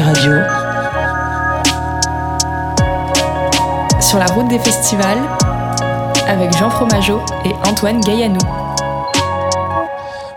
[0.00, 0.32] Radio.
[4.00, 5.18] Sur la route des festivals,
[6.26, 8.61] avec Jean Fromageau et Antoine Gaillanou.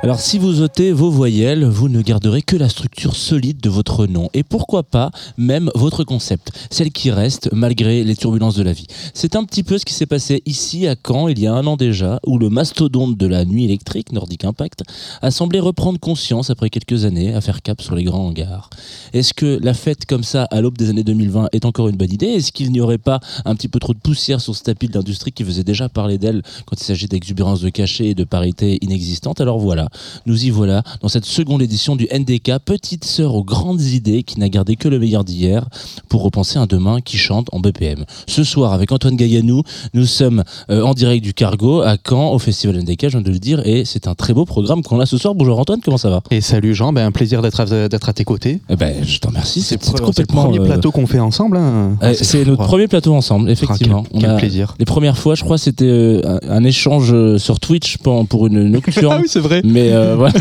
[0.06, 4.06] Alors si vous ôtez vos voyelles, vous ne garderez que la structure solide de votre
[4.06, 8.72] nom et pourquoi pas même votre concept, celle qui reste malgré les turbulences de la
[8.72, 8.86] vie.
[9.16, 11.66] C'est un petit peu ce qui s'est passé ici à Caen il y a un
[11.66, 14.84] an déjà où le mastodonte de la nuit électrique, Nordic Impact,
[15.24, 18.70] a semblé reprendre conscience après quelques années à faire cap sur les grands hangars.
[19.12, 22.14] Est-ce que la fête comme ça à l'aube des années 2020 est encore une bonne
[22.14, 22.28] idée?
[22.28, 24.94] Est-ce qu'il n'y aurait pas un petit peu trop de poussière sur ce tapis de
[24.94, 28.78] l'industrie qui faisait déjà parler d'elle quand il s'agit d'exubérance de cachet et de parité
[28.84, 29.42] inexistante?
[29.42, 29.90] Alors voilà,
[30.26, 34.40] nous y voilà dans cette seconde édition du NDK, petite sœur aux grandes idées qui
[34.40, 35.66] n'a gardé que le meilleur d'hier
[36.10, 38.06] pour repenser un demain qui chante en BPM.
[38.28, 39.62] Ce soir, avec Antoine Gaillanou,
[39.94, 43.32] nous sommes euh, en direct du Cargo à Caen au Festival NDK, je viens de
[43.32, 45.36] le dire, et c'est un très beau programme qu'on a ce soir.
[45.36, 46.22] Bonjour Antoine, comment ça va?
[46.32, 48.62] Et salut Jean, ben, un plaisir d'être à, d'être à tes côtés.
[48.70, 50.44] eh ben, Je t'en remercie, c'est C'est complètement...
[50.44, 51.58] le premier euh, plateau qu'on fait ensemble.
[51.58, 51.98] hein.
[52.02, 54.04] euh, Ouais, c'est notre premier plateau ensemble, effectivement.
[54.06, 54.76] Ah, quel- quel a- plaisir.
[54.80, 59.14] Les premières fois, je crois, c'était euh, un, échange sur Twitch pour, pour une nocturne.
[59.18, 59.62] Ah oui, c'est vrai.
[59.64, 60.34] Mais euh, voilà.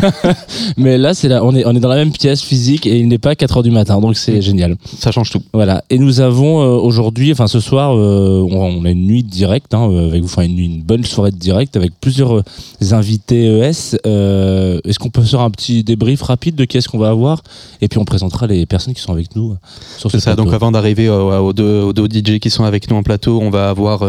[0.77, 3.07] Mais là, c'est là, on est on est dans la même pièce physique et il
[3.07, 4.75] n'est pas 4 heures du matin, donc c'est génial.
[4.99, 5.41] Ça change tout.
[5.53, 5.83] Voilà.
[5.89, 9.29] Et nous avons euh, aujourd'hui, enfin ce soir, euh, on, on a une nuit de
[9.29, 12.43] direct hein, avec vous, enfin une, une bonne soirée de direct avec plusieurs
[12.91, 13.95] invités ES.
[14.05, 17.41] Est-ce qu'on peut faire un petit débrief rapide de qu'est-ce qu'on va avoir?
[17.81, 19.55] Et puis on présentera les personnes qui sont avec nous
[19.97, 20.31] sur ce C'est ça.
[20.31, 20.45] plateau.
[20.45, 23.49] Donc avant d'arriver aux, deux, aux deux DJ qui sont avec nous en plateau, on
[23.49, 24.03] va avoir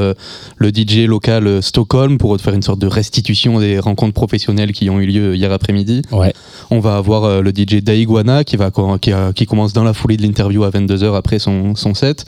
[0.56, 5.00] le DJ local Stockholm pour faire une sorte de restitution des rencontres professionnelles qui ont
[5.00, 6.02] eu lieu hier après-midi.
[6.12, 6.32] Ouais.
[6.70, 9.92] On va avoir euh, le DJ Daiguana qui, va, qui, a- qui commence dans la
[9.94, 12.24] foulée de l'interview à 22h après son, son set.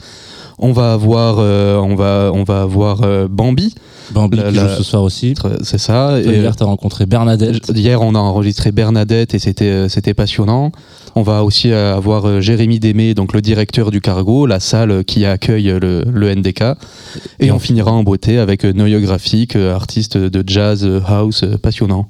[0.61, 3.73] On va avoir, euh, on va, on va avoir euh, Bambi,
[4.11, 5.33] Bambi La- qui la- joue ce soir aussi.
[5.63, 6.19] c'est ça.
[6.19, 7.71] Et- hier, t'as rencontré Bernadette.
[7.73, 10.73] Hier, on a enregistré Bernadette et c'était euh, c'était passionnant.
[11.15, 14.91] On va aussi euh, avoir euh, Jérémy Démé, donc le directeur du Cargo, la salle
[14.91, 16.61] euh, qui accueille euh, le, le NDK.
[17.39, 20.83] Et, Et on on- finira en beauté avec euh, Noyo Graphique, euh, artiste de jazz,
[20.83, 22.07] euh, house, euh, passionnant.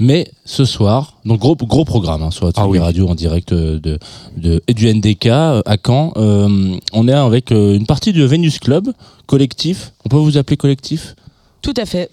[0.00, 2.78] Mais ce soir, donc gros, gros programme hein, sur la Ah oui.
[2.78, 3.98] radio en direct euh, de,
[4.36, 6.12] de, et du NDK euh, à Caen.
[6.16, 8.92] Euh, on est avec une partie du Venus Club,
[9.26, 9.92] collectif.
[10.04, 11.16] On peut vous appeler collectif?
[11.62, 12.10] Tout à fait.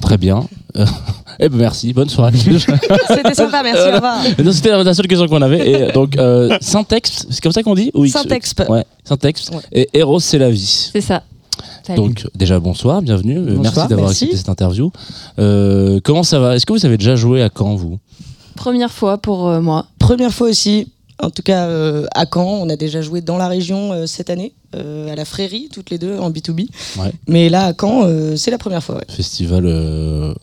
[0.00, 0.46] Très bien.
[0.76, 0.86] Euh,
[1.38, 2.36] eh ben merci, bonne soirée.
[2.38, 4.22] C'était sympa, merci, au revoir.
[4.52, 5.70] C'était la seule question qu'on avait.
[5.70, 7.90] Et donc, euh, Syntex, c'est comme ça qu'on dit?
[7.94, 8.10] Oui.
[8.10, 8.54] Syntex.
[8.68, 9.50] Ouais, Syntex.
[9.50, 9.60] Ouais.
[9.72, 10.90] Et Eros, c'est la vie.
[10.92, 11.22] C'est ça.
[11.86, 11.96] Salut.
[12.00, 14.90] Donc déjà bonsoir, bienvenue, Euh, Bonsoir, merci d'avoir accepté cette interview.
[15.38, 16.56] Euh, comment ça va?
[16.56, 17.98] Est-ce que vous avez déjà joué à Caen vous?
[18.56, 19.86] Première fois pour euh, moi.
[19.98, 20.88] Première fois aussi,
[21.22, 24.28] en tout cas euh, à Caen, on a déjà joué dans la région euh, cette
[24.30, 26.68] année, euh, à la Frérie, toutes les deux en B2B.
[26.98, 27.12] Ouais.
[27.26, 28.96] Mais là, à Caen, euh, c'est la première fois.
[28.96, 29.04] ouais.
[29.08, 30.34] Festival, euh,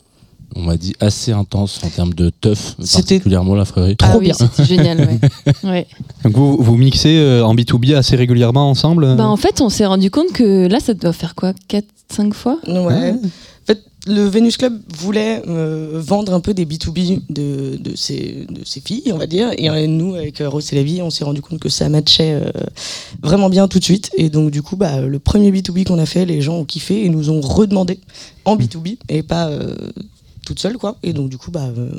[0.57, 3.95] on m'a dit assez intense en termes de teuf, C'était particulièrement la Frérie.
[4.01, 4.33] ah Trop oui, bien.
[4.33, 4.99] c'était génial.
[4.99, 5.19] Ouais.
[5.63, 5.87] Ouais.
[6.23, 9.69] Donc vous, vous mixez euh, en B2B assez régulièrement ensemble euh Bah, en fait, on
[9.69, 12.57] s'est rendu compte que là, ça doit faire quoi 4-5 fois?
[12.67, 13.11] Ouais.
[13.13, 18.45] En fait, le Venus Club voulait euh, vendre un peu des B2B de, de, ses,
[18.49, 19.49] de ses filles, on va dire.
[19.57, 22.49] Et nous, avec Rose et la vie, on s'est rendu compte que ça matchait euh,
[23.21, 24.09] vraiment bien tout de suite.
[24.17, 27.05] Et donc, du coup, bah, le premier B2B qu'on a fait, les gens ont kiffé
[27.05, 27.99] et nous ont redemandé
[28.45, 29.75] en B2B et pas euh,
[30.47, 30.95] toute seule, quoi.
[31.03, 31.89] Et donc, du coup, bah, euh,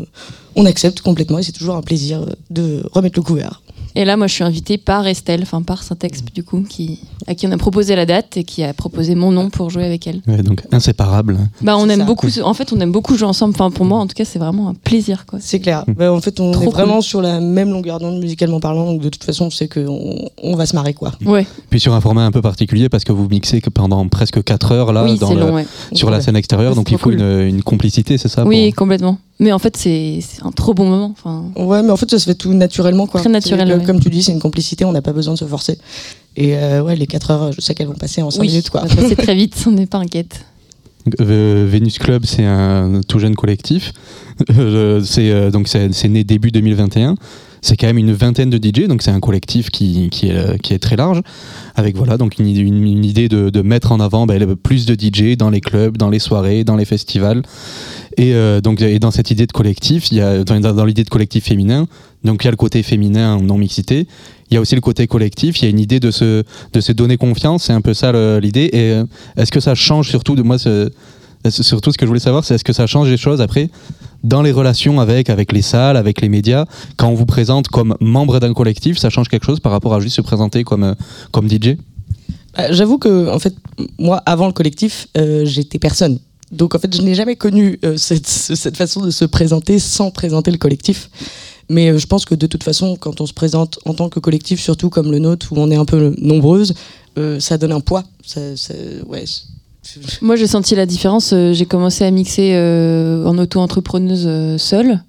[0.56, 3.60] on accepte complètement et c'est toujours un plaisir euh, de remettre le couvert.
[3.94, 7.34] Et là, moi, je suis invitée par Estelle, enfin par Syntex, du coup, qui, à
[7.34, 10.06] qui on a proposé la date et qui a proposé mon nom pour jouer avec
[10.06, 10.20] elle.
[10.28, 11.38] Ouais, donc inséparable.
[11.62, 12.04] Bah, on aime ça.
[12.04, 12.28] beaucoup.
[12.44, 13.54] En fait, on aime beaucoup jouer ensemble.
[13.54, 15.38] Enfin, pour moi, en tout cas, c'est vraiment un plaisir, quoi.
[15.42, 15.84] C'est clair.
[15.88, 16.74] Bah, en fait, on Trop est cool.
[16.74, 18.86] vraiment sur la même longueur d'onde musicalement parlant.
[18.86, 21.12] Donc, de toute façon, on sait qu'on on va se marrer, quoi.
[21.24, 21.46] Ouais.
[21.70, 24.72] Puis sur un format un peu particulier parce que vous mixez que pendant presque 4
[24.72, 25.54] heures là oui, dans c'est le- long.
[25.54, 25.66] Ouais.
[25.92, 27.20] sur la scène extérieure, donc il faut cool.
[27.20, 29.18] une, une complicité, c'est ça Oui, pour- complètement.
[29.40, 31.14] Mais en fait, c'est un trop bon moment.
[31.16, 33.20] Enfin, Ouais, mais en fait, ça se fait tout naturellement, quoi.
[33.20, 33.86] Très naturel, C'est que, ouais.
[33.86, 35.78] Comme tu dis, c'est une complicité, on n'a pas besoin de se forcer.
[36.36, 38.70] Et euh, ouais, les 4 heures, je sais qu'elles vont passer en 5 oui, minutes,
[38.70, 38.82] quoi.
[38.88, 39.62] ça va passer très vite.
[39.66, 40.44] On n'est pas inquiète.
[41.20, 43.92] Euh, Venus Club, c'est un tout jeune collectif.
[44.56, 47.16] Euh, c'est euh, donc c'est né début 2021.
[47.60, 50.56] C'est quand même une vingtaine de DJ, donc c'est un collectif qui, qui, est, euh,
[50.58, 51.20] qui est très large,
[51.74, 55.60] avec voilà donc une, idée- de, mettre en avant ben, plus de DJ dans les
[55.60, 57.42] clubs, dans les soirées, dans les festivals.
[58.16, 61.86] Et euh, donc dans cette idée de collectif, y a dans, l'idée de collectif féminin,
[62.24, 64.06] donc il y a le côté féminin non mixité.
[64.50, 65.60] Il y a aussi le côté collectif.
[65.60, 67.64] Il y a une idée de se donner confiance.
[67.64, 68.70] C'est un peu ça l'idée.
[68.72, 69.04] Et euh,
[69.36, 70.90] est-ce que ça change surtout de moi ce-
[71.50, 73.70] Surtout, ce que je voulais savoir, c'est est-ce que ça change les choses après
[74.24, 76.64] dans les relations avec, avec les salles, avec les médias
[76.96, 80.00] Quand on vous présente comme membre d'un collectif, ça change quelque chose par rapport à
[80.00, 80.94] juste se présenter comme, euh,
[81.30, 81.76] comme DJ
[82.58, 83.54] Euh, J'avoue que, en fait,
[83.98, 86.18] moi, avant le collectif, euh, j'étais personne.
[86.50, 89.78] Donc, en fait, je n'ai jamais connu euh, cette, ce- cette façon de se présenter
[89.78, 91.08] sans présenter le collectif.
[91.70, 94.18] Mais euh, je pense que de toute façon, quand on se présente en tant que
[94.18, 96.74] collectif, surtout comme le nôtre, où on est un peu nombreuses,
[97.18, 98.02] euh, ça donne un poids.
[98.36, 99.24] Ouais,
[100.22, 101.32] Moi, j'ai senti la différence.
[101.32, 105.02] Euh, J'ai commencé à mixer euh, en auto-entrepreneuse euh, seule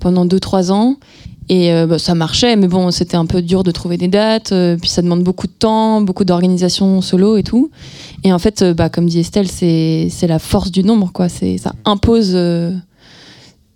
[0.00, 0.96] pendant 2-3 ans.
[1.48, 4.52] Et bah, ça marchait, mais bon, c'était un peu dur de trouver des dates.
[4.80, 7.70] puis ça demande beaucoup de temps, beaucoup d'organisation solo et tout.
[8.24, 11.12] Et en fait, bah, comme dit Estelle, c'est la force du nombre.
[11.28, 12.36] Ça impose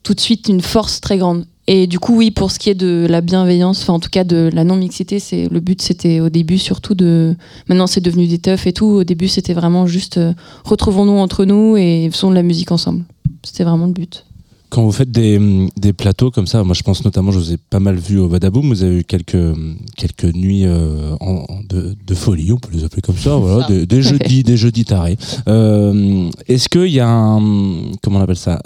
[0.02, 1.44] tout de suite une force très grande.
[1.72, 4.24] Et du coup, oui, pour ce qui est de la bienveillance, enfin en tout cas
[4.24, 7.36] de la non-mixité, c'est le but c'était au début surtout de.
[7.68, 8.86] Maintenant c'est devenu des teufs et tout.
[8.86, 10.32] Au début c'était vraiment juste euh,
[10.64, 13.04] retrouvons-nous entre nous et faisons de la musique ensemble.
[13.44, 14.24] C'était vraiment le but.
[14.68, 17.56] Quand vous faites des, des plateaux comme ça, moi je pense notamment, je vous ai
[17.56, 19.54] pas mal vu au Badaboom, vous avez eu quelques,
[19.96, 23.86] quelques nuits euh, en- de, de folie, on peut les appeler comme ça, voilà, des,
[23.86, 25.18] des jeudis, des jeudis tarés.
[25.48, 27.40] Euh, Est-ce qu'il y a un,
[28.02, 28.60] comment on appelle ça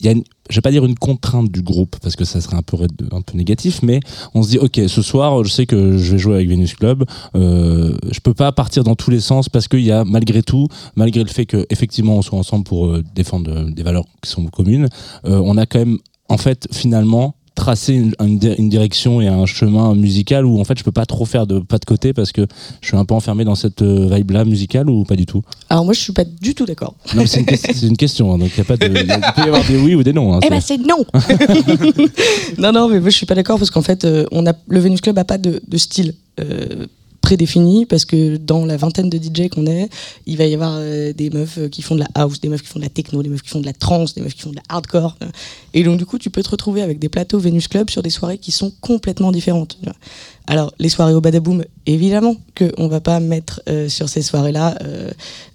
[0.00, 2.40] il y a une- je vais pas dire une contrainte du groupe parce que ça
[2.40, 2.76] serait un peu
[3.12, 4.00] un peu négatif mais
[4.34, 7.04] on se dit ok ce soir je sais que je vais jouer avec Venus Club
[7.34, 10.68] euh, je peux pas partir dans tous les sens parce qu'il y a malgré tout
[10.96, 14.30] malgré le fait que effectivement on soit ensemble pour euh, défendre euh, des valeurs qui
[14.30, 14.88] sont communes
[15.24, 15.98] euh, on a quand même
[16.28, 20.64] en fait finalement tracé une, une di- une direction et un chemin musical où en
[20.64, 22.46] fait je peux pas trop faire de pas de côté parce que
[22.80, 25.42] je suis un peu enfermé dans cette vibe là musicale ou pas du tout?
[25.68, 26.94] Alors moi, je suis pas du tout d'accord.
[27.14, 27.40] non c'est
[27.82, 29.94] une, question hein, donc il y a pas de il peut y avoir des oui
[29.96, 31.04] ou des non hein, Eh ben c'est- c'est non
[32.58, 34.80] Non, non, mais moi je suis pas d'accord parce qu'en fait, euh, on a, le
[34.80, 36.86] Venus Club a pas de, de style euh,
[37.28, 39.90] prédéfini parce que dans la vingtaine de DJ qu'on est,
[40.24, 42.62] il va y avoir euh, des meufs euh, qui font de la house, des meufs
[42.62, 44.40] qui font de la techno, des meufs qui font de la trance, des meufs qui
[44.40, 45.14] font de la hardcore.
[45.74, 48.08] Et donc du coup, tu peux te retrouver avec des plateaux Venus Club sur des
[48.08, 49.76] soirées qui sont complètement différentes.
[50.46, 54.78] Alors, les soirées au Badaboom, évidemment qu'on va pas mettre euh, sur ces soirées-là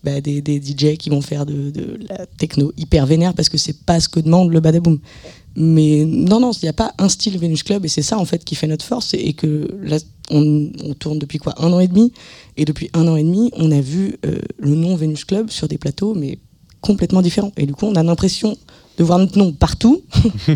[0.03, 3.57] bah, des, des DJ qui vont faire de, de la techno hyper vénère parce que
[3.57, 4.99] c'est pas ce que demande le Badaboom.
[5.55, 8.25] Mais non, non, il n'y a pas un style Venus Club et c'est ça en
[8.25, 9.97] fait qui fait notre force et que là,
[10.31, 12.11] on, on tourne depuis quoi Un an et demi?
[12.57, 15.67] Et depuis un an et demi, on a vu euh, le nom Venus Club sur
[15.67, 16.39] des plateaux mais
[16.81, 17.51] complètement différents.
[17.57, 18.57] Et du coup, on a l'impression
[18.97, 20.01] de voir notre nom partout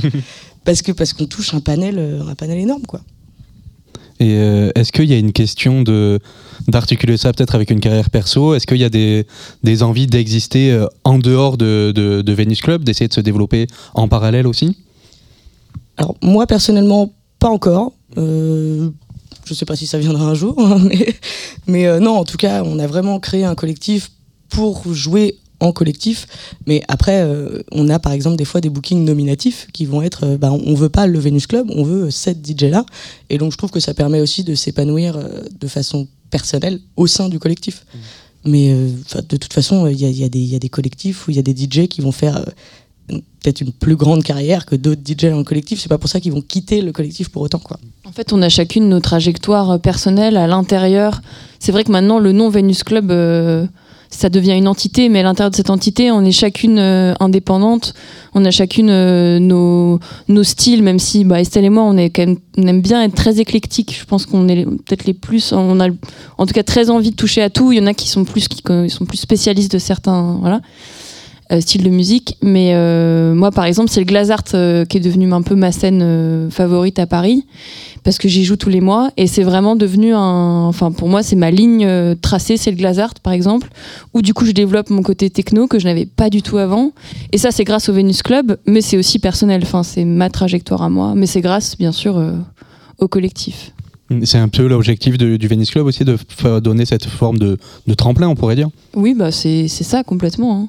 [0.65, 3.01] parce que parce qu'on touche un panel, euh, un panel énorme quoi.
[4.19, 6.19] Et euh, est-ce qu'il y a une question de
[6.67, 8.55] d'articuler ça peut-être avec une carrière perso?
[8.55, 9.27] Est-ce qu'il y a des,
[9.61, 14.07] des envies d'exister en dehors de, de, de Venus Club, d'essayer de se développer en
[14.07, 14.75] parallèle aussi?
[15.97, 17.93] Alors moi personnellement, pas encore.
[18.17, 18.89] Euh,
[19.45, 21.15] je sais pas si ça viendra un jour, hein, mais,
[21.67, 24.11] mais euh, non, en tout cas, on a vraiment créé un collectif
[24.49, 26.27] pour jouer en collectif.
[26.67, 30.25] Mais après, euh, on a par exemple des fois des bookings nominatifs qui vont être,
[30.25, 32.85] euh, bah, on veut pas le Venus Club, on veut cette DJ là.
[33.29, 37.07] Et donc je trouve que ça permet aussi de s'épanouir euh, de façon personnelle au
[37.07, 37.85] sein du collectif.
[38.45, 40.59] Mais euh, 'fin, de toute façon, il y a, y a des- il y a
[40.59, 42.45] des collectifs où il y a des DJ qui vont faire
[43.07, 45.79] peut-être une plus grande carrière que d'autres DJ dans le collectif.
[45.79, 47.79] C'est pas pour ça qu'ils vont quitter le collectif pour autant, quoi.
[48.05, 51.21] En fait, on a chacune nos trajectoires euh, personnelles à l'intérieur.
[51.59, 53.65] C'est vrai que maintenant, le nom Venus Club, euh,
[54.09, 57.93] ça devient une entité, mais à l'intérieur de cette entité, on est chacune euh, indépendante.
[58.33, 58.87] On a chacune
[59.39, 59.99] nos,
[60.43, 63.97] styles, même si bah, Estelle et moi, on, aime bien être très éclectique.
[63.99, 65.53] Je pense qu'on est peut-être les plus.
[65.53, 65.87] On a
[66.37, 67.71] en tout cas très envie de toucher à tout.
[67.71, 70.37] Il y en a qui sont plus, qui sont plus spécialistes de certains.
[70.39, 70.61] Voilà.
[71.51, 74.99] Euh, styles de musique mais euh, moi par exemple c'est le Glazart euh, qui est
[74.99, 77.45] devenu un peu ma scène favorite à Paris
[78.03, 81.23] parce que j'y joue tous les mois et c'est vraiment devenu un enfin pour moi
[81.23, 83.69] c'est ma ligne tracée c'est le Glazart par exemple
[84.13, 86.91] où du coup je développe mon côté techno que je n'avais pas du tout avant
[87.31, 90.81] et ça c'est grâce au Venus Club mais c'est aussi personnel enfin c'est ma trajectoire
[90.81, 92.21] à moi mais c'est grâce bien sûr
[92.97, 93.71] au collectif
[94.25, 96.17] C'est un peu l'objectif du Venus Club aussi, de
[96.59, 98.69] donner cette forme de, de tremplin, on pourrait dire?
[98.95, 100.67] oui bah c'est c'est ça complètement hein.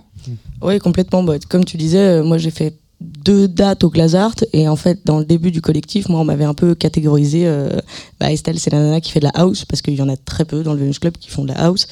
[0.62, 1.22] Oui, complètement.
[1.22, 4.98] Bah, comme tu disais, euh, moi j'ai fait deux dates au Glazart et en fait
[5.04, 7.42] dans le début du collectif, moi on m'avait un peu catégorisé.
[7.46, 7.70] euh,
[8.18, 10.16] bah, Estelle, c'est la nana qui fait de la house parce qu'il y en a
[10.16, 11.86] très peu dans le Venus Club qui font de la house.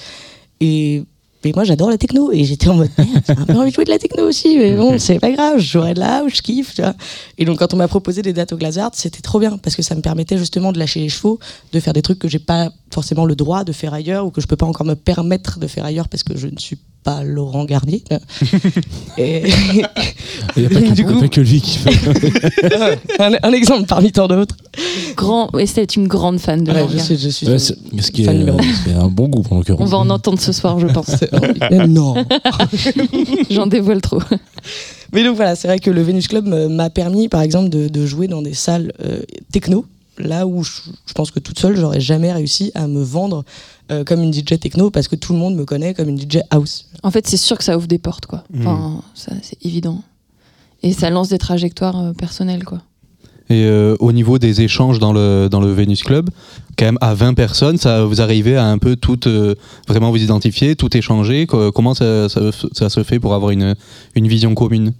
[0.60, 1.04] Et,
[1.44, 3.74] et moi j'adore la techno et j'étais en mode merde, j'ai un peu envie de
[3.74, 6.32] jouer de la techno aussi, mais bon c'est pas grave, je jouerai de la house,
[6.34, 6.74] je kiffe.
[6.74, 6.94] Tu vois.
[7.38, 9.82] Et donc quand on m'a proposé des dates au Glazart, c'était trop bien parce que
[9.82, 11.38] ça me permettait justement de lâcher les chevaux,
[11.72, 14.40] de faire des trucs que j'ai pas forcément le droit de faire ailleurs ou que
[14.40, 17.22] je peux pas encore me permettre de faire ailleurs parce que je ne suis pas
[17.22, 18.02] Laurent Garnier.
[19.18, 19.44] Et-
[20.56, 21.90] Il n'y a pas que, coup- pas que lui qui fait.
[23.20, 24.56] un, un exemple parmi tant d'autres.
[25.16, 27.76] grand Estelle est une grande fan de Ouais, Laurent je suis, je suis Ouais, c'est-
[28.00, 28.56] ce qui est, fan un.
[28.84, 29.80] c'est un bon goût en l'occurrence.
[29.82, 31.10] on va en entendre ce soir je pense
[31.86, 32.14] non.
[33.50, 34.20] j'en dévoile trop
[35.12, 37.86] Mais donc voilà, c'est vrai que le Venus Club me- m'a permis, par exemple, de,
[37.88, 39.20] de jouer dans des salles euh,
[39.52, 39.84] techno,
[40.18, 40.70] là où je,
[41.06, 43.44] je pense que toute seule, j'aurais jamais réussi à me vendre
[43.92, 46.38] euh, comme une DJ techno parce que tout le monde me connaît comme une DJ
[46.50, 46.88] house.
[47.02, 48.44] En fait, c'est sûr que ça ouvre des portes, quoi.
[48.60, 50.02] Enfin, ça, c'est évident.
[50.82, 52.82] Et ça lance des trajectoires euh, personnelles, quoi.
[53.48, 56.30] Et euh, au niveau des échanges dans le, dans le Venus Club,
[56.76, 59.54] quand même à 20 personnes, ça, vous arrivez à un peu tout euh,
[59.86, 61.46] vraiment vous identifier, tout échanger.
[61.46, 63.76] Co- Comment ça, ça- ça se fait pour avoir une,
[64.16, 64.92] une vision commune?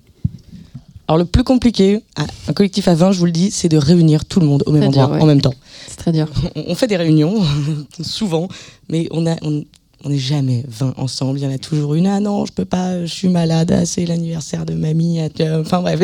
[1.09, 2.01] Alors le plus compliqué,
[2.49, 4.73] un collectif à 20, je vous le dis, c'est de réunir tout le monde au
[4.73, 5.23] même dur, endroit, ouais.
[5.23, 5.55] en même temps.
[5.89, 6.29] C'est très dur.
[6.57, 7.43] On, on fait des réunions,
[8.03, 8.49] souvent,
[8.89, 9.37] mais on a...
[9.43, 9.65] On,
[10.05, 11.39] on n'est jamais 20 ensemble.
[11.39, 12.07] Il y en a toujours une.
[12.07, 13.73] Ah non, je peux pas, je suis malade.
[13.73, 15.21] Ah, c'est l'anniversaire de mamie.
[15.21, 15.29] ah,
[15.61, 16.01] Enfin bref.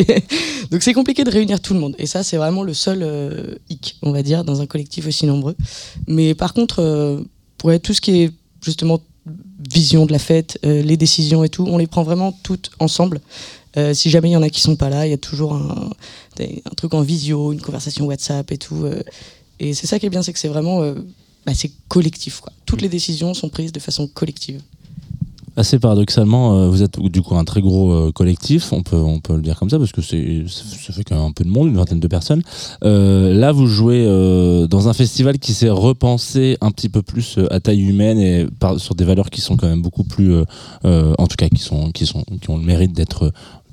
[0.70, 1.94] Donc c'est compliqué de réunir tout le monde.
[1.98, 5.26] Et ça, c'est vraiment le seul euh, hic, on va dire, dans un collectif aussi
[5.26, 5.54] nombreux.
[6.08, 7.20] Mais par contre, euh,
[7.64, 8.32] ouais, tout ce qui est
[8.62, 8.98] justement
[9.72, 13.20] vision de la fête, euh, les décisions et tout, on les prend vraiment toutes ensemble.
[13.76, 15.54] Euh, si jamais il y en a qui sont pas là, il y a toujours
[15.54, 15.90] un,
[16.76, 18.84] truc en visio, une conversation WhatsApp et tout.
[18.84, 19.02] euh,
[19.60, 20.94] et c'est ça qui est bien, c'est que c'est vraiment euh,
[21.46, 22.42] bah, c'est collectif.
[22.66, 24.60] Toutes les décisions sont prises de façon collective.
[25.54, 29.36] Assez paradoxalement, euh, vous êtes du coup un très gros collectif, on peut, on peut
[29.36, 30.16] le dire comme ça, parce que ça
[30.94, 32.42] fait quand même un peu de monde, une vingtaine de personnes.
[32.80, 34.06] Là, vous jouez
[34.70, 38.46] dans un festival qui s'est repensé un petit peu plus à taille humaine et
[38.78, 40.34] sur des valeurs qui sont quand même beaucoup plus,
[40.84, 43.30] en tout cas, qui, sont, qui, sont, qui ont le mérite d'être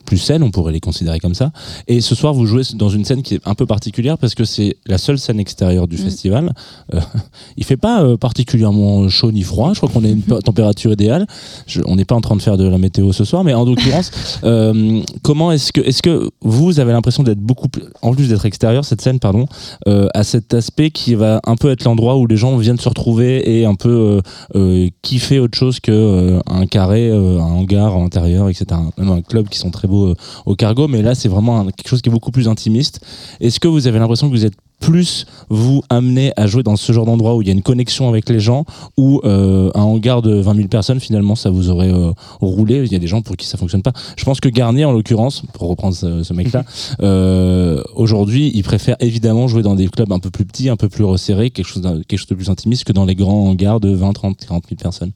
[0.09, 1.51] plus saines, on pourrait les considérer comme ça.
[1.87, 4.43] Et ce soir, vous jouez dans une scène qui est un peu particulière parce que
[4.43, 5.99] c'est la seule scène extérieure du Mm.
[6.07, 6.53] festival.
[6.95, 6.99] Euh,
[7.57, 11.27] il fait pas euh, particulièrement chaud ni froid, je crois qu'on a une température idéale.
[11.67, 13.65] Je- on n'est pas en train de faire de la météo ce soir, mais en
[13.65, 14.09] l'occurrence,
[14.43, 17.67] euh, comment est-ce que, est-ce que vous avez l'impression d'être beaucoup
[18.01, 19.45] en plus d'être extérieur, cette scène, pardon,
[19.87, 22.89] euh, à cet aspect qui va un peu être l'endroit où les gens viennent se
[22.89, 24.21] retrouver et un peu
[25.03, 28.65] kiffer autre chose que un carré, un hangar à l'intérieur, etc.
[28.97, 30.15] Même un club qui sont très beaux euh,
[30.45, 32.99] au cargo, mais là c'est vraiment un- quelque chose qui est beaucoup plus intimiste.
[33.39, 36.93] Est-ce que vous avez l'impression que vous êtes plus vous amené à jouer dans ce
[36.93, 38.63] genre d'endroit où il y a une connexion avec les gens
[38.95, 42.81] ou euh, un hangar de 20 000 personnes finalement ça vous aurait euh, roulé?
[42.85, 43.91] Il y a des gens pour qui ça fonctionne pas.
[44.15, 46.63] Je pense que Garnier en l'occurrence pour reprendre ce, ce mec là
[47.95, 51.03] aujourd'hui il préfère évidemment jouer dans des clubs un peu plus petits un peu plus
[51.03, 54.13] resserrés quelque chose, quelque chose de plus intimiste que dans les grands hangars de 20
[54.13, 55.11] 30 40 000 personnes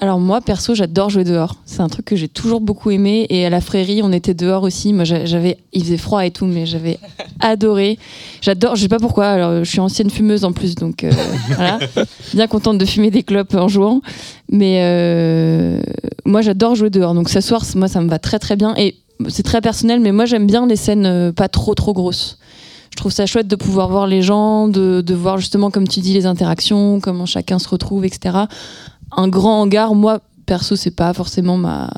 [0.00, 1.56] Alors moi, perso, j'adore jouer dehors.
[1.64, 3.26] C'est un truc que j'ai toujours beaucoup aimé.
[3.30, 4.92] Et à la Frérie, on était dehors aussi.
[4.92, 6.98] Moi, j'a- j'avais, il faisait froid et tout, mais j'avais
[7.40, 7.98] adoré.
[8.40, 8.76] J'adore.
[8.76, 9.26] Je sais pas pourquoi.
[9.26, 11.10] Alors, je suis ancienne fumeuse en plus, donc euh,
[11.48, 11.80] voilà.
[12.32, 14.00] Bien contente de fumer des clopes en jouant.
[14.52, 15.80] Mais euh,
[16.24, 17.14] moi, j'adore jouer dehors.
[17.14, 18.74] Donc s'asseoir, moi, ça me va très très bien.
[18.76, 18.94] Et
[19.28, 22.38] c'est très personnel, mais moi, j'aime bien les scènes euh, pas trop trop grosses.
[22.92, 25.98] Je trouve ça chouette de pouvoir voir les gens, de, de voir justement, comme tu
[26.00, 28.36] dis, les interactions, comment chacun se retrouve, etc
[29.16, 31.90] un grand hangar, moi, perso, c'est pas forcément ma.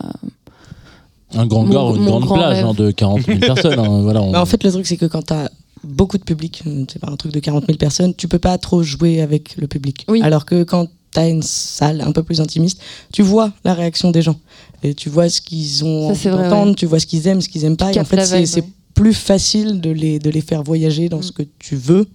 [1.34, 4.00] un grand Mon- hangar ou une grande grand plage hein, de 40 000 personnes hein,
[4.02, 5.50] voilà, on- Bah, en fait, le truc, c'est que quand tu as
[5.84, 8.58] beaucoup de public, euh, c'est pas un truc de 40 000 personnes, tu peux pas
[8.58, 10.04] trop jouer avec le public.
[10.08, 10.20] Oui.
[10.22, 12.80] Alors que quand tu as une salle un peu plus intimiste,
[13.12, 14.36] tu vois la réaction des gens.
[14.82, 16.74] Et tu vois ce qu'ils ont Ça, envie d'entendre, ouais.
[16.74, 17.90] tu vois ce qu'ils aiment, ce qu'ils aiment pas.
[17.92, 18.68] Tu Et en fait, c'est ouais.
[18.94, 21.22] plus facile de les, de les faire voyager dans Mm.
[21.22, 22.08] ce que tu veux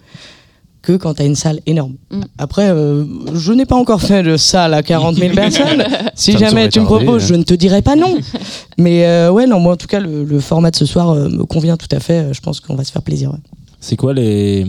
[0.86, 1.96] que quand tu as une salle énorme.
[2.12, 2.22] Mm.
[2.38, 5.84] Après, euh, je n'ai pas encore fait de salle à 40 000 personnes.
[6.14, 7.28] Si Ça jamais tu me proposes, hein.
[7.28, 8.16] je ne te dirai pas non.
[8.78, 11.28] Mais euh, ouais, non, moi en tout cas, le, le format de ce soir euh,
[11.30, 12.34] me convient tout à fait.
[12.34, 13.32] Je pense qu'on va se faire plaisir.
[13.32, 13.40] ouais.
[13.80, 14.66] C'est quoi les,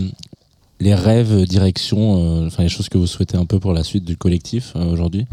[0.79, 4.05] les rêves, directions, euh, enfin les choses que vous souhaitez un peu pour la suite
[4.05, 5.25] du collectif euh, aujourd'hui?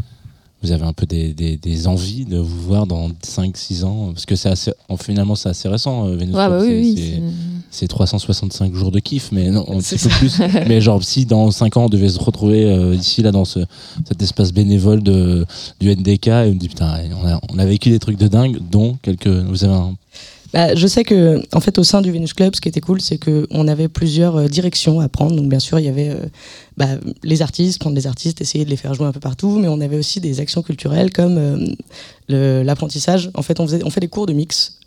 [0.65, 4.25] Vous avez un peu des, des, des envies de vous voir dans 5-6 ans Parce
[4.25, 6.95] que c'est assez, en- finalement c'est assez récent, euh, Venus Ouais, bah oui, c'est- oui.
[6.97, 7.21] c'est- c'est-
[7.71, 10.39] c'est 365 jours de kiff, mais non, un petit peu plus.
[10.67, 13.59] mais genre, si dans 5 ans on devait se retrouver euh, ici, là, dans ce,
[14.07, 15.45] cet espace bénévole de,
[15.79, 18.27] du NDK, et on me dit putain, on a, on a vécu des trucs de
[18.27, 19.27] dingue, dont quelques.
[19.27, 19.93] Vous avez un.
[20.55, 23.01] Bah, je sais que, en fait, au sein du Venus Club, ce qui était cool,
[23.01, 25.35] c'est qu'on avait plusieurs euh, directions à prendre.
[25.35, 26.25] Donc, bien sûr, il y avait euh,
[26.77, 26.87] bah,
[27.23, 29.81] les artistes, prendre les artistes, essayer de les faire jouer un peu partout, mais on
[29.81, 31.37] avait aussi des actions culturelles comme
[32.29, 33.29] euh, l'apprentissage.
[33.33, 34.79] En fait, on, faisait, on fait des cours de mix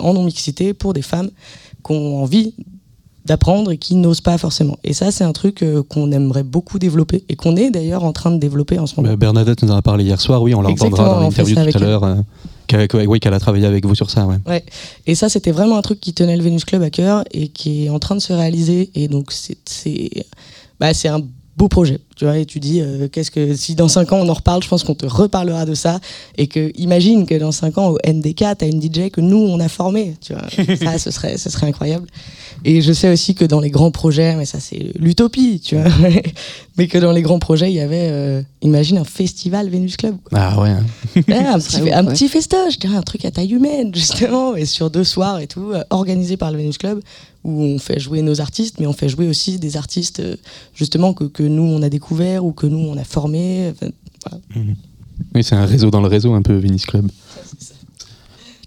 [0.00, 1.30] en non-mixité pour des femmes
[1.84, 2.54] qui ont envie
[3.26, 4.78] d'apprendre et qui n'osent pas forcément.
[4.84, 8.12] Et ça, c'est un truc euh, qu'on aimerait beaucoup développer et qu'on est d'ailleurs en
[8.12, 9.12] train de développer en ce moment.
[9.12, 11.80] Euh, Bernadette nous en a parlé hier soir, oui, on l'entendra dans l'interview tout à
[11.80, 12.16] l'heure.
[12.66, 14.26] Qu'elle- que- oui, qu'elle a travaillé avec vous sur ça.
[14.26, 14.64] Ouais.
[15.06, 17.86] Et ça, c'était vraiment un truc qui tenait le Venus Club à cœur et qui
[17.86, 18.90] est en train de se réaliser.
[18.94, 19.56] Et donc, c'est
[20.80, 21.22] bah, un
[21.56, 22.00] beau projet.
[22.16, 24.62] Tu vois, et tu dis, euh, qu'est-ce que si dans 5 ans on en reparle,
[24.62, 26.00] je pense qu'on te reparlera de ça.
[26.38, 29.38] Et que imagine que dans 5 ans au NDK, tu as une DJ que nous,
[29.38, 30.14] on a formée.
[30.20, 32.06] Tu vois, ça, ce serait, ce serait incroyable.
[32.64, 35.90] Et je sais aussi que dans les grands projets, mais ça, c'est l'utopie, tu vois.
[36.78, 40.16] mais que dans les grands projets, il y avait, euh, imagine un festival Venus Club.
[40.24, 40.38] quoi.
[40.40, 40.74] Ah ouais.
[41.28, 42.12] Ouais, un, petit, ouf, un ouais.
[42.12, 45.84] petit festoche, un truc à taille humaine, justement, et sur deux soirs et tout, euh,
[45.90, 47.00] organisé par le Venus Club,
[47.46, 50.36] où on fait jouer nos artistes, mais on fait jouer aussi des artistes, euh,
[50.74, 53.72] justement, que, que nous, on a découvert ou que nous, on a formés.
[53.72, 54.38] Enfin,
[55.34, 57.08] Oui, c'est un réseau dans le réseau, un peu Venice Club.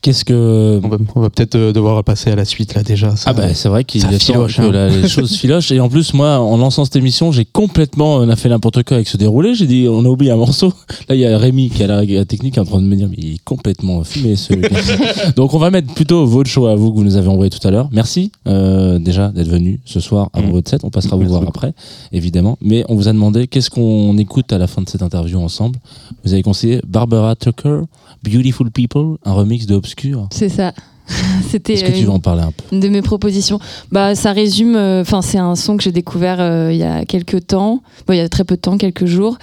[0.02, 0.80] Qu'est-ce que
[1.16, 3.16] On va, peut-être euh, devoir passer à la suite là déjà.
[3.18, 4.90] ça- Ah bah c'est vrai qu'il y a filoche, que hein.
[5.02, 8.36] les choses filochent et en plus moi en lançant cette émission j'ai complètement on a
[8.36, 10.72] fait n'importe quoi avec ce déroulé j'ai dit on a oublié un morceau
[11.10, 13.08] là il y a Rémi qui a la, la technique en train de me dire
[13.10, 14.54] mais il est complètement fumé ce
[15.36, 17.66] donc on va mettre plutôt votre choix à vous que vous nous avez envoyé tout
[17.68, 20.52] à l'heure merci euh, déjà d'être venu ce soir avant Mm.
[20.52, 21.50] votre set on passera vous voir beaucoup.
[21.58, 21.74] après
[22.12, 25.40] évidemment mais on vous a demandé qu'est-ce qu'on écoute à la fin de cette interview
[25.40, 25.78] ensemble?
[26.24, 27.82] Vous avez conseillé Barbara Tucker
[28.24, 30.74] Beautiful People un remix de Obscure C'est ça.
[31.50, 32.64] C'était est-ce que tu une- veux en parler un peu?
[32.72, 33.60] une de mes propositions.
[33.92, 34.76] Bah, ça résume.
[34.76, 37.82] Enfin, c'est un son que j'ai découvert euh, il y a quelques temps.
[38.06, 39.38] Bon, il y a très peu de temps, quelques jours.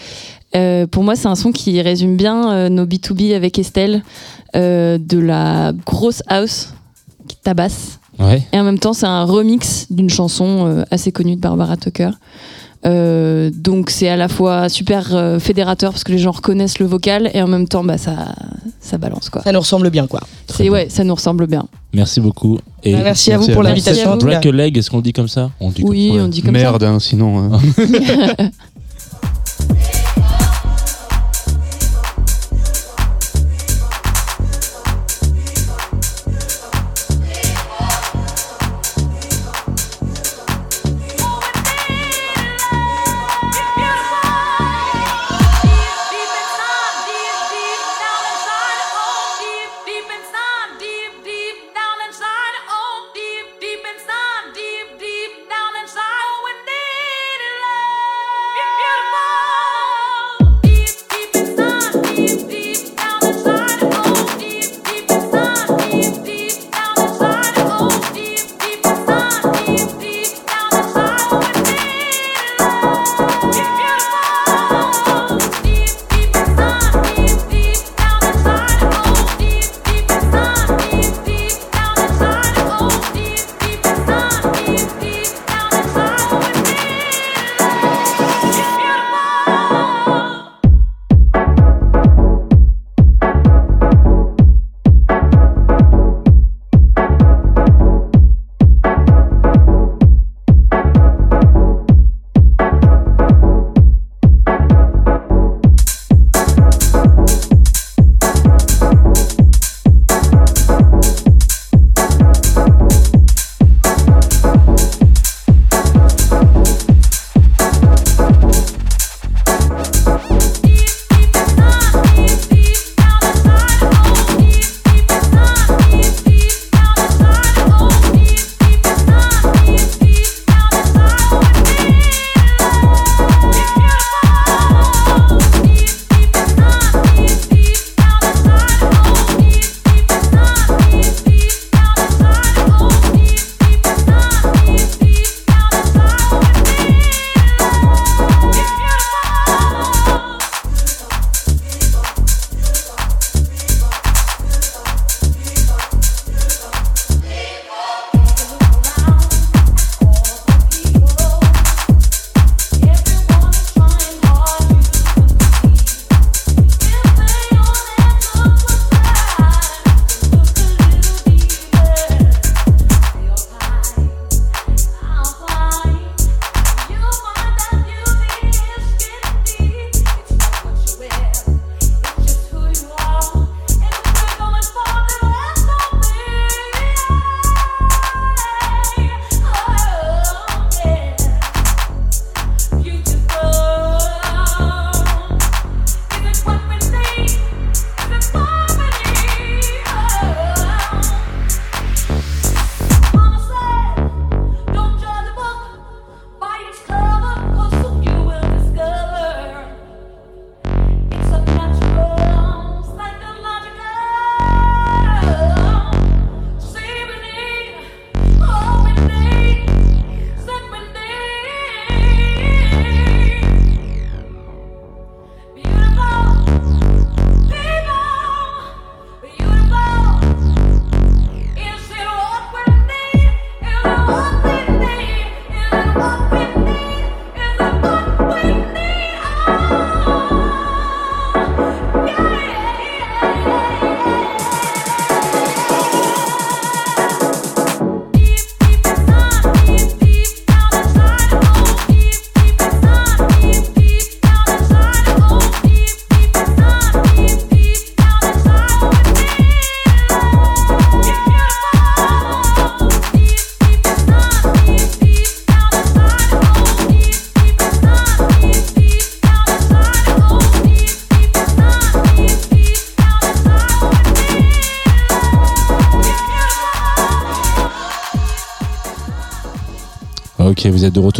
[0.54, 4.04] Euh, pour moi, c'est un son qui résume bien euh, nos B2B avec Estelle,
[4.54, 6.68] euh, de la grosse house
[7.26, 7.99] qui tabasse.
[8.21, 11.76] ouais Et en même temps, c'est un remix d'une chanson euh, assez connue de Barbara
[11.76, 12.11] Tucker.
[12.85, 16.87] Euh, donc c'est à la fois super euh, fédérateur parce que les gens reconnaissent le
[16.87, 18.35] vocal et en même temps bah ça
[18.80, 19.42] ça balance quoi.
[19.42, 20.21] Ça nous ressemble bien, quoi.
[20.49, 21.66] C'est ouais, ça nous ressemble bien.
[21.92, 24.16] merci beaucoup et Bah, merci, à vous pour l'invitation.
[24.16, 25.50] Break a leg, est-ce qu'on le dit comme ça?
[25.59, 26.25] On dit Oui, comme ça.
[26.25, 27.54] on dit comme Merde, hein, sinon.
[27.54, 27.59] euh,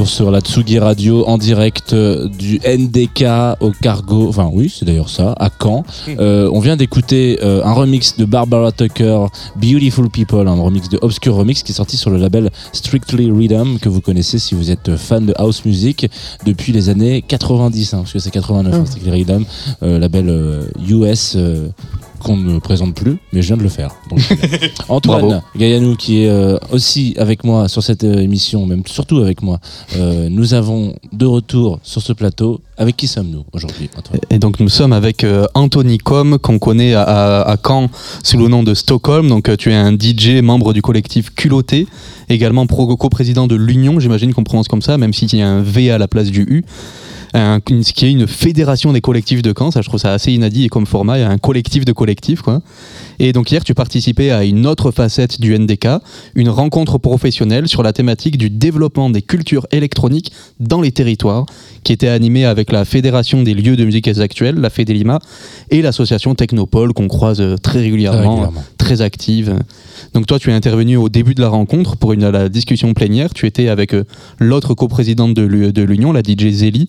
[0.07, 3.25] sur la Tsugi Radio en direct euh, du NDK
[3.61, 4.29] au Cargo.
[4.29, 5.85] Enfin, oui, c'est d'ailleurs ça, à Caen.
[6.09, 10.99] Euh, on vient d'écouter euh, un remix de Barbara Tucker, Beautiful People, un remix de
[11.03, 14.71] Obscure Remix qui est sorti sur le label Strictly Rhythm, que vous connaissez si vous
[14.71, 16.09] êtes fan de house music
[16.45, 19.45] depuis les années 90, hein, parce que c'est 89, hein, Strictly Rhythm,
[19.83, 21.37] euh, label US.
[22.27, 23.95] Qu'on ne présente plus, mais je viens de le faire.
[24.11, 24.19] Donc,
[24.89, 25.43] Antoine.
[25.57, 29.61] Gaillanou, qui est euh, aussi avec moi sur cette euh, émission, même surtout avec moi,
[29.97, 32.61] euh, nous avons de retour sur ce plateau.
[32.79, 34.21] Avec qui sommes-nous aujourd'hui, Antoine?
[34.29, 37.89] Et donc nous sommes avec Anthony Com, qu'on connaît à, à- à Caen
[38.23, 39.29] sous le nom de Stockholm.
[39.29, 41.87] Donc tu es un DJ, membre du collectif Culotté,
[42.29, 45.91] également co-président de l'Union, j'imagine qu'on prononce comme ça, même s'il y a un V
[45.91, 46.65] à la place du U.
[47.35, 50.13] Un- une- ce qui est une fédération des collectifs de Caen, ça je trouve ça
[50.13, 52.61] assez inédit et comme format, il y a un collectif de collectifs quoi.
[53.19, 55.89] Et donc hier tu participais à une autre facette du NDK,
[56.35, 61.47] une rencontre professionnelle sur la thématique du développement des cultures électroniques dans les territoires,
[61.85, 65.19] qui était animée avec la Fédération des lieux de musique actuelle, la Fédélima,
[65.71, 68.65] et l'association Technopole qu'on croise euh, très régulièrement, Régulièrement.
[68.79, 69.57] très active.
[70.15, 73.33] Donc toi tu es intervenu au début de la rencontre pour une, la discussion plénière,
[73.35, 74.05] tu étais avec euh,
[74.39, 76.89] l'autre coprésidente de l'U- de l'Union, la DJ Zélie.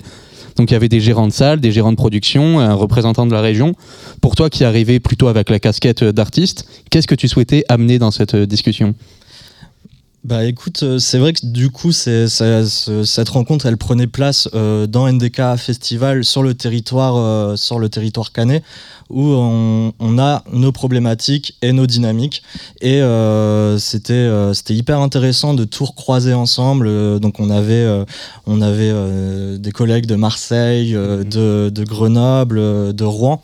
[0.55, 3.31] Donc il y avait des gérants de salle, des gérants de production, un représentant de
[3.31, 3.73] la région.
[4.21, 7.99] Pour toi qui arrivais plutôt avec la casquette euh, d'artiste, qu'est-ce que tu souhaitais amener
[7.99, 8.95] dans cette euh, discussion?
[10.27, 14.85] Bah écoute, euh, c'est vrai que du coup, ça- cette rencontre, elle prenait place euh,
[14.85, 18.61] dans NDK Festival sur le territoire, euh, sur le territoire canet,
[19.09, 22.43] où on, on a nos problématiques et nos dynamiques.
[22.81, 27.21] Et euh, c'était, c'était hyper intéressant de tout recroiser ensemble.
[27.21, 27.87] Donc on avait,
[28.45, 33.41] on avait des collègues de Marseille, euh, de, de Grenoble, de Rouen.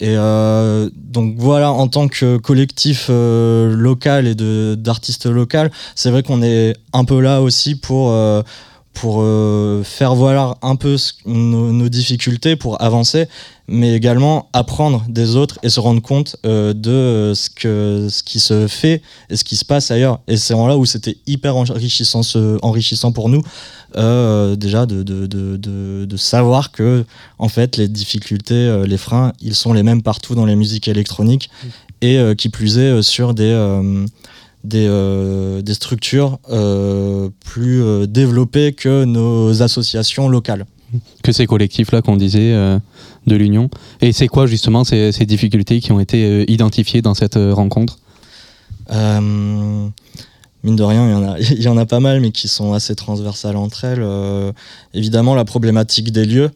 [0.00, 4.34] Et euh, donc voilà, en tant que collectif euh, local et
[4.76, 8.42] d'artistes locaux, c'est vrai qu'on est un peu là aussi pour, euh,
[9.00, 13.26] pour euh, faire voir un peu ce- nos, nos difficultés, pour avancer,
[13.68, 18.22] mais également apprendre des autres et se rendre compte euh, de euh, ce, que, ce
[18.22, 20.20] qui se fait et ce qui se passe ailleurs.
[20.28, 23.42] Et c'est en là où c'était hyper enrichissant, ce- enrichissant pour nous,
[23.96, 27.04] euh, déjà de, de, de, de, de savoir que
[27.38, 31.50] en fait les difficultés, les freins, ils sont les mêmes partout dans les musiques électroniques
[32.02, 33.52] et qui plus est sur des,
[34.66, 40.66] des, euh, des structures euh, plus euh, développées que nos associations locales.
[41.22, 42.52] que ces collectifs-là qu'on disait
[43.26, 43.68] de l'Union.
[44.00, 47.98] Et c'est quoi justement ces, ces difficultés qui ont été identifiées dans cette rencontre?
[50.66, 52.48] Mine de rien, il y, en a, il y en a pas mal, mais qui
[52.48, 54.02] sont assez transversales entre elles.
[54.02, 54.52] Euh,
[54.94, 56.50] évidemment, la problématique des lieux.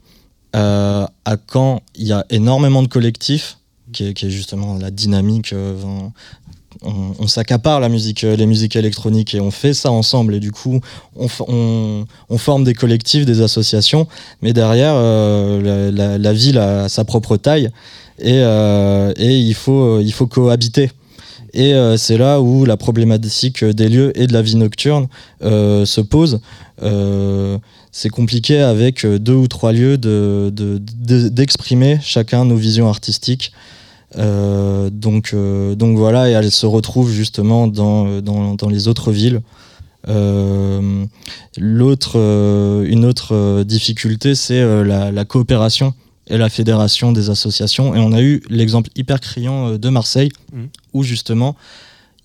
[0.57, 3.59] Euh, à Caen, il y a énormément de collectifs,
[3.93, 5.53] qui est, qui est justement la dynamique.
[5.53, 5.77] euh,
[6.83, 10.35] on, s'accapare la musique, euh, les musiques électroniques et on fait ça ensemble.
[10.35, 10.81] Et du coup,
[11.17, 12.05] on,
[12.39, 14.07] forme des collectifs, des associations,
[14.43, 17.71] mais derrière, euh, la, ville a sa propre taille
[18.19, 20.91] et, euh, il, faut, cohabiter.
[21.53, 25.09] Et c'est là où la problématique des lieux et de la vie nocturne
[25.43, 26.41] se pose.
[27.93, 33.53] C'est compliqué avec deux ou trois lieux de- de- de- d'exprimer chacun nos visions artistiques.
[34.19, 38.89] Euh, donc, euh, donc voilà, et elle se retrouve justement dans, euh, dans, dans les
[38.89, 39.41] autres villes.
[40.09, 41.05] Euh,
[41.59, 45.95] l'autre, euh, une autre euh, difficulté, c'est la, la coopération
[46.29, 47.95] et la fédération des associations.
[47.95, 50.69] Et on a eu l'exemple hyper criant de Marseille, Mhm.
[50.95, 51.55] où justement,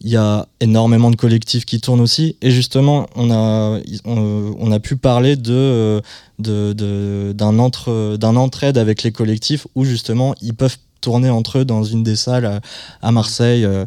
[0.02, 2.36] il y a énormément de collectifs qui tournent aussi.
[2.42, 6.02] Et justement, on a, on, on a pu parler de,
[6.40, 11.60] de, de- d'un, entre, d'un entraide avec les collectifs, où justement, ils peuvent tourner entre
[11.60, 12.62] eux dans une des salles à,
[13.02, 13.64] à Marseille.
[13.64, 13.86] euh,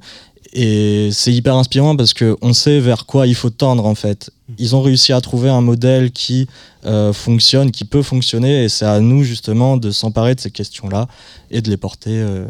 [0.55, 4.31] et c'est hyper inspirant parce qu'on sait vers quoi il faut tendre en fait.
[4.59, 6.47] Ils ont réussi à trouver un modèle qui
[6.87, 11.07] euh, fonctionne, qui peut fonctionner, et c'est à nous justement de s'emparer de ces questions-là
[11.51, 12.47] et de les porter, euh,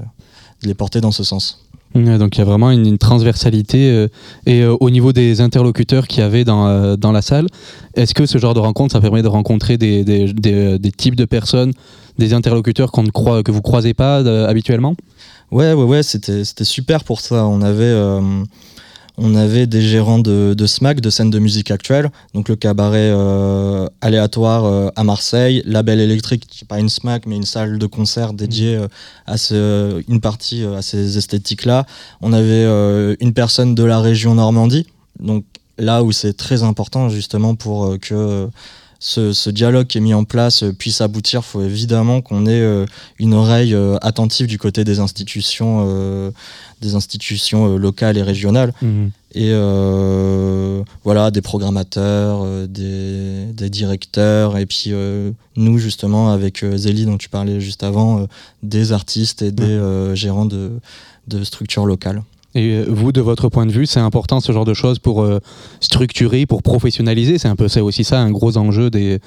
[0.63, 1.68] de les porter dans ce sens.
[1.95, 3.91] Donc il y a vraiment une, transversalité.
[3.91, 4.09] euh,
[4.47, 7.47] et euh, au niveau des interlocuteurs qu'il y avait dans, euh, dans la salle,
[7.95, 11.25] est-ce que ce genre de rencontre, ça permet de rencontrer des, des, des- types de
[11.25, 11.73] personnes,
[12.19, 14.17] des interlocuteurs qu'on ne croit, que vous croisez pas
[14.49, 14.95] habituellement?
[15.51, 17.47] Ouais, ouais, ouais, c'était super pour ça.
[17.47, 17.95] On avait,
[19.19, 23.11] on avait des gérants de, de SMAC, de scène de musique actuelle, donc le cabaret
[23.13, 27.79] euh, aléatoire euh, à Marseille, Label électrique, qui n'est pas une SMAC, mais une salle
[27.79, 28.89] de concert dédiée euh,
[29.27, 31.85] à ce, une partie euh, à ces esthétiques-là.
[32.21, 34.87] On avait euh, une personne de la région Normandie,
[35.19, 35.45] donc
[35.79, 38.49] là où c'est très important justement pour euh, que
[39.01, 42.47] ce, ce dialogue qui est mis en place euh, puisse aboutir, il faut évidemment qu'on
[42.47, 42.85] ait euh,
[43.19, 46.33] une oreille euh, attentive du côté des institutions,
[46.81, 48.73] des institutions locales et régionales.
[49.35, 54.93] Et euh, voilà, des programmateurs, des, des, directeurs, et puis
[55.57, 58.27] nous justement avec Zélie dont tu parlais juste avant,
[58.63, 59.79] des artistes et des
[60.15, 60.73] gérants de,
[61.29, 62.23] de structures locales.
[62.59, 65.23] Et euh, vous, de votre point de vue, c'est important ce genre de choses pour
[65.23, 65.39] euh,
[65.81, 67.39] structurer, pour professionnaliser.
[67.39, 69.21] C'est un peu aussi ça, un gros enjeu des,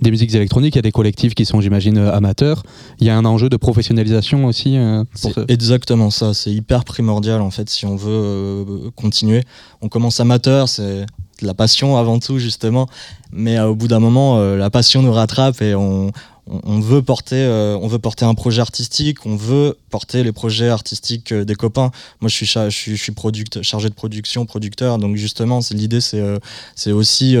[0.00, 0.76] des musiques électroniques.
[0.76, 2.62] Il y a des collectifs qui sont, j'imagine, euh, amateurs.
[3.00, 4.78] Il y a un enjeu de professionnalisation aussi.
[5.14, 6.32] c'est exactement ça.
[6.32, 9.42] C'est hyper primordial en fait si on veut continuer.
[9.82, 11.06] On commence amateur, c'est
[11.40, 12.86] de la passion avant tout justement,
[13.32, 16.12] mais au bout d'un moment, la passion nous rattrape et on
[16.48, 20.68] on, veut porter, euh, on veut porter un projet artistique, on veut porter les projets
[20.68, 21.90] artistiques euh, des copains.
[22.20, 26.38] Moi, je suis, je chargé de production, producteur, donc justement, l'idée, c'est euh,
[26.74, 27.36] c'est aussi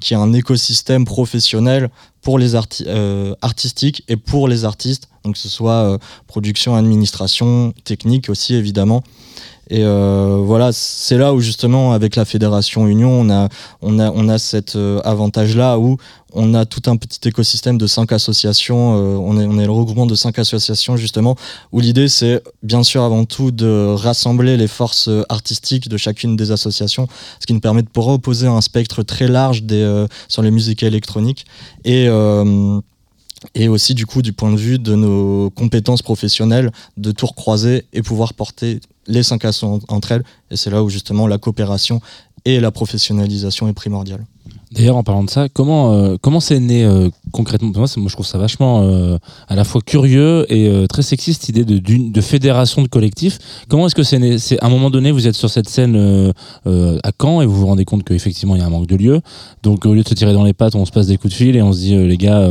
[0.00, 1.90] qu'il y ait un écosystème professionnel
[2.22, 8.54] pour les artistiques et pour les artistes, donc que ce soit production, administration, technique aussi
[8.54, 9.02] évidemment.
[9.70, 13.48] Et voilà, c'est là où justement avec la fédération Union, on a
[13.82, 15.96] on a on a cet avantage là où
[16.32, 18.96] on a tout un petit écosystème de cinq associations.
[18.96, 21.36] Euh, on, est, on est le regroupement de cinq associations justement,
[21.72, 26.36] où l'idée c'est bien sûr avant tout de rassembler les forces euh, artistiques de chacune
[26.36, 27.08] des associations,
[27.40, 30.82] ce qui nous permet de proposer un spectre très large des, euh, sur les musiques
[30.82, 31.46] électroniques
[31.84, 32.08] et
[33.54, 37.86] et aussi du coup du point de vue de nos compétences professionnelles de tout recroiser
[37.92, 40.24] et pouvoir porter les cinq associations entre elles.
[40.50, 42.00] Et c'est là où justement la coopération
[42.44, 44.24] et la professionnalisation est primordiale.
[44.72, 47.72] D'ailleurs, en parlant de ça, comment euh, comment c'est né euh, concrètement?
[47.74, 51.64] Moi, moi, je trouve ça vachement euh, à la fois curieux et très sexiste idée
[51.64, 53.38] de, de fédération de collectifs.
[53.68, 54.38] Comment est-ce que c'est né?
[54.38, 55.96] C'est à un moment donné, vous êtes sur cette scène
[56.66, 59.20] à Caen et vous vous rendez compte qu'effectivement il y a un manque de lieu.
[59.64, 61.36] Donc au lieu de se tirer dans les pattes, on se passe des coups de
[61.36, 62.48] fil et on se dit les gars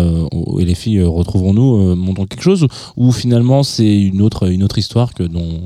[0.59, 2.67] et les filles retrouvons-nous, montons quelque chose?
[2.97, 5.61] Ou, finalement c'est une autre une autre histoire que dont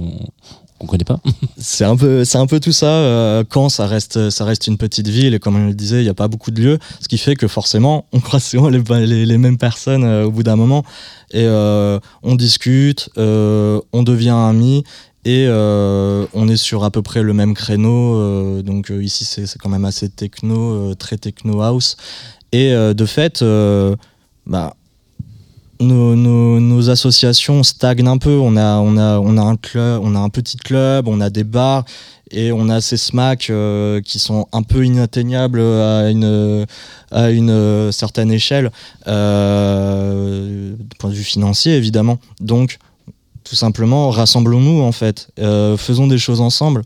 [0.83, 1.19] on connaît pas.
[1.57, 2.87] c'est un peu, c'est un peu tout ça.
[2.87, 6.03] Euh, quand ça reste, ça reste une petite ville et comme on le disait, il
[6.03, 9.37] n'y a pas beaucoup de lieux, ce qui fait que forcément, on croise souvent les,
[9.37, 10.83] mêmes personnes euh, au bout d'un moment
[11.31, 14.83] et euh, on discute, on devient amis
[15.25, 18.61] et on est sur à peu près le même créneau.
[18.61, 21.95] donc ici, c'est quand même assez techno, très techno house.
[22.51, 23.43] Et de fait,
[24.45, 24.75] bah
[25.79, 28.37] nos, associations stagnent un peu.
[28.37, 31.29] On a, on, a, on, a un club, on a un petit club, on a
[31.29, 31.85] des bars
[32.31, 36.65] et on a ces SMAC euh, qui sont un peu inatteignables à une,
[37.11, 38.71] à une certaine échelle,
[39.07, 42.17] euh, du point de vue financier évidemment.
[42.39, 42.79] Donc,
[43.43, 46.81] tout simplement, rassemblons-nous en fait, euh, faisons des choses ensemble.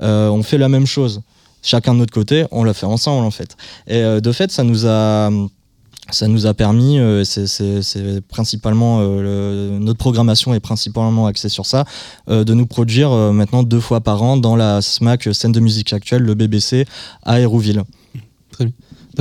[0.00, 1.22] on fait la même chose,
[1.62, 3.56] chacun de notre côté, on la fait ensemble en fait.
[3.86, 5.30] Et de fait, ça nous a
[6.12, 11.84] ça nous a permis, euh, c'est principalement euh, notre programmation est principalement axée sur ça,
[12.28, 15.92] euh, de nous produire maintenant deux fois par an dans la SMAC scène de musique
[15.92, 16.86] actuelle, le BBC
[17.22, 17.82] à Hérouville.
[18.50, 18.74] Très bien.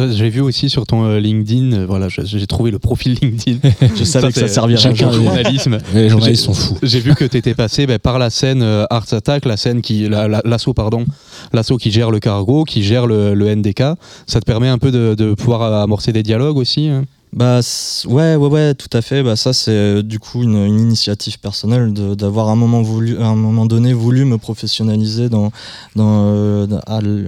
[0.07, 3.59] J'ai vu aussi sur ton LinkedIn, voilà, j'ai trouvé le profil LinkedIn.
[3.95, 5.77] je savais que ça servirait Chacun journalisme.
[5.93, 6.77] Les journalistes sont fous.
[6.83, 10.07] J'ai vu que tu étais passé ben, par la scène Arts Attack, la scène qui,
[10.09, 11.05] l'assaut pardon,
[11.53, 13.83] l'assaut qui gère le cargo, qui gère le, NDK.
[14.27, 16.88] Ça te permet un peu de, pouvoir amorcer des dialogues aussi.
[16.88, 17.05] Hein?
[17.31, 17.59] Bah
[18.07, 19.21] ouais ouais ouais tout à fait.
[19.21, 23.67] Bah ça c'est euh, du coup une, initiative personnelle d'avoir un moment voulu un moment
[23.67, 25.51] donné voulu me professionnaliser dans
[25.95, 26.67] dans, euh,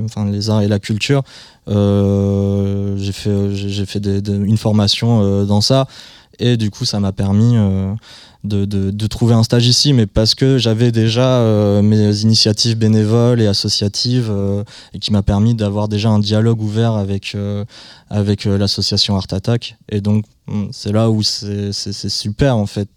[0.04, 1.22] enfin, les arts et la culture.
[1.68, 5.88] Euh, j'ai fait j'ai fait une formation dans ça.
[6.40, 7.56] Et du coup ça m'a permis
[8.44, 13.40] de, de, trouver un stage ici, mais parce que j'avais déjà euh, mes initiatives bénévoles
[13.40, 17.66] et associatives euh, et qui m'a permis d'avoir déjà un dialogue ouvert avec, euh,
[18.10, 19.78] avec l'association Art Attack.
[19.90, 21.72] Et donc, hmm, c'est là où c'est
[22.10, 22.90] super en fait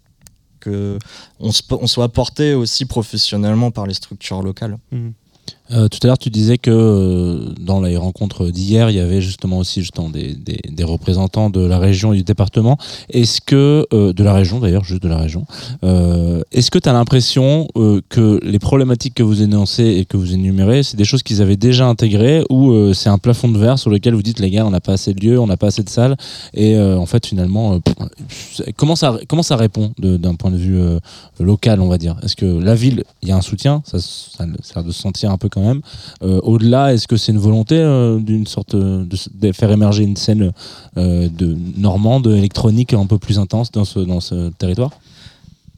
[0.59, 0.97] que
[1.39, 4.77] on, on, soit porté aussi professionnellement par les structures locales.
[4.91, 5.09] Mmh.
[5.71, 9.21] Euh, tout à l'heure, tu disais que euh, dans les rencontres d'hier, il y avait
[9.21, 12.77] justement aussi justement des, représentants de la région et du département.
[13.09, 15.45] Est-ce que, euh, de la région d'ailleurs, juste de la région,
[16.51, 17.67] est-ce que tu as l'impression
[18.09, 21.57] que les problématiques que vous énoncez et que vous énumérez, c'est des choses qu'ils avaient
[21.57, 24.69] déjà intégrées ou c'est un plafond de verre sur lequel vous dites, les gars, on
[24.69, 26.15] n'a pas assez de lieux, on n'a pas assez de salles
[26.53, 27.79] et en fait, finalement,
[28.75, 30.81] comment, ça, comment ça répond d'un point de vue
[31.39, 32.17] local, on va dire?
[32.23, 33.81] Est-ce que la ville, il y a un soutien?
[33.85, 35.81] Ça, ça, ça a de se sentir un peu même.
[36.23, 40.51] Euh, au-delà, est-ce que c'est une volonté euh, d'une sorte de, faire émerger une scène
[40.97, 44.91] euh, de normande, électronique un peu plus intense dans ce, dans ce territoire?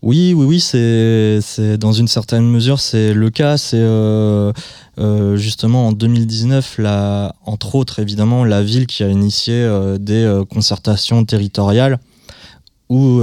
[0.04, 3.58] Oui, oui, oui, c'est, dans une certaine mesure, c'est le cas.
[3.58, 3.84] C'est
[5.36, 9.68] justement en 2019, la, entre autres, évidemment, la ville qui a initié
[10.00, 12.00] des concertations territoriales
[12.90, 13.20] où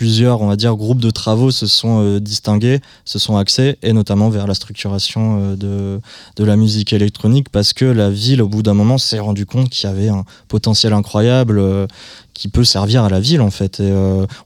[0.00, 3.92] plusieurs, on va dire, groupes de travaux se sont euh, distingués, se sont axés, et
[3.92, 6.00] notamment vers la structuration euh, de,
[6.36, 9.68] de la musique électronique, parce que la ville, au bout d'un moment, s'est rendu compte
[9.68, 11.86] qu'il y avait un potentiel incroyable euh,
[12.32, 13.82] qui peut servir à la ville, en fait.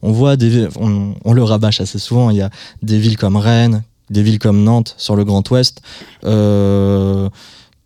[0.02, 0.34] On voit
[0.80, 2.30] on, le rabâche assez souvent.
[2.30, 2.50] Il y a
[2.82, 5.82] des villes comme Rennes, des villes comme Nantes sur le Grand Ouest,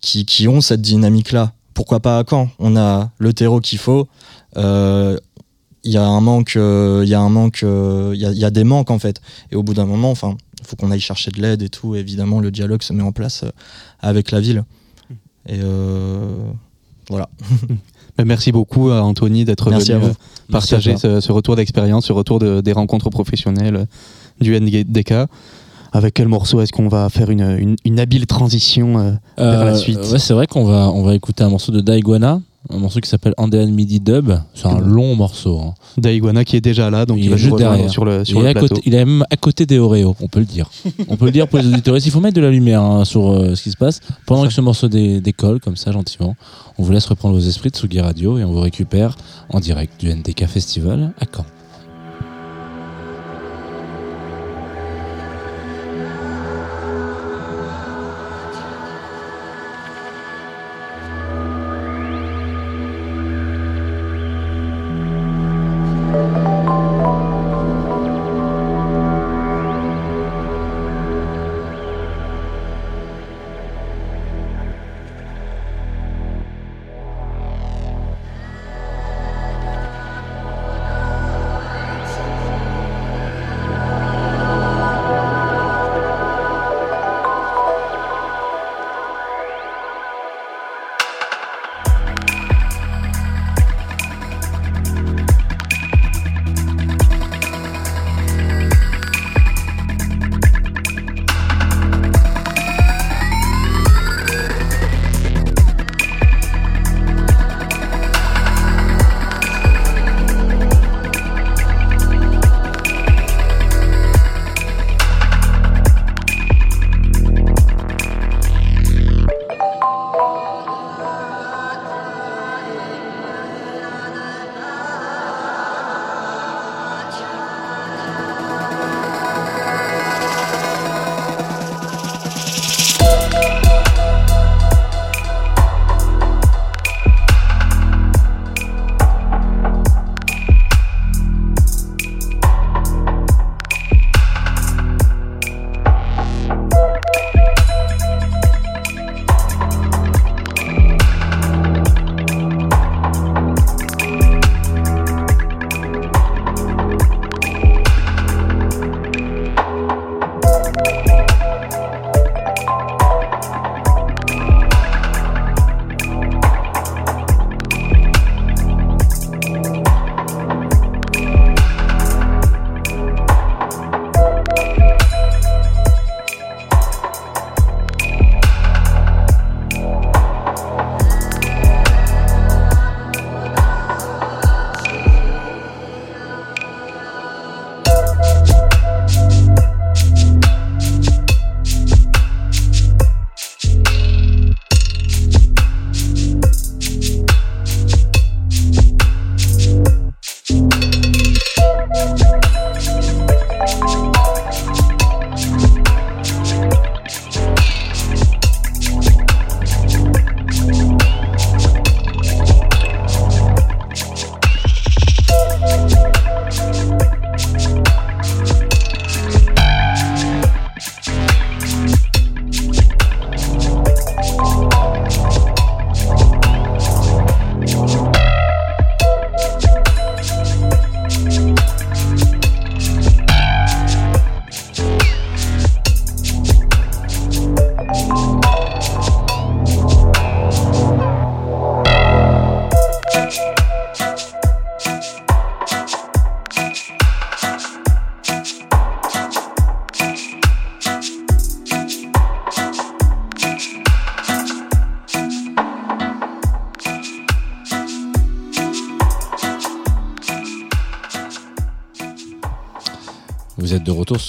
[0.00, 1.52] qui, qui ont cette dynamique-là.
[1.74, 2.48] Pourquoi pas à Caen?
[2.58, 4.08] On a le terreau qu'il faut.
[5.84, 8.30] Il y a un manque, euh, il y a un manque, euh, il y, a,
[8.32, 9.20] il y a des manques en fait.
[9.52, 11.94] Et au bout d'un moment, enfin, il faut qu'on aille chercher de l'aide et tout.
[11.94, 13.50] Évidemment, le dialogue se met en place euh,
[14.00, 14.64] avec la ville.
[15.48, 16.18] Et euh,
[17.08, 17.28] voilà.
[18.24, 20.12] Merci beaucoup à Anthony d'être venu à vous.
[20.50, 23.86] partager ce, ce retour d'expérience, ce retour de- des rencontres professionnelles
[24.40, 25.14] du NDK.
[25.92, 29.74] Avec quel morceau est-ce qu'on va faire une, une, une habile transition euh, vers la
[29.76, 29.98] suite?
[30.12, 33.08] Ouais, c'est vrai qu'on va, on va écouter un morceau de Daiguana, un morceau qui
[33.08, 34.32] s'appelle Andean Midi Dub.
[34.54, 35.58] C'est un long morceau.
[35.60, 35.74] hein.
[35.96, 37.90] Daiguana qui est déjà là, donc Il va juste derrière.
[37.90, 38.74] sur le, sur il, est le à plateau.
[38.76, 40.70] côté, il est même à côté des Oreos, on peut le dire.
[41.08, 41.96] on peut le dire pour les auditeurs.
[41.96, 44.00] Il faut mettre de la lumière hein, sur euh, ce qui se passe.
[44.26, 46.36] Pendant que ce morceau dé- décolle, comme ça, gentiment,
[46.78, 49.16] on vous laisse reprendre vos esprits de Sugi Radio et on vous récupère
[49.50, 51.44] en direct du NDK Festival à Caen.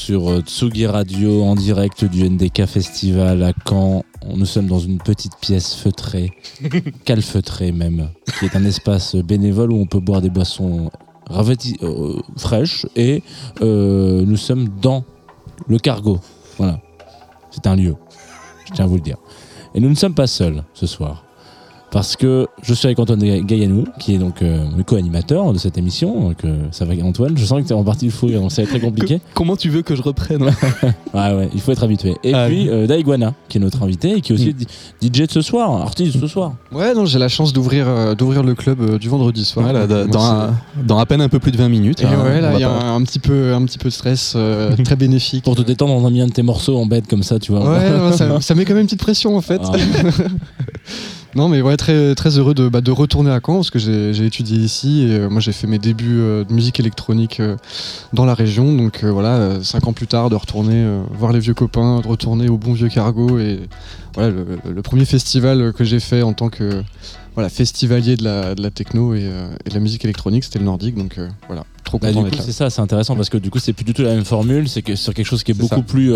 [0.09, 4.03] Sur euh, Tsugi Radio en direct du NDK Festival à Caen.
[4.35, 6.31] Nous sommes dans une petite pièce feutrée,
[7.05, 10.89] calfeutrée même, qui est un espace bénévole où on peut boire des boissons
[11.29, 13.21] euh, fraîche et
[13.61, 15.03] euh, nous sommes dans
[15.67, 16.19] le cargo.
[16.57, 16.81] Voilà.
[17.51, 17.93] C'est un lieu.
[18.65, 19.17] Je tiens à vous le dire.
[19.75, 21.23] Et nous ne sommes pas seuls ce soir.
[21.91, 25.57] Parce que je suis avec Antoine Ga- Gaillanou, qui est donc euh, le co-animateur de
[25.57, 26.19] cette émission.
[26.29, 27.35] Donc, euh, ça va, Antoine.
[27.35, 29.19] Je sens que tu es en partie le fou, donc ça va être très compliqué.
[29.33, 30.51] Comment tu veux que je reprenne Ouais,
[31.13, 32.15] ouais, il faut être habitué.
[32.23, 35.07] Et Ah, puis, euh, Daiguana, qui est notre invité et qui est aussi Mm.
[35.07, 36.53] DJ de ce soir, artiste de ce soir.
[36.71, 39.65] Ouais, non, j'ai la chance d'ouvrir euh, d'ouvrir le club euh, du vendredi soir.
[40.07, 42.01] Dans, un- à peine un peu plus de 20 minutes.
[42.01, 43.93] Et hein, ouais, là, il y a un, un petit peu un petit peu de
[43.93, 45.43] stress euh, très bénéfique.
[45.43, 47.51] Pour te détendre, on a mis un de tes morceaux en bête comme ça, tu
[47.51, 47.61] vois.
[47.67, 49.61] Ouais, non, ça, ça met quand même une petite pression en fait.
[49.63, 49.71] Ah.
[51.35, 54.25] Non, mais ouais, très, très heureux de, bah, de retourner à Caen parce que j'ai
[54.25, 57.55] étudié ici et euh, moi j'ai fait mes débuts euh, de musique électronique euh,
[58.13, 58.73] dans la région.
[58.75, 60.83] Donc voilà, cinq ans plus tard, de retourner
[61.17, 63.59] voir les vieux copains, de retourner au bon vieux cargo et
[64.15, 66.83] voilà le, le premier festival que j'ai fait en tant que
[67.35, 69.19] voilà festivalier de la, de la techno et,
[69.65, 70.95] et de la musique électronique, c'était le Nordique.
[70.95, 72.45] Donc voilà, trop Bah, content du d'être coup, là.
[72.45, 74.67] c'est ça, c'est intéressant parce que du coup, c'est plus du tout la même formule.
[74.67, 75.81] C'est que sur quelque chose qui est beaucoup ça.
[75.83, 76.11] plus,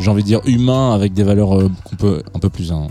[0.00, 1.50] j'ai envie de dire, humain, avec des valeurs
[1.84, 2.88] qu'on peut un peu plus hein,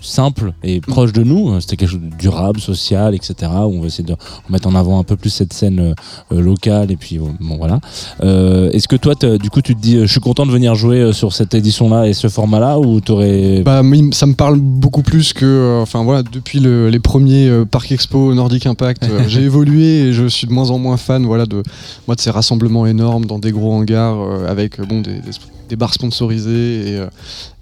[0.00, 1.60] simples et proches de nous.
[1.60, 3.34] C'était quelque chose de durable, social, etc.
[3.52, 4.14] Où on va essayer de
[4.48, 5.94] mettre en avant un peu plus cette scène euh,
[6.34, 6.90] euh, locale.
[6.90, 7.80] Et puis, bon, voilà.
[8.22, 11.12] Euh, Est-ce que toi, du coup, tu te dis, je suis content de venir jouer
[11.12, 13.62] sur cette édition-là et ce format-là ou t'aurais.
[13.64, 13.82] Bah,
[14.12, 18.66] ça me parle beaucoup plus que, enfin voilà, depuis le- les premiers Parc Expo Nordic
[18.66, 21.62] Impact, j'ai évolué et je suis de moins en moins fan, voilà, de
[22.06, 24.18] moi de ces rassemblements énormes dans des gros hangars
[24.48, 25.30] avec bon des, des,
[25.68, 27.02] des bars sponsorisés et,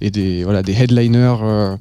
[0.01, 1.37] et des voilà des headliners.
[1.43, 1.77] euh,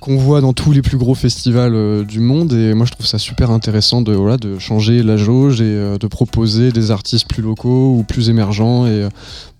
[0.00, 2.52] qu'on voit dans tous les plus gros festivals euh, du monde.
[2.52, 5.98] Et moi je trouve ça super intéressant de voilà de changer la jauge et euh,
[5.98, 8.86] de proposer des artistes plus locaux ou plus émergents.
[8.86, 9.08] Et euh,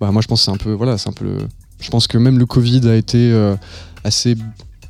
[0.01, 1.39] bah moi je pense c'est un peu voilà c'est un peu
[1.81, 3.33] je pense que même le Covid a été
[4.05, 4.37] assez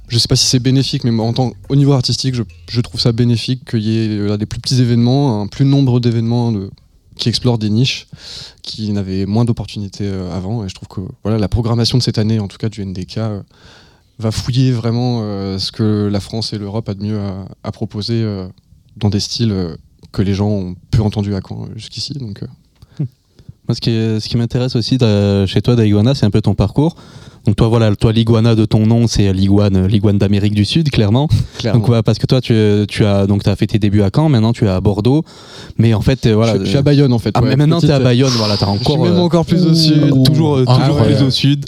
[0.08, 3.00] je sais pas si c'est bénéfique mais en tant au niveau artistique je, je trouve
[3.00, 6.70] ça bénéfique qu'il y ait des plus petits événements un plus nombre d'événements de-
[7.16, 8.06] qui explorent des niches
[8.62, 10.64] qui n'avaient moins d'opportunités avant.
[10.64, 13.18] Et je trouve que voilà la programmation de cette année en tout cas du NDK
[14.18, 17.72] va fouiller vraiment euh, ce que la France et l'Europe a de mieux à, à
[17.72, 18.46] proposer euh,
[18.96, 19.76] dans des styles euh,
[20.12, 22.42] que les gens ont peu entendus à Caen jusqu'ici donc
[22.98, 24.96] Moi, ce qui, est- ce qui m'intéresse aussi
[25.46, 26.94] chez toi, d'Iguana, c'est un peu ton parcours.
[27.46, 31.28] Donc, toi, voilà, toi, l'iguana de ton nom, c'est l'iguane, l'iguane d'Amérique du Sud, clairement.
[31.58, 32.54] clairement Donc, ouais, parce que toi, tu,
[32.88, 35.24] tu as, donc, as fait tes débuts à Caen, maintenant, tu es à Bordeaux.
[35.78, 36.54] Mais en fait, voilà.
[36.58, 38.32] je, je suis à Bayonne en fait Ah, ouais, mais maintenant, tu es à Bayonne,
[38.36, 39.04] voilà, t'as je suis encore.
[39.04, 41.14] même encore plus au sud toujours Ah, toujours ouais.
[41.14, 41.66] plus au sud.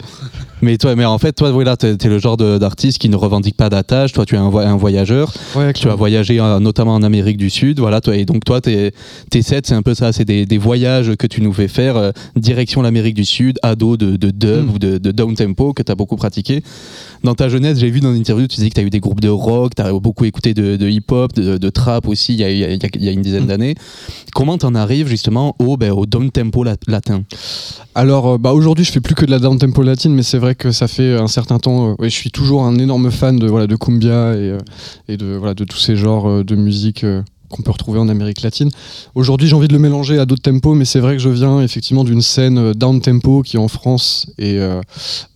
[0.61, 3.57] Mais toi, mais en fait, toi, voilà, t'es es le genre d'artiste qui ne revendique
[3.57, 4.13] pas d'attache.
[4.13, 5.33] Toi, tu es un, vo- un voyageur.
[5.55, 8.01] Ouais, Tu as voyagé euh, notamment en Amérique du Sud, voilà.
[8.01, 8.93] Toi, et donc toi, tes,
[9.41, 12.11] sets, c'est un peu ça, c'est des, des voyages que tu nous fais faire euh,
[12.37, 14.71] direction l'Amérique du Sud, ado de, de dub Mm.
[14.75, 16.63] ou de, de down tempo que tu as beaucoup pratiqué.
[17.23, 19.01] Dans ta jeunesse, j'ai vu dans une interview, tu disais que tu as eu des
[19.01, 22.45] groupes de rock, tu as beaucoup écouté de, de hip-hop, de, trap aussi, il y
[22.45, 23.47] a, y a- y a une dizaine Mm.
[23.49, 23.75] d'années.
[24.35, 27.23] Comment t'en arrives justement au, ben, au down tempo lat- latin?
[27.95, 30.39] Alors, euh, bah, aujourd'hui, je fais plus que de la down tempo latine, mais c'est
[30.39, 31.91] vrai que ça fait un certain temps.
[31.91, 34.59] euh, ouais, je suis toujours un énorme fan de voilà de cumbia et, euh,
[35.09, 37.05] et de voilà de tous ces genres euh, de musique
[37.51, 38.69] qu'on peut retrouver en Amérique latine.
[39.15, 41.63] Aujourd'hui, j'ai envie de le mélanger à d'autres tempos, mais c'est vrai que je viens
[41.63, 44.83] effectivement d'une scène down tempo qui en France est euh,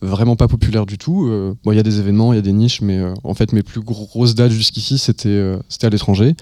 [0.02, 1.26] vraiment pas populaire du tout.
[1.26, 3.32] Euh, bon, il y a des événements, il y a des niches, mais euh, en
[3.32, 6.34] fait, mes plus grosses dates jusqu'ici, c'était c'était à l'étranger.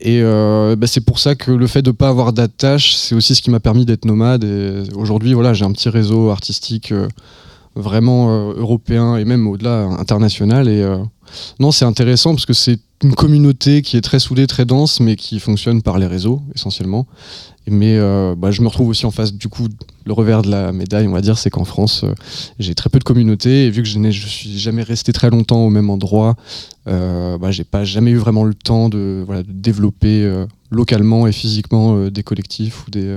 [0.00, 3.34] Et euh, bah, c'est pour ça que le fait de pas avoir d'attache, c'est aussi
[3.34, 4.44] ce qui m'a permis d'être nomade.
[4.44, 6.94] Et aujourd'hui, voilà, j'ai un petit réseau artistique
[7.76, 10.68] vraiment euh, européen et même au-delà international.
[10.68, 10.98] Et euh,
[11.58, 15.16] non, c'est intéressant parce que c'est une communauté qui est très soudée, très dense, mais
[15.16, 17.06] qui fonctionne par les réseaux essentiellement.
[17.66, 19.68] Mais euh, bah, je me retrouve aussi en face, du coup,
[20.04, 22.04] le revers de la médaille, on va dire, c'est qu'en France,
[22.58, 25.64] j'ai très peu de communauté et vu que je je suis jamais resté très longtemps
[25.64, 26.36] au même endroit,
[26.88, 30.30] euh, bah, j'ai pas jamais eu vraiment le temps de, voilà, de développer
[30.70, 33.16] localement et physiquement des collectifs ou des,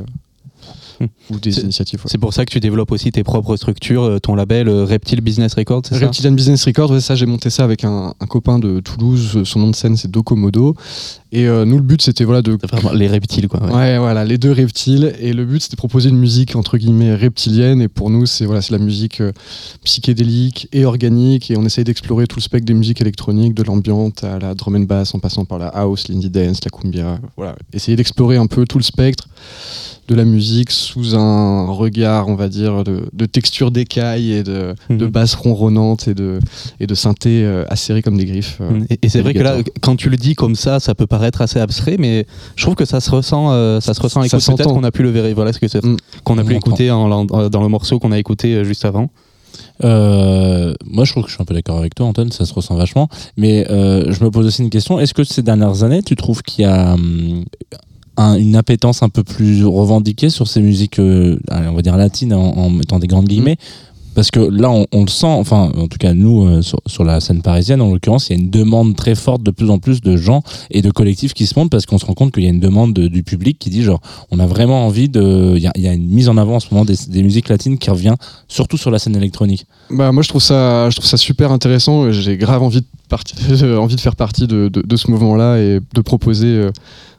[1.29, 1.99] ou des C'est- initiatives.
[1.99, 2.09] ouais.
[2.09, 5.21] C'est pour ça que tu développes aussi tes propres structures, euh, ton label euh, Reptile
[5.21, 8.25] Business Records, c'est ça Reptilian Business Record, ouais, ça j'ai monté ça avec un, un
[8.25, 10.75] copain de Toulouse, euh, son nom de scène c'est Docomodo.
[11.33, 12.57] Et euh, nous le but c'était voilà de
[12.93, 13.61] les reptiles, quoi.
[13.61, 13.73] ouais.
[13.73, 15.13] Ouais, voilà, les deux reptiles.
[15.19, 17.81] Et le but, c'était de proposer une musique entre guillemets reptilienne.
[17.81, 19.33] Et pour nous, c'est voilà, la musique euh,
[19.83, 21.51] psychédélique et organique.
[21.51, 24.75] Et on essaye d'explorer tout le spectre des musiques électroniques, de l'ambiante à la drum
[24.75, 27.19] and bass, en passant par la house, l'indie dance, la cumbia.
[27.35, 29.27] Voilà, essayer d'explorer un peu tout le spectre
[30.07, 34.73] de la musique sous un regard, on va dire, de, de texture d'écaille et de,
[34.89, 35.11] de Mhm.
[35.11, 36.39] basse ronronnante et de,
[36.79, 38.59] et de synthé euh, acérées comme des griffes.
[38.61, 38.79] euh.
[38.89, 41.41] Et, et c'est vrai que là, quand tu le dis comme ça, ça peut paraître
[41.41, 44.21] assez abstrait, mais je trouve que ça se ressent, euh, ça se ressent.
[44.23, 45.33] Ça Écoute, peut-être qu'on a pu le vérifier.
[45.33, 45.97] Voilà ce que c'est, Mm.
[46.23, 48.85] qu'on a On pu écouter en- en- dans le morceau qu'on a écouté euh, juste
[48.85, 49.09] avant.
[49.83, 52.53] Euh, moi, je trouve que je suis un peu d'accord avec toi, Antoine, ça se
[52.53, 53.09] ressent vachement.
[53.37, 54.99] Mais euh, je me pose aussi une question.
[54.99, 57.43] Est-ce que ces dernières années, tu trouves qu'il y a hum,
[58.17, 62.33] un- une appétence un peu plus revendiquée sur ces musiques, euh, on va dire latines,
[62.33, 63.57] en, en mettant des grandes guillemets.
[64.15, 67.03] Parce que là, on, on le sent, enfin, en tout cas, nous, euh, sur, sur
[67.03, 69.77] la scène parisienne, en l'occurrence, il y a une demande très forte de plus en
[69.77, 70.41] plus de gens
[70.71, 72.59] et de collectifs qui se montent parce qu'on se rend compte qu'il y a une
[72.59, 74.01] demande de- du public qui dit, genre,
[74.31, 75.53] on a vraiment envie de.
[75.55, 77.21] Il y a, il y a une mise en avant en ce moment des, des
[77.21, 78.15] musiques latines qui revient
[78.47, 79.67] surtout sur la scène électronique.
[79.91, 82.11] Bah moi je trouve ça, je trouve ça super intéressant.
[82.11, 86.01] J'ai grave envie de, envie de faire partie de, de- de ce mouvement-là et de
[86.01, 86.71] proposer euh,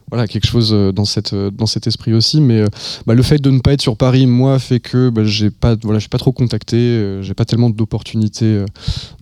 [0.09, 0.91] voilà, quelque chose euh,
[1.33, 2.41] euh, dans cet esprit aussi.
[2.41, 2.67] Mais euh,
[3.05, 6.09] bah, le fait de ne pas être sur Paris, moi, fait que bah, j'ai suis
[6.09, 8.65] pas trop contacté, j'ai pas tellement d'opportunités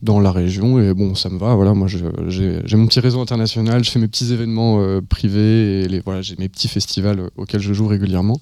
[0.02, 0.80] dans la région.
[0.80, 1.56] Et bon, ça me va.
[1.56, 6.36] Voilà, moi j'ai mon petit réseau international, je fais mes petits événements privés voilà, j'ai
[6.38, 8.40] mes petits festivals auxquels je joue régulièrement.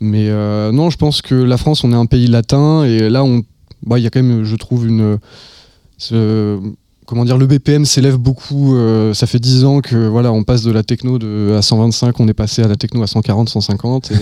[0.00, 0.30] Mais
[0.72, 3.42] non, je pense que la France, on est un pays latin et là, on
[3.84, 5.18] bah, il y a quand même, je trouve, une.
[7.12, 8.74] Comment dire, le BPM s'élève beaucoup.
[8.74, 12.18] euh, ça fait 10 ans que voilà, on passe de la techno de, à 125,
[12.20, 14.14] on est passé à la techno à 140, 150, et,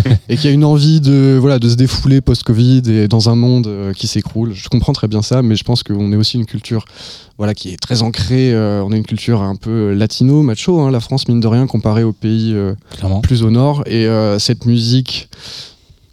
[0.30, 3.34] et qu'il y a une envie de voilà de se défouler post-Covid et dans un
[3.34, 4.54] monde euh, qui s'écroule.
[4.54, 6.86] Je comprends très bien ça, mais je pense qu'on est aussi une culture
[7.36, 8.54] voilà qui est très ancrée.
[8.54, 11.66] euh, on a une culture un peu latino, macho, hein, la France mine de rien
[11.66, 12.56] comparée aux pays.
[13.20, 13.82] plus au nord.
[13.86, 15.28] Et cette musique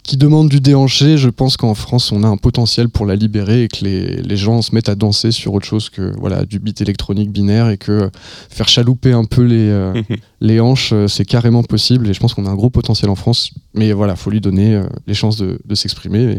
[0.06, 3.64] qui demande du déhanché, je pense qu'en France, on a un potentiel pour la libérer
[3.64, 6.58] et que les, les gens se mettent à danser sur autre chose que voilà, du
[6.58, 8.10] beat électronique binaire et que
[8.48, 10.00] faire chalouper un peu les, euh,
[10.40, 12.08] les hanches, euh, c'est carrément possible.
[12.08, 13.50] Et je pense qu'on a un gros potentiel en France.
[13.74, 16.22] Mais voilà, faut lui donner euh, les chances de, de s'exprimer.
[16.34, 16.38] Et-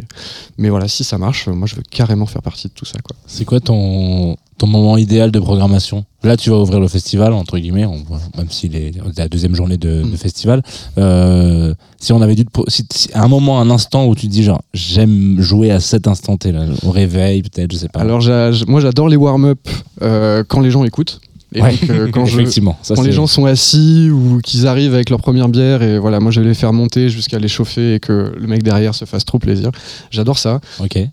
[0.57, 2.97] Mais voilà, si ça marche, moi, je veux carrément faire partie de tout ça.
[3.03, 3.15] Quoi.
[3.27, 7.57] C'est quoi ton, ton moment idéal de programmation Là, tu vas ouvrir le festival, entre
[7.59, 8.03] guillemets, on-
[8.37, 10.17] même s'il est la deuxième journée de, de Mm.
[10.17, 10.63] festival.
[10.97, 14.31] Euh, si on avait dû si, si- à un moment, un instant où tu te
[14.31, 17.99] dis, genre, j'aime jouer à cet instant T, là, au réveil, peut-être, je sais pas.
[18.01, 18.21] Alors,
[18.67, 19.59] moi, j'adore les warm-up
[20.01, 21.21] euh, quand les gens écoutent.
[21.53, 22.77] Et Ouais, donc, euh, quand je, effectivement.
[22.81, 26.19] Ça, quand les gens sont assis ou qu'ils arrivent avec leur première bière et voilà,
[26.19, 29.05] moi je vais les faire monter jusqu'à les chauffer et que le mec derrière se
[29.05, 29.71] fasse trop plaisir.
[30.11, 30.59] J'adore ça.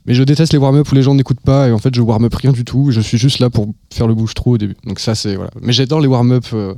[0.06, 2.34] Mais je déteste les warm-up où les gens n'écoutent pas et en fait je warm-up
[2.34, 2.90] rien du tout.
[2.90, 4.76] Je suis juste là pour faire le bouche-trou au début.
[4.84, 5.50] Donc ça c'est voilà.
[5.62, 6.74] Mais j'adore les warm-up euh,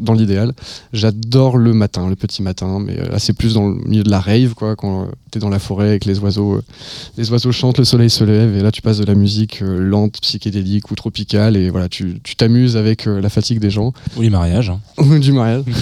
[0.00, 0.52] dans l'idéal.
[0.92, 2.78] J'adore le matin, le petit matin.
[2.84, 5.38] Mais euh, là c'est plus dans le milieu de la rave quoi, quand euh, t'es
[5.38, 6.54] dans la forêt avec les oiseaux.
[6.54, 6.62] euh,
[7.16, 10.20] les oiseaux chantent, le soleil se lève et là tu passes de la musique lente,
[10.20, 13.92] psychédélique ou tropicale et voilà tu tu t'amuses avec la fatigue des gens.
[14.16, 14.70] Ou les mariages.
[14.70, 14.80] hein.
[14.98, 15.62] Ou du mariage.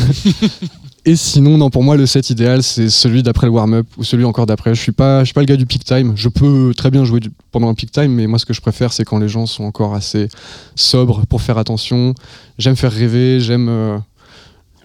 [1.04, 4.24] Et sinon, non, pour moi, le set idéal, c'est celui d'après le warm-up ou celui
[4.26, 4.74] encore d'après.
[4.74, 6.12] Je suis pas, je suis pas le gars du peak time.
[6.16, 8.60] Je peux très bien jouer du- pendant un peak time, mais moi, ce que je
[8.60, 10.28] préfère, c'est quand les gens sont encore assez
[10.74, 12.14] sobres pour faire attention.
[12.58, 13.96] J'aime faire rêver, j'aime, euh,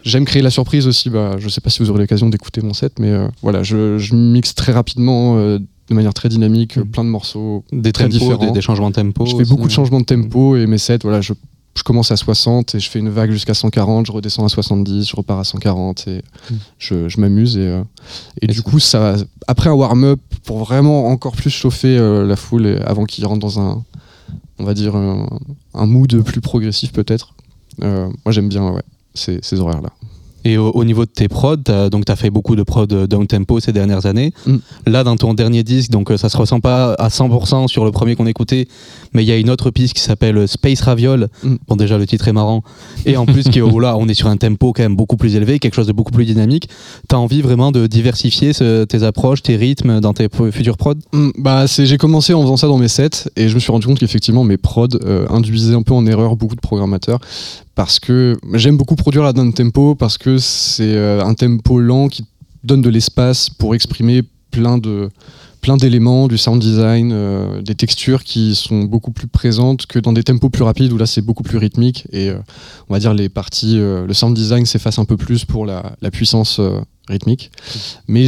[0.03, 1.09] j'aime créer la surprise aussi.
[1.09, 3.97] Bah, je sais pas si vous aurez l'occasion d'écouter mon set, mais euh, voilà, je,
[3.97, 6.85] je mixe très rapidement, euh, de manière très dynamique, Mhm.
[6.87, 7.63] plein de morceaux.
[7.71, 8.45] Des Très tempos, différents.
[8.45, 9.25] des, des changements de tempo.
[9.25, 11.33] Je fais aussi, beaucoup de changements de tempo et mes sets, voilà, je,
[11.75, 15.09] je commence à 60 et je fais une vague jusqu'à 140, je redescends à 70,
[15.09, 16.55] je repars à 140 et Mm.
[16.77, 17.57] je, je m'amuse.
[17.57, 17.81] Et, euh,
[18.41, 19.15] et Et du coup, ça,
[19.47, 23.59] après un warm-up, pour vraiment encore plus chauffer la foule et avant qu'ils rentrent dans
[23.59, 23.83] un,
[24.59, 25.27] on va dire, un,
[25.73, 27.33] un mood plus progressif peut-être,
[27.81, 28.81] moi j'aime bien ouais,
[29.13, 29.89] ces, ces horaires-là.
[30.45, 32.85] Et au, au niveau de tes prods, t'as- donc tu as fait beaucoup de prods
[32.85, 34.33] down tempo ces dernières années.
[34.45, 34.55] Mm.
[34.87, 37.91] Là, dans ton dernier disque, donc euh, ça se ressent pas à 100% sur le
[37.93, 38.67] premier qu'on écoutait,
[39.13, 41.29] mais il y a une autre piste qui s'appelle Space Raviol.
[41.43, 41.55] Mm.
[41.69, 42.61] Bon, déjà le titre est marrant.
[43.05, 45.37] Et en plus, qui, oh là, on est sur un tempo quand même beaucoup plus
[45.37, 46.67] élevé, quelque chose de beaucoup plus dynamique.
[47.07, 50.95] Tu as envie vraiment de diversifier ce- tes approches, tes rythmes dans tes futurs prods?
[51.13, 53.71] Mm, bah, c'est, j'ai commencé en faisant ça dans mes sets et je me suis
[53.71, 57.19] rendu compte qu'effectivement mes prods euh, induisaient un peu en erreur beaucoup de programmateurs
[57.75, 62.07] parce que j'aime beaucoup produire la down tempo parce que c'est euh, un tempo lent
[62.07, 62.25] qui
[62.63, 64.21] donne de l'espace pour exprimer
[64.51, 65.09] plein de
[65.61, 70.11] plein d'éléments du sound design, euh, des textures qui sont beaucoup plus présentes que dans
[70.11, 72.37] des tempos plus rapides où là c'est beaucoup plus rythmique et euh,
[72.89, 76.11] on va dire les parties, le sound design s'efface un peu plus pour la, la
[76.11, 76.59] puissance
[77.07, 77.51] rythmique.
[78.07, 78.27] Mais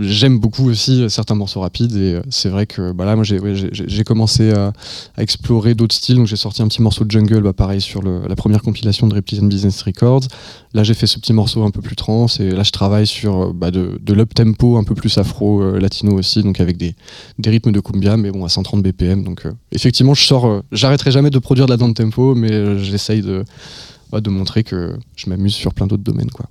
[0.00, 4.04] j'aime beaucoup aussi certains morceaux rapides et euh, c'est vrai que bah là moi j'ai
[4.04, 4.72] commencé à,
[5.18, 8.36] explorer d'autres styles donc j'ai sorti un petit morceau de jungle bah pareil sur la
[8.36, 10.22] première compilation de Reptilian Business Records.
[10.72, 13.42] Là j'ai fait ce petit morceau un peu plus trance et là je travaille sur
[13.42, 16.94] euh, bah, de, l'up tempo un peu plus afro euh, latino aussi donc avec des,
[17.44, 21.10] rythmes de cumbia mais bon à 130 BPM donc euh, effectivement je sors euh, j'arrêterai
[21.10, 23.44] jamais de produire de la down tempo mais euh, j'essaye de
[24.12, 26.46] bah, de montrer que je m'amuse sur plein d'autres domaines quoi.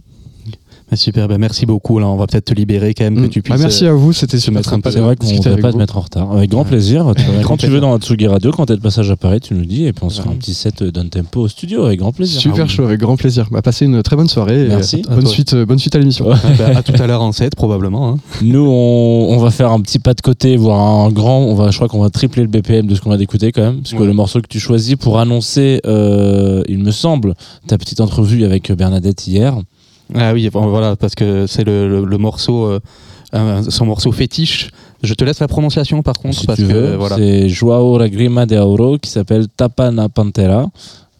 [0.92, 2.00] Ah, Super, ben merci beaucoup.
[2.00, 3.30] Là, on va peut-être te libérer quand même, que Mm.
[3.30, 3.62] tu Bah, puisses.
[3.62, 5.68] merci à vous c'était se super mettre un sympa peu- C'est vrai qu'on ne pas
[5.68, 5.78] te vous.
[5.78, 6.32] mettre en retard.
[6.32, 6.68] Avec grand Ouais.
[6.70, 7.14] plaisir.
[7.44, 9.66] Quand tu veux dans la Tsugi Radio, quand t'es de passage à Paris, tu nous
[9.66, 10.36] dis et puis on se fera Ouais.
[10.36, 12.42] un petit set d'un tempo au studio avec grand plaisir.
[12.42, 12.70] Super Ah oui.
[12.70, 13.48] chaud, avec grand plaisir.
[13.52, 14.66] Bah, passez une très bonne soirée.
[14.68, 15.04] Merci.
[15.10, 16.28] euh, bonne, suite, euh, bonne suite à l'émission.
[16.30, 16.36] Ouais.
[16.58, 18.10] Ben, à tout à l'heure en 7, probablement.
[18.10, 18.18] hein.
[18.42, 21.40] Nous, on, on va faire un petit pas de côté, voire un grand.
[21.40, 23.62] On va, je crois qu'on va tripler le BPM de ce qu'on va d'écouter quand
[23.62, 27.36] même, parce que le morceau que tu choisis pour annoncer, euh, il me semble,
[27.68, 29.56] ta petite entrevue avec Bernadette hier.
[30.16, 32.66] Ah oui, bon, voilà, parce que c'est le, le- le morceau,
[33.34, 34.70] euh, son morceau fétiche.
[35.04, 37.16] Je te laisse la prononciation par contre, si parce tu que veux, voilà.
[37.16, 40.66] c'est Joao Lagrima de Auro qui s'appelle Tapa na Pantera.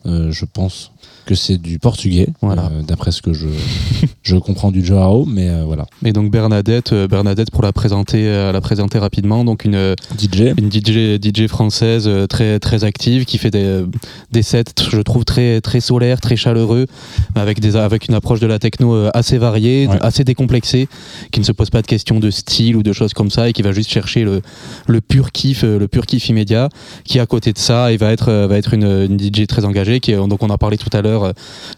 [0.06, 0.92] Euh, je pense
[1.30, 2.72] que c'est du portugais, Voilà.
[2.72, 3.46] euh, d'après ce que je,
[4.24, 5.86] je comprends du Joao, mais euh, voilà.
[6.04, 10.54] Et donc Bernadette, euh, Bernadette pour la présenter, la présenter rapidement, donc une, DJ.
[10.58, 13.84] une DJ, DJ française très, très active qui fait des,
[14.32, 16.88] des sets, je trouve, très, très solaires, très chaleureux,
[17.36, 19.98] avec, des, avec une approche de la techno assez variée, Ouais.
[20.02, 20.88] assez décomplexée,
[21.32, 23.54] qui ne se pose pas de questions de style ou de choses comme ça et
[23.54, 24.42] qui va juste chercher le,
[24.88, 26.70] le pur kiff, le pur kiff immédiat,
[27.04, 30.00] qui à côté de ça, il va être, va être une, une DJ très engagée,
[30.00, 31.34] qui donc on a parlé tout à l'heure, euh,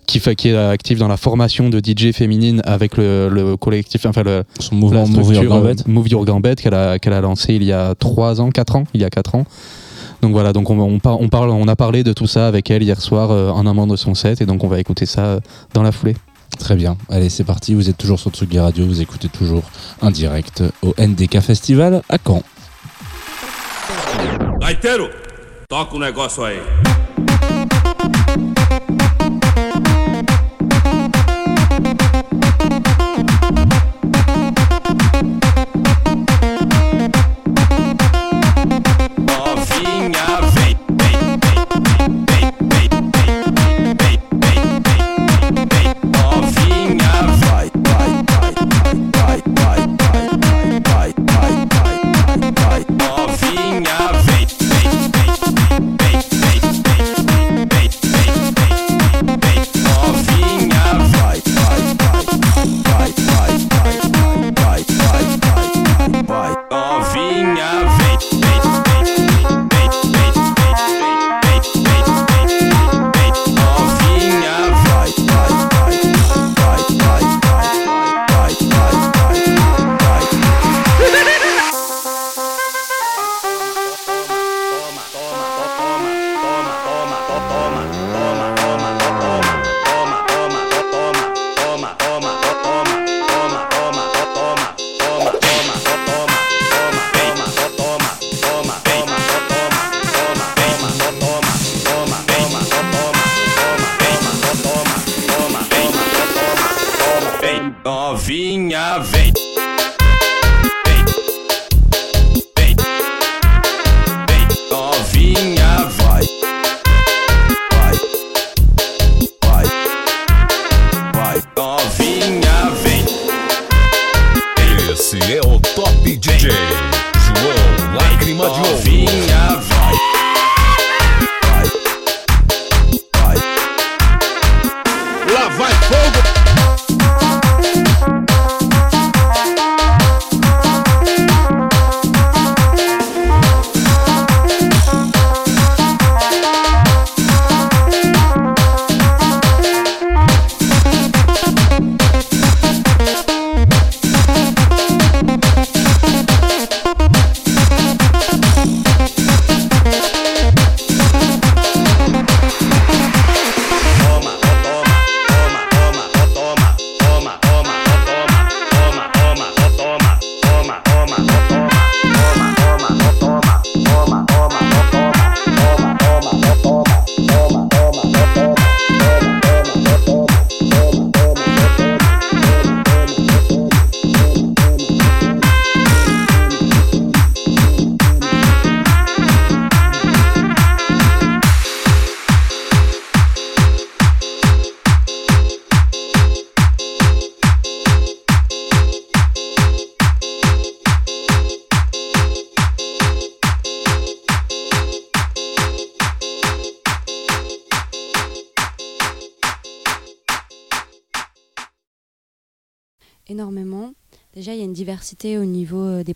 [0.08, 4.06] qui, fait, qui est active dans la formation de DJ féminine avec le, le collectif,
[4.06, 5.82] enfin le, Son mouvement la Move Your structure, Gambit.
[5.82, 8.76] euh, Move Your Gambit qu'elle a, qu'elle a lancé il y a 3 ans, 4
[8.76, 9.46] ans, il y a 4 ans.
[10.22, 12.70] Donc voilà, donc on, on, par- on parle, on a parlé de tout ça avec
[12.70, 15.22] elle hier soir euh, en amont de son set et donc on va écouter ça
[15.26, 15.40] euh,
[15.74, 16.16] dans la foulée.
[16.60, 16.96] Très bien.
[17.10, 17.74] Allez, c'est parti.
[17.74, 18.86] Vous êtes toujours sur Tsugi Radio.
[18.86, 19.64] Vous écoutez toujours
[20.02, 22.44] en direct au NDK Festival à Caen.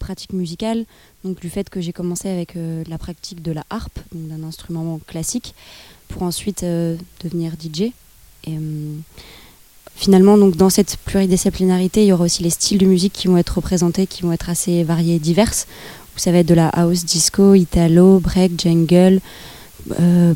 [0.05, 0.85] Pratiques musicales.
[1.23, 4.99] Donc, du fait que j'ai commencé avec euh, la pratique de la harpe, d'un instrument
[5.07, 5.55] classique,
[6.09, 7.81] pour ensuite euh, devenir DJ.
[7.81, 7.93] Et,
[8.49, 8.95] euh,
[9.95, 13.37] finalement, donc, dans cette pluridisciplinarité, il y aura aussi les styles de musique qui vont
[13.37, 15.65] être représentés, qui vont être assez variés et diverses.
[16.17, 19.19] Ça va être de la house, disco, italo, break, jungle,
[19.99, 20.35] euh,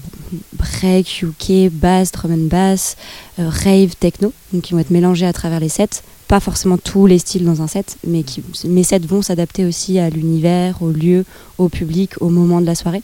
[0.54, 2.98] break, UK, bass, drum and bass,
[3.38, 6.02] rave, techno, donc qui vont être mélangés à travers les sets.
[6.30, 9.98] Pas forcément tous les styles dans un set, mais qui, mes sets vont s'adapter aussi
[9.98, 11.26] à l'univers, au lieu,
[11.58, 13.02] au public, au moment de la soirée.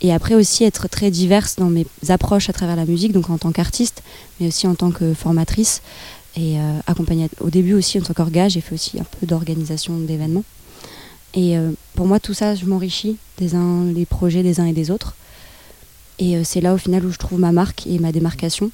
[0.00, 3.36] Et après aussi être très diverse dans mes approches à travers la musique, donc en
[3.36, 4.02] tant qu'artiste,
[4.40, 5.82] mais aussi en tant que formatrice.
[6.34, 7.28] et euh, accompagner.
[7.40, 10.44] Au début aussi, en tant qu'orga, j'ai fait aussi un peu d'organisation d'événements.
[11.34, 14.72] Et euh, pour moi, tout ça, je m'enrichis des uns, les projets des uns et
[14.72, 15.14] des autres.
[16.18, 18.70] Et euh, c'est là au final où je trouve ma marque et ma démarcation,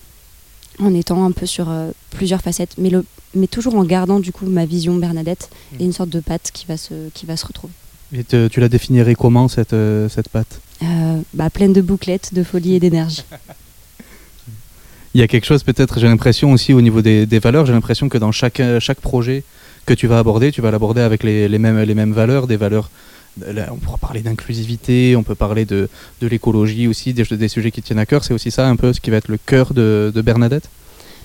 [0.78, 3.04] en étant un peu sur euh, plusieurs facettes, mais, le,
[3.34, 6.66] mais toujours en gardant du coup ma vision Bernadette et une sorte de patte qui
[6.66, 7.72] va se, qui va se retrouver.
[8.14, 10.60] Et te- tu la définirais comment cette, euh, cette patte?
[10.82, 13.24] Euh, bah, pleine de bouclettes, de folie et d'énergie.
[15.14, 17.74] Il y a quelque chose peut-être, j'ai l'impression aussi au niveau des, des valeurs, j'ai
[17.74, 19.44] l'impression que dans chaque, chaque projet
[19.84, 22.56] que tu vas aborder, tu vas l'aborder avec les, les mêmes, les mêmes valeurs, des
[22.56, 23.11] valeurs, euh,
[23.70, 25.88] on pourra parler d'inclusivité, on peut parler de,
[26.20, 28.92] de l'écologie aussi, des, des sujets qui tiennent à cœur, c'est aussi ça un peu
[28.92, 30.68] ce qui va être le cœur de, de Bernadette?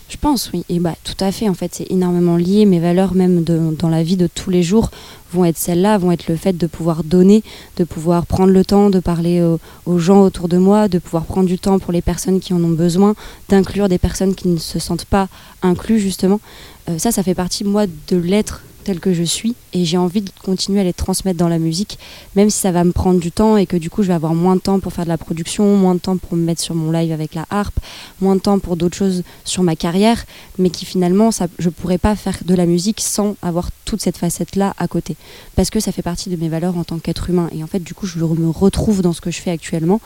[0.09, 0.63] Je pense, oui.
[0.69, 2.65] Et bah, tout à fait, en fait, c'est énormément lié.
[2.65, 4.89] Mes valeurs, même dans la vie de tous les jours,
[5.33, 7.43] vont être celles-là, vont être le fait de pouvoir donner,
[7.75, 9.45] de pouvoir prendre le temps de parler
[9.85, 12.63] aux, gens autour de moi, de pouvoir prendre du temps pour les personnes qui en
[12.63, 13.15] ont besoin,
[13.49, 15.27] d'inclure des personnes qui ne se sentent pas
[15.61, 16.39] inclus, justement.
[16.89, 19.53] Euh, ça, ça fait partie, moi, de l'être tel que je suis.
[19.73, 21.99] Et j'ai envie de continuer à les transmettre dans la musique,
[22.35, 24.33] même si ça va me prendre du temps et que du coup, je vais avoir
[24.33, 26.73] moins de temps pour faire de la production, moins de temps pour me mettre sur
[26.73, 27.77] mon live avec la harpe,
[28.21, 30.25] moins de temps pour d'autres choses sur ma carrière,
[30.57, 34.17] mais qui finalement, ça, je pourrais pas faire de la musique sans avoir toute cette
[34.17, 35.17] facette-là à côté.
[35.55, 37.49] Parce que ça fait partie de mes valeurs en tant qu'être humain.
[37.53, 39.99] Et en fait, du coup, je me retrouve dans ce que je fais actuellement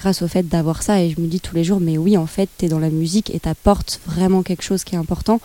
[0.00, 1.02] grâce au fait d'avoir ça.
[1.02, 2.90] Et je me dis tous les jours, mais oui, en fait, tu es dans la
[2.90, 5.40] musique et t'apportes vraiment quelque chose qui est important.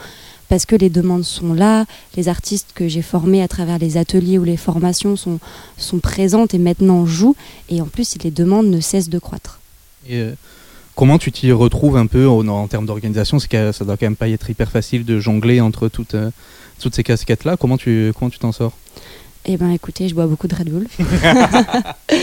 [0.49, 1.85] Parce que les demandes sont là,
[2.15, 5.39] les artistes que j'ai formés à travers les ateliers ou les formations sont,
[5.77, 7.35] sont présentes et maintenant jouent.
[7.69, 9.59] Et en plus, les demandes ne cessent de croître.
[10.07, 10.33] Et, euh,
[10.95, 13.37] Comment tu t'y retrouves un peu en, en termes d'organisation?
[13.37, 13.47] Ça
[13.81, 16.31] doit quand même pas être hyper facile de jongler entre toutes, euh,
[16.79, 17.57] toutes ces casquettes-là.
[17.57, 18.71] Comment tu comment tu t'en sors?
[19.43, 20.87] Eh ben écoutez, je bois beaucoup de Red Bull.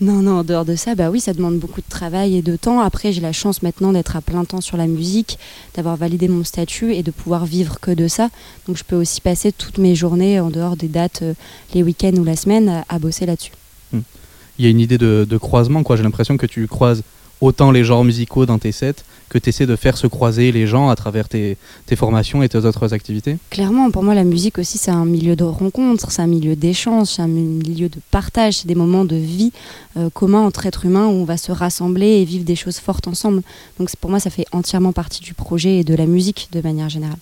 [0.00, 2.56] non, non, en dehors de ça, bah oui, ça demande beaucoup de travail et de
[2.56, 2.80] temps.
[2.80, 5.38] Après, j'ai la chance maintenant d'être à plein temps sur la musique,
[5.74, 8.30] d'avoir validé mon statut et de pouvoir vivre que de ça.
[8.66, 11.34] Donc je peux aussi passer toutes mes journées en dehors des dates, euh,
[11.74, 13.52] les week-ends ou la semaine, à, bosser là-dessus.
[13.92, 15.82] Il y a une idée de, de croisement.
[15.82, 15.96] quoi.
[15.96, 17.02] J'ai l'impression que tu croises
[17.40, 20.66] autant les genres musicaux dans tes sets que tu essaies de faire se croiser les
[20.66, 23.38] gens à travers tes, tes formations et tes autres activités.
[23.48, 27.06] Clairement, pour moi, la musique aussi, c'est un milieu de rencontre, c'est un milieu d'échange,
[27.06, 29.52] c'est un milieu de partage, c'est des moments de vie
[29.96, 33.06] euh, communs entre êtres humains où on va se rassembler et vivre des choses fortes
[33.06, 33.42] ensemble.
[33.78, 36.88] Donc pour moi, ça fait entièrement partie du projet et de la musique de manière
[36.88, 37.18] générale.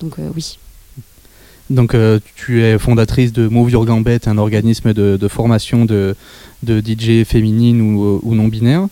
[0.00, 0.58] Donc euh, oui.
[1.70, 6.16] Donc euh, tu es fondatrice de Move Your Gambette, un organisme de, de formation de,
[6.64, 8.88] de DJ féminine ou, ou non binaire.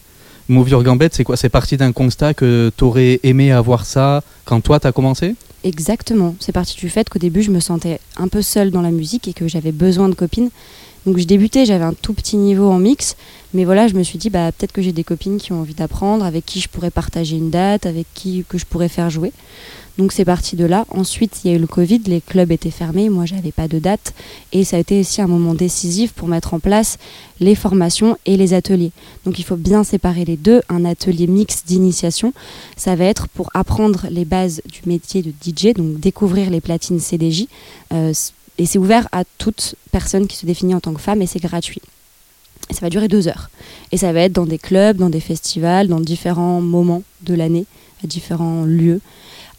[0.49, 0.83] Move Your
[1.13, 1.37] c'est quoi?
[1.37, 5.35] C'est parti d'un constat que tu aurais aimé avoir ça quand toi tu as commencé?
[5.65, 6.35] Exactement.
[6.41, 9.29] C'est parti du fait qu'au début, je me sentais un peu seule dans la musique
[9.29, 10.51] et que j'avais besoin de copines.
[11.07, 13.17] Donc je débutais, j'avais un tout petit niveau en mix,
[13.55, 15.75] mais voilà, je me suis dit bah peut-être que j'ai des copines qui ont envie
[15.75, 19.33] d'apprendre, avec qui je pourrais partager une date, avec qui que je pourrais faire jouer.
[19.99, 20.87] Donc c'est parti de là.
[20.91, 23.79] Ensuite, il y a eu le Covid, les clubs étaient fermés, moi j'avais pas de
[23.79, 24.15] date
[24.53, 26.99] et ça a été aussi un moment décisif pour mettre en place
[27.41, 28.93] les formations et les ateliers.
[29.25, 30.63] Donc il faut bien séparer les deux.
[30.69, 32.33] Un atelier mix d'initiation,
[32.77, 37.01] ça va être pour apprendre les bases du métier de DJ, donc découvrir les platines
[37.01, 37.47] CDJ.
[37.93, 38.13] euh,
[38.59, 41.41] et c'est ouvert à toute personne qui se définit en tant que femme et c'est
[41.41, 41.81] gratuit.
[42.71, 43.51] Ça va durer deux heures.
[43.91, 47.67] Et ça va être dans des clubs, dans des festivals, dans différents moments de l'année,
[48.05, 49.01] à différents lieux.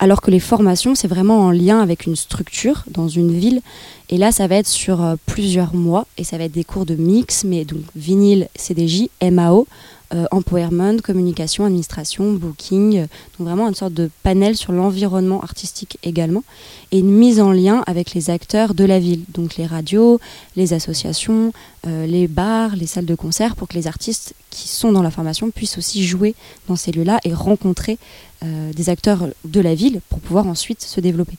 [0.03, 3.61] Alors que les formations, c'est vraiment en lien avec une structure dans une ville.
[4.09, 6.07] Et là, ça va être sur euh, plusieurs mois.
[6.17, 9.65] Et ça va être des cours de mix, mais donc vinyle, CDJ, MAO,
[10.13, 12.97] euh, empowerment, communication, administration, booking.
[12.97, 13.07] euh,
[13.39, 16.43] donc vraiment une sorte de panel sur l'environnement artistique également.
[16.91, 19.23] Et une mise en lien avec les acteurs de la ville.
[19.29, 20.19] Donc les radios,
[20.55, 21.51] les associations,
[21.87, 25.11] euh, les bars, les salles de concert, pour que les artistes qui sont dans la
[25.11, 26.35] formation puissent aussi jouer
[26.67, 27.97] dans ces lieux-là et rencontrer
[28.43, 31.35] euh, des acteurs de la ville pour pouvoir ensuite se développer.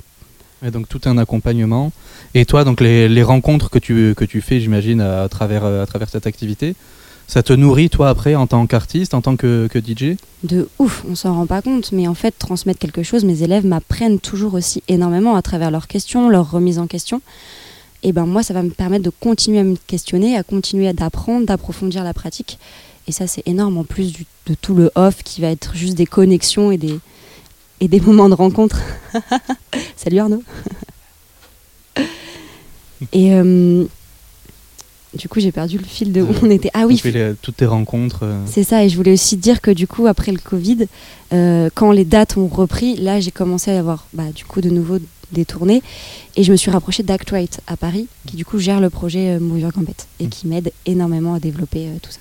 [0.67, 1.93] Et donc tout un accompagnement.
[2.35, 5.83] Et toi, donc les, les rencontres que tu, que tu fais, j'imagine, à travers, euh,
[5.83, 6.75] à travers cette activité,
[7.27, 11.05] ça te nourrit toi après en tant qu'artiste, en tant que, que DJ de ouf,
[11.09, 14.53] on s'en rend pas compte, mais en fait, transmettre quelque chose, mes élèves m'apprennent toujours
[14.55, 17.23] aussi énormément à travers leurs questions, leurs remises en question.
[18.03, 21.47] Et ben moi, ça va me permettre de continuer à me questionner, à continuer d'apprendre,
[21.47, 22.59] d'approfondir la pratique.
[23.07, 25.95] Et ça, c'est énorme en plus du- de tout le off qui va être juste
[25.95, 26.99] des connexions et des,
[27.81, 28.81] et des moments de rencontre.
[29.97, 30.43] Salut Arnaud.
[33.13, 33.85] et euh,
[35.15, 36.71] du coup, j'ai perdu le fil de où on était.
[36.75, 38.21] Ah oui, les- toutes tes rencontres.
[38.23, 40.87] euh, c'est ça, et je voulais aussi dire que du coup, après le Covid,
[41.33, 44.71] euh, quand les dates ont repris, là, j'ai commencé à avoir bah, du coup de
[44.71, 44.99] nouveau
[45.33, 45.83] des tournées,
[46.37, 49.37] et je me suis rapprochée d'Act Right à Paris, qui du coup gère le projet
[49.39, 52.19] euh, Your Gambette, et qui m'aide énormément à développer euh, tout ça.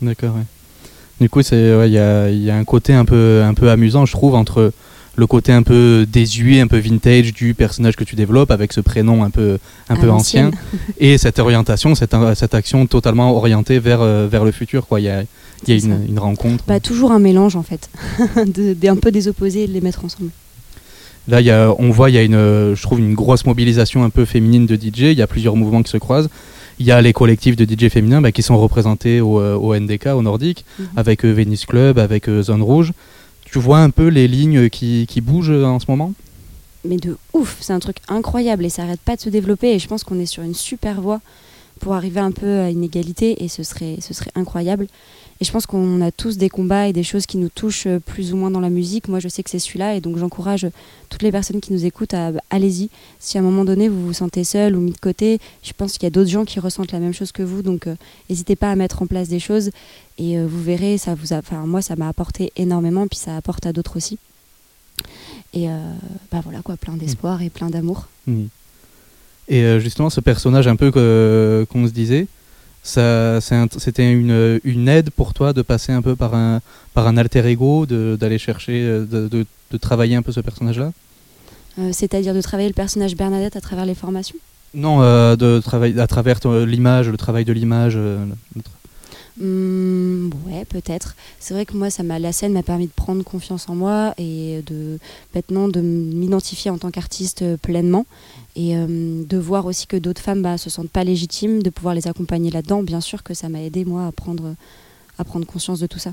[0.00, 0.42] D'accord, ouais.
[1.20, 4.06] Du coup, ouais, il y, a, y a un côté un peu, un peu amusant,
[4.06, 4.72] je trouve, entre
[5.14, 8.80] le côté un peu désuet, un peu vintage du personnage que tu développes avec ce
[8.80, 9.58] prénom un peu,
[9.88, 10.50] un À peu ancien
[10.98, 14.86] et cette orientation, cette, cette action totalement orientée vers, euh, vers le futur.
[14.86, 15.00] Quoi.
[15.00, 15.22] Il y a,
[15.66, 16.64] il y a une, une rencontre.
[16.66, 17.90] Bah, toujours un mélange en fait,
[18.46, 20.30] de, un peu des opposés et de les mettre ensemble.
[21.28, 24.10] Là, y a, on voit, il y a une, je trouve une grosse mobilisation un
[24.10, 25.12] peu féminine de DJ.
[25.12, 26.28] Il y a plusieurs mouvements qui se croisent.
[26.78, 29.74] Il y a les collectifs de DJ féminins bah, qui sont représentés au, euh, au
[29.74, 30.86] NDK, au Nordique, Mhm.
[30.96, 32.92] avec euh, Venice Club, avec euh, Zone Rouge.
[33.44, 36.12] Tu vois un peu les lignes qui, qui bougent en ce moment?
[36.84, 39.78] Mais de ouf, c'est un truc incroyable et ça arrête pas de se développer et
[39.78, 41.20] je pense qu'on est sur une super voie
[41.80, 44.86] pour arriver un peu à une égalité et ce serait, ce serait incroyable.
[45.42, 47.98] Et je pense qu'on a tous des combats et des choses qui nous touchent euh,
[47.98, 49.08] plus ou moins dans la musique.
[49.08, 50.68] Moi, je sais que c'est celui-là et donc j'encourage
[51.08, 52.90] toutes les personnes qui nous écoutent à bah, allez-y.
[53.18, 55.94] Si à un moment donné vous vous sentez seul ou mis de côté, je pense
[55.94, 57.62] qu'il y a d'autres gens qui ressentent la même chose que vous.
[57.62, 57.96] Donc euh,
[58.30, 59.70] n'hésitez pas à mettre en place des choses
[60.16, 63.66] et euh, vous verrez, ça vous enfin moi ça m'a apporté énormément puis ça apporte
[63.66, 64.18] à d'autres aussi.
[65.54, 65.72] Et euh,
[66.30, 68.06] bah voilà quoi, plein d'espoir et plein d'amour.
[68.28, 68.48] Mhm.
[69.48, 72.26] Et euh, justement, ce personnage un peu qu'on se disait,
[72.82, 76.60] c'était une, une aide pour toi de passer un peu par un,
[76.94, 80.92] par un alter ego, d'aller chercher, euh, de, de- de travailler un peu ce personnage-là?
[81.78, 84.36] Euh, C'est-à-dire de travailler le personnage Bernadette à travers les formations?
[84.74, 87.98] Non, euh, de travailler à travers l'image, le travail de l'image.
[89.40, 91.16] Hmm, ouais, peut-être.
[91.40, 94.12] C'est vrai que moi, ça m'a, la scène m'a permis de prendre confiance en moi
[94.18, 94.98] et de
[95.34, 98.04] maintenant de m'identifier en tant qu'artiste pleinement
[98.54, 101.94] et euh, de voir aussi que d'autres femmes bah, se sentent pas légitimes, de pouvoir
[101.94, 102.82] les accompagner là-dedans.
[102.82, 104.54] Bien sûr que ça m'a aidé moi à prendre,
[105.18, 106.12] à prendre conscience de tout ça.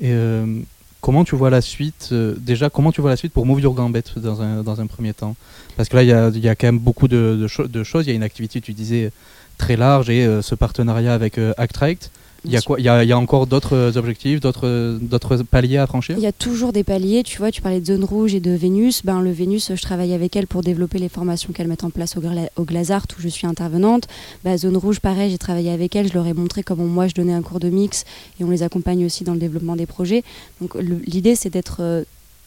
[0.00, 0.60] Et euh,
[1.00, 3.74] comment tu vois la suite euh, Déjà, comment tu vois la suite pour Move Your
[3.74, 5.36] Gambit dans un, dans un premier temps?
[5.76, 8.06] Parce que là, il y a, quand même beaucoup de, de cho- de choses.
[8.06, 9.12] Il y a une activité, tu disais,
[9.58, 12.10] très large et ce partenariat avec Actract.
[12.44, 16.16] Il y a quoi Il y a, encore d'autres euh, objectifs, d'autres paliers à franchir?
[16.16, 18.50] Il y a toujours des paliers, tu vois, tu parlais de zone rouge et de
[18.52, 19.04] Vénus.
[19.04, 22.16] Ben, le Vénus, je travaille avec elle pour développer les formations qu'elle met en place
[22.16, 24.08] au, Gla- Glazart où je suis intervenante.
[24.44, 27.14] Ben, zone rouge, pareil, j'ai travaillé avec elle, je leur ai montré comment moi je
[27.14, 28.04] donnais un cours de mix
[28.40, 30.22] et on les accompagne aussi dans le développement des projets.
[30.60, 30.74] Donc
[31.06, 32.04] l'idée c'est d'être euh,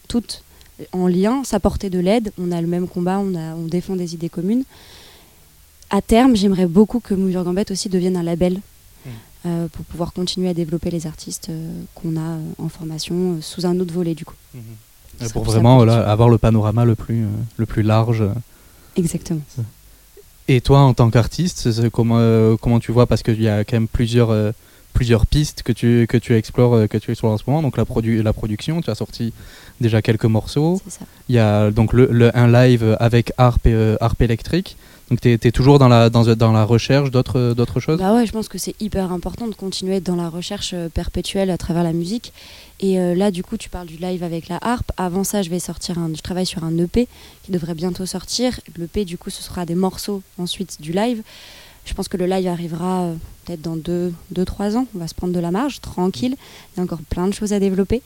[0.08, 0.42] toutes
[0.92, 2.32] en lien, s'apporter de l'aide.
[2.36, 4.64] On a le même combat, on, on défend des idées communes.
[5.90, 8.58] À terme, j'aimerais beaucoup que Your Gambette aussi devienne un label.
[9.46, 13.40] Euh, pour pouvoir continuer à développer les artistes euh, qu'on a euh, en formation euh,
[13.40, 14.34] sous un autre volet du coup.
[15.20, 18.24] Ce Pour vraiment voilà, avoir le panorama le plus, euh, le plus large.
[18.96, 19.40] Exactement.
[20.48, 23.06] Et toi, en tant qu'artiste, comment, euh, comment tu vois?
[23.06, 24.52] Parce qu'il y a quand même plusieurs, euh,
[24.92, 27.62] plusieurs pistes que tu, que tu explores, euh, que tu explores en ce moment.
[27.62, 29.32] Donc la, produ la production, tu as sorti
[29.80, 30.80] déjà quelques morceaux.
[31.28, 34.76] Il y a donc le, le- un live avec harpe, euh, harpe électrique.
[35.14, 38.00] Donc tu es, toujours dans la, recherche d'autres choses?
[38.00, 41.50] Bah ouais, je pense que c'est hyper important de continuer dans la recherche euh, perpétuelle
[41.50, 42.32] à travers la musique.
[42.80, 44.90] Et euh, là, du coup, tu parles du live avec la harpe.
[44.96, 47.06] Avant ça, je vais sortir un, je travaille sur un EP
[47.44, 48.58] qui devrait bientôt sortir.
[48.76, 51.22] L'EP, du coup, ce sera des morceaux ensuite du live.
[51.84, 54.88] Je pense que le live arrivera euh, peut-être dans 2-3 deux, deux, ans.
[54.96, 56.34] On va se prendre de la marge, tranquille.
[56.74, 58.02] Il y a encore plein de choses à développer.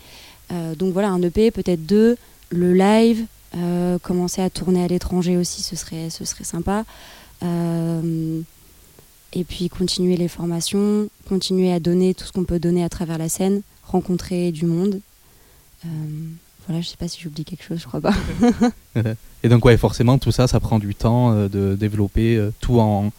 [0.79, 2.19] Donc voilà, un EP, peut-être deux.
[2.51, 3.25] Le live,
[3.59, 6.85] euh, commencer à tourner à l'étranger aussi, ce serait, ce serait sympa.
[7.43, 8.41] Euh,
[9.33, 13.19] et puis continuer les formations, continuer à donner tout ce qu'on peut donner à travers
[13.19, 15.01] la scène, rencontrer du monde.
[15.85, 15.89] Euh,
[16.67, 18.15] voilà, je sais pas si j'oublie quelque chose, je crois pas.
[19.43, 23.13] Et donc ouais, forcément, tout ça, ça prend du temps de développer tout en...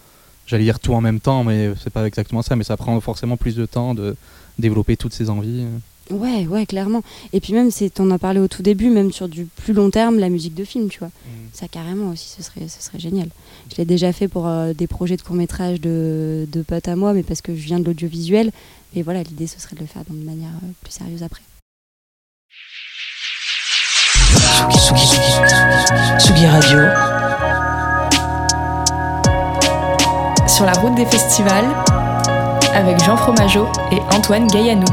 [0.46, 3.38] J'allais dire tout en même temps, mais c'est pas exactement ça, mais ça prend forcément
[3.38, 4.16] plus de temps de
[4.58, 5.66] développer toutes ces envies.
[6.12, 7.04] Ouais, ouais, clairement.
[7.34, 9.92] Et puis même, c'est, on a parlé au tout début, même sur du plus long
[9.92, 11.12] terme, la musique de film, tu vois.
[11.54, 13.30] Ça carrément aussi, ce serait, ce serait génial.
[13.72, 16.96] Je l'ai déjà fait pour euh, des projets de court métrage de, de potes à
[16.96, 18.52] moi, mais parce que je viens de l'audiovisuel.
[18.96, 21.42] Et voilà, l'idée, ce serait de le faire d'une manière euh, plus sérieuse après.
[26.48, 26.80] Radio.
[30.48, 31.68] Sur la route des festivals,
[32.74, 34.86] avec Jean Fromageau et Antoine Gaillanou.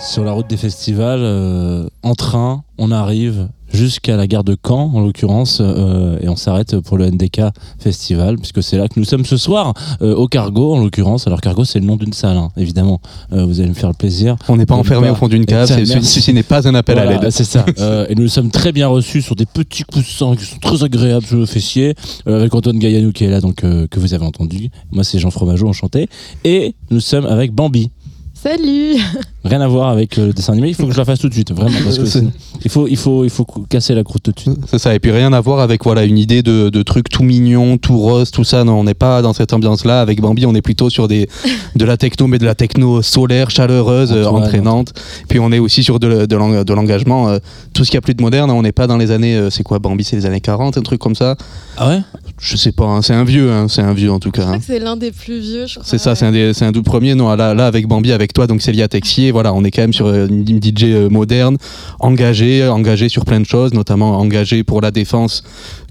[0.00, 4.90] Sur la route des festivals, euh, en train, on arrive jusqu'à la gare de Caen,
[4.94, 7.42] en l'occurrence, euh, et on s'arrête pour le NDK
[7.78, 11.26] Festival, puisque c'est là que nous sommes ce soir, euh, au Cargo, en l'occurrence.
[11.26, 13.00] Alors, Cargo, c'est le nom d'une salle, hein, évidemment.
[13.32, 14.36] Euh, vous allez me faire le plaisir.
[14.48, 17.04] On n'est pas enfermé pas- au fond d'une cave, ceci n'est pas un appel à
[17.04, 17.30] l'aide.
[17.30, 17.64] C'est ça.
[17.78, 21.26] Euh, et nous sommes très bien reçus sur des petits coussins qui sont très agréables
[21.26, 21.94] sur le fessier,
[22.26, 24.70] euh, avec Antoine Gaillanou qui est là, donc euh, que vous avez entendu.
[24.90, 26.08] Moi, c'est Jean Fromageau, enchanté.
[26.44, 27.90] Et nous sommes avec Bambi.
[28.34, 28.96] Salut
[29.44, 30.68] Rien à voir avec euh, le dessin animé.
[30.68, 32.30] Il faut que je la fasse tout de suite, vraiment, parce que sinon,
[32.62, 34.58] il faut, il faut, il faut casser la croûte tout de suite.
[34.70, 37.22] C'est ça, et puis rien à voir avec voilà une idée de, de trucs tout
[37.22, 38.64] mignons, tout rose, tout ça.
[38.64, 40.00] Non, on n'est pas dans cette ambiance-là.
[40.02, 41.28] Avec Bambi, on est plutôt sur des
[41.74, 44.42] de la techno, mais de la techno solaire, chaleureuse, euh, Antoine.
[44.44, 44.92] entraînante.
[45.28, 47.28] Puis on est aussi sur de, de l'eng- de l'engagement.
[47.30, 47.38] euh,
[47.72, 48.50] tout ce qu'il y a plus de moderne.
[48.50, 49.36] On n'est pas dans les années.
[49.36, 51.36] euh, c'est quoi Bambi C'est les années 40, un truc comme ça.
[51.78, 52.00] Ah ouais?
[52.38, 52.84] Je sais pas.
[52.84, 53.50] hein, c'est un vieux.
[53.50, 54.42] hein, c'est un vieux en tout cas.
[54.42, 54.50] Je hein.
[54.50, 55.84] crois que c'est l'un des plus vieux, je crois.
[55.86, 57.14] C'est ça, c'est un, des- c'est un doux premier.
[57.14, 59.92] Non, là, là, avec Bambi, avec toi, donc Célia Texier, voilà, on est quand même
[59.92, 61.56] sur euh, une DJ euh, moderne,
[61.98, 65.42] engagée, engagée sur plein de choses, notamment engagée pour la défense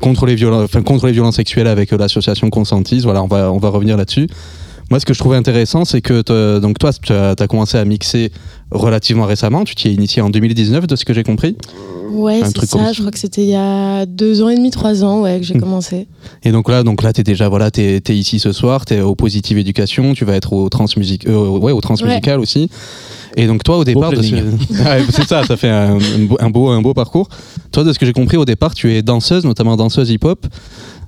[0.02, 3.02] contre les violences, contre les violences sexuelles avec euh, l'association Consentis.
[3.02, 4.28] Voilà, on va, revenir là-dessus.
[4.90, 8.32] Moi, ce que je trouvais intéressant, c'est que donc toi, tu as, commencé à mixer
[8.72, 9.64] relativement récemment.
[9.64, 11.56] Tu t'y es initié en 2019, de ce que j'ai compris.
[12.12, 12.92] Ouais, Un c'est comme ça.
[12.94, 15.46] Je crois que c'était il y a deux ans et demi, trois ans, ouais, que
[15.46, 15.60] j'ai Mm.
[15.62, 16.08] commencé.
[16.44, 19.14] Et donc là, donc là, t'es déjà voilà, t'es es ici ce soir, t'es au
[19.16, 22.70] Positive Éducation, tu vas être au Transmusic, euh, ouais, au Transmusical aussi.
[23.38, 24.22] Et donc toi, au départ, ce-
[25.12, 27.30] c'est ça, ça fait un, un beau- un beau, un beau parcours.
[27.72, 30.48] Toi, de ce que j'ai compris au départ, tu es danseuse, notamment danseuse hip-hop.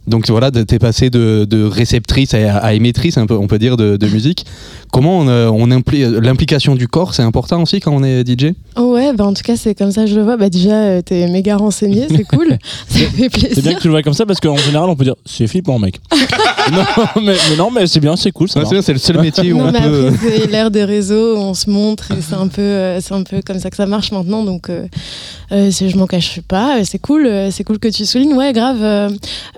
[0.07, 4.45] Donc voilà, t'es passé de, réceptrice à, émettrice, un peu, on peut dire, de, musique.
[4.91, 8.53] Comment on, euh, on impli- l'implication du corps, c'est important aussi quand on est DJ
[8.75, 10.37] Oh ouais, bah en tout cas, c'est comme ça que je le vois.
[10.37, 12.57] Bah déjà, euh, t'es méga renseigné, c'est cool.
[12.87, 15.03] ça fait C'est bien que tu le vois comme ça parce qu'en général, on peut
[15.03, 15.99] dire c'est flippant, mec.
[16.71, 16.83] non,
[17.21, 18.49] mais, mais non, mais c'est bien, c'est cool.
[18.49, 18.85] Ça Ouais, marche.
[18.85, 20.07] c'est le seul métier où Non, on mais peut.
[20.13, 23.23] après, c'est l'ère des réseaux, on se montre et c'est un peu, euh, c'est un
[23.23, 24.43] peu comme ça que ça marche maintenant.
[24.43, 24.85] Donc, euh,
[25.51, 26.77] euh, je m'en cache pas.
[26.79, 28.33] euh, C'est cool, euh, c'est cool que tu soulignes.
[28.33, 28.77] Ouais, grave.
[28.81, 29.09] euh,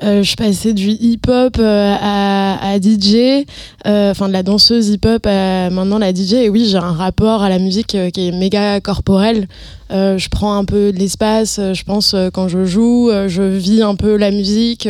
[0.04, 3.46] euh, je suis passée du hip-hop euh, à, à DJ,
[3.86, 6.34] euh, enfin de la danseuse hip-hop à maintenant la DJ.
[6.34, 9.43] Et oui, j'ai un rapport à la musique euh, qui est méga corporel.
[9.92, 13.44] Euh, je prends un peu de l'espace, euh, je pense, euh, quand je joue, je
[13.44, 14.90] vis un peu la musique.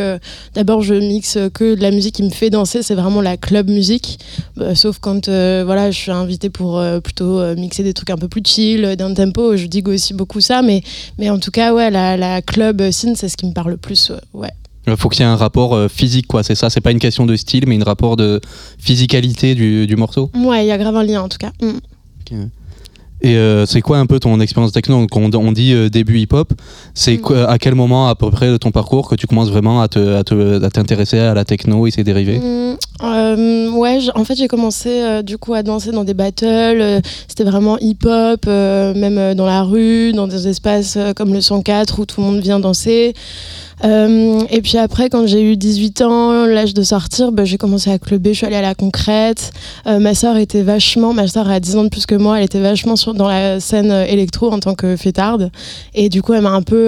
[0.54, 3.70] D'abord, je mixe que de la musique qui me fait danser, c'est vraiment la club
[3.70, 4.20] musique.
[4.76, 8.28] Sauf quand euh, voilà, je suis invitée pour euh, plutôt mixer des trucs un peu
[8.28, 9.58] plus chill, d'un tempo.
[9.58, 10.84] Je digue aussi beaucoup ça, mais,
[11.18, 13.78] mais en tout cas, ouais, la, la club scene, c'est ce qui me parle le
[13.78, 14.12] plus.
[14.34, 14.51] Ouais.
[14.86, 16.43] Il faut qu'il y ait un rapport physique, quoi.
[16.43, 16.70] C'est ça.
[16.70, 18.41] C'est pas une question de style, mais un rapport de
[18.78, 20.30] physicalité du, du morceau.
[20.36, 21.51] Ouais, il y a grave un lien en tout cas.
[21.62, 22.49] Mm.
[23.26, 24.99] Et euh, c'est quoi un peu ton expérience techno?
[24.99, 26.51] Donc, on, on dit euh, début hip-hop.
[26.93, 27.45] C'est Mm.
[27.47, 30.15] à quel moment à peu près de ton parcours que tu commences vraiment à te-
[30.15, 32.39] à te- à t'intéresser à, la techno et ses dérivés?
[32.39, 36.45] Mm, euh, ouais, en fait, j'ai commencé euh, du coup à danser dans des battles.
[36.45, 42.06] euh, C'était vraiment hip-hop, même dans la rue, dans des espaces comme le 104 où
[42.06, 43.14] tout le monde vient danser.
[43.84, 47.99] Et puis après, quand j'ai eu 18 ans, l'âge de sortir, bah, j'ai commencé à
[47.99, 49.51] clubber, je suis allée à la concrète.
[49.86, 52.62] Ma soeur était vachement, ma soeur a 10 ans de plus que moi, elle était
[52.62, 55.51] vachement sur, dans la scène électro en tant que fêtarde.
[55.95, 56.88] Et du coup, elle m'a un peu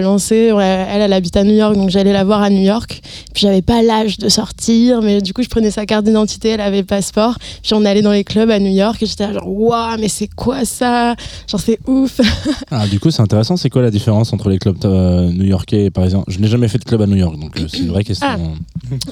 [0.00, 0.50] lancée.
[0.50, 3.00] Ouais, Elle, elle habite à New York, donc j'allais la voir à New York.
[3.34, 6.60] Puis j'avais pas l'âge de sortir, mais du coup, je prenais sa carte d'identité, elle
[6.60, 7.36] avait le passeport.
[7.62, 10.28] Puis on allait dans les clubs à New York et j'étais genre, waouh, mais c'est
[10.34, 11.14] quoi ça?
[11.48, 12.20] Genre, c'est ouf.
[12.70, 13.56] Ah, du coup, c'est intéressant.
[13.56, 16.78] C'est quoi la différence entre les clubs euh, new-yorkais et parisien Je n'ai jamais fait
[16.78, 18.26] de club à New York, donc euh, c'est une vraie question.
[18.28, 18.38] Ah.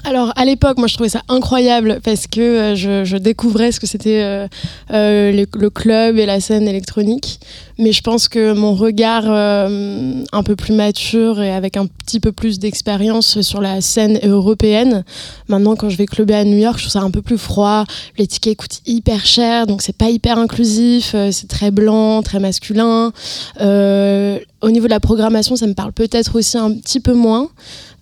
[0.04, 3.80] Alors à l'époque, moi je trouvais ça incroyable parce que euh, je, je découvrais ce
[3.80, 7.38] que c'était euh, le, le club et la scène électronique.
[7.80, 12.20] Mais je pense que mon regard euh, un peu plus mature et avec un petit
[12.20, 15.02] peu plus d'expérience sur la scène européenne,
[15.48, 16.04] maintenant quand je vais
[16.34, 17.84] à New York, je trouve ça un peu plus froid.
[18.18, 21.12] Les tickets coûtent hyper cher, donc c'est pas hyper inclusif.
[21.14, 23.12] euh, c'est très blanc, très masculin.
[23.60, 27.48] Euh, au niveau de la programmation, ça me parle peut-être aussi un petit peu moins.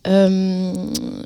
[0.07, 0.73] Euh,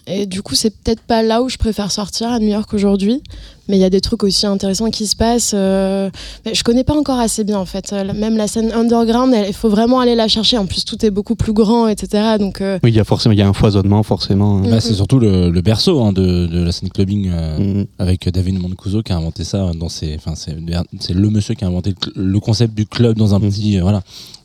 [0.07, 3.23] et du coup, c'est peut-être pas là où je préfère sortir à New York aujourd'hui.
[3.69, 5.53] Mais il y a des trucs aussi intéressants qui se passent.
[5.55, 6.11] euh,
[6.45, 7.93] mais je connais pas encore assez bien en fait.
[7.93, 10.59] Euh, Même la scène underground, il faut vraiment aller la chercher.
[10.59, 12.39] En plus, tout est beaucoup plus grand, etc.
[12.41, 14.57] Donc, euh, Oui, il y a forcément, il y a un foisonnement forcément.
[14.57, 14.71] Mm.
[14.71, 17.87] Bah, c'est surtout le, le berceau hein, de, de la scène clubbing euh, Mm.
[18.01, 20.57] avec David Mancuso qui a inventé ça dans ses, enfin c'est
[21.15, 23.49] le monsieur qui a inventé le, concept du club dans un Mm.
[23.49, 24.03] petit euh, voilà.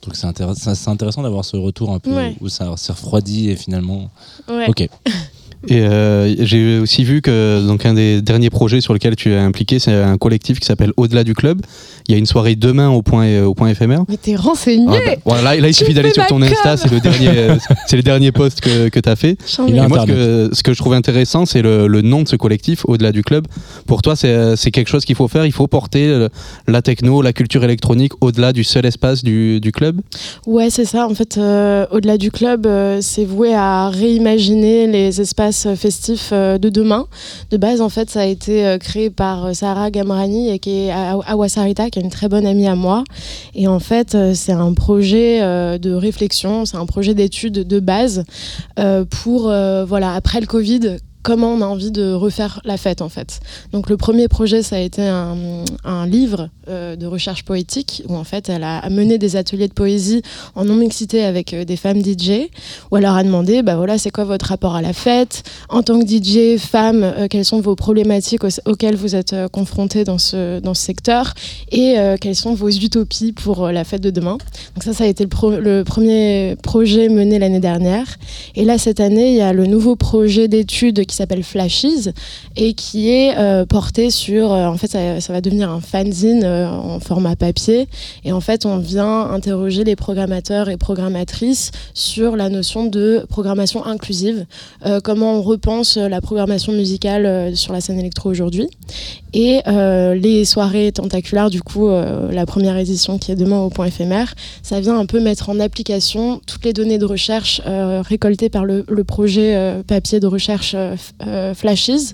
[0.07, 2.35] Donc c'est intéressant, c'est intéressant d'avoir ce retour un peu Ouais.
[2.39, 4.09] où ça s'est refroidi et finalement.
[4.47, 4.67] ouais.
[4.69, 4.87] Ok.
[5.67, 9.37] Et euh, j'ai aussi vu que donc un des derniers projets sur lesquels tu es
[9.37, 11.61] impliqué, c'est un collectif qui s'appelle Au-delà du club.
[12.07, 14.03] Il y a une soirée demain au point, euh, au point éphémère.
[14.07, 14.85] Mais t'es renseigné.
[14.89, 17.55] Ah bah, voilà, là, là, il suffit d'aller sur ton Insta, c'est le dernier, euh,
[17.85, 19.37] c'est le dernier post que, que tu as fait.
[19.67, 22.35] Et moi, ce que, ce que je trouve intéressant, c'est le, le nom de ce
[22.35, 23.47] collectif, Au-delà du club.
[23.87, 25.45] Pour toi, c'est c'est quelque chose qu'il faut faire.
[25.45, 26.27] Il faut porter
[26.67, 30.01] la techno, la culture électronique au-delà du seul espace du, du club.
[30.45, 31.07] Ouais, c'est ça.
[31.07, 36.57] En fait, euh, au-delà du club, euh, c'est voué à réimaginer les espaces festifs euh,
[36.57, 37.07] de demain.
[37.51, 40.91] De base, en fait, ça a été euh, créé par euh, Sarah Gamrani, qui est
[40.91, 43.03] à à Wasarita, qui est une très bonne amie à moi.
[43.55, 45.39] Et en fait, c'est un projet
[45.79, 48.23] de réflexion, c'est un projet d'étude de base
[49.09, 50.97] pour, voilà, après le Covid,
[51.27, 53.41] comment on a envie de refaire la fête en fait.
[53.73, 58.23] Donc le premier projet, ça a été un, livre euh, de recherche poétique où en
[58.23, 60.21] fait elle a mené des ateliers de poésie
[60.55, 62.47] en non-mixité avec euh, des femmes DJ,
[62.91, 65.43] où elle leur a demandé, bah voilà, c'est quoi votre rapport à la fête?
[65.67, 70.05] En tant que DJ, femme, euh, quelles sont vos problématiques aux- auxquelles vous êtes confrontées
[70.05, 71.33] dans ce, dans ce secteur?
[71.73, 74.37] Et quelles sont vos utopies pour la fête de demain?
[74.75, 78.05] Donc ça, ça a été le, le premier projet mené l'année dernière.
[78.55, 82.11] Et là, cette année, il y a le nouveau projet d'études qui s'appelle Flashes
[82.55, 86.67] et qui est euh, porté sur, euh, en fait, ça, va devenir un fanzine euh,
[86.69, 87.87] en format papier.
[88.23, 93.85] Et en fait, on vient interroger les programmateurs et programmatrices sur la notion de programmation
[93.85, 94.45] inclusive,
[94.85, 98.69] euh, comment on repense la programmation musicale sur la scène électro aujourd'hui.
[99.33, 104.33] Et les soirées tentaculaires, du coup, la première édition qui est demain au point éphémère,
[104.63, 108.83] ça vient un peu mettre en application toutes les données de recherche récoltées par le,
[108.87, 110.75] le projet papier de recherche
[111.55, 112.13] Flashes.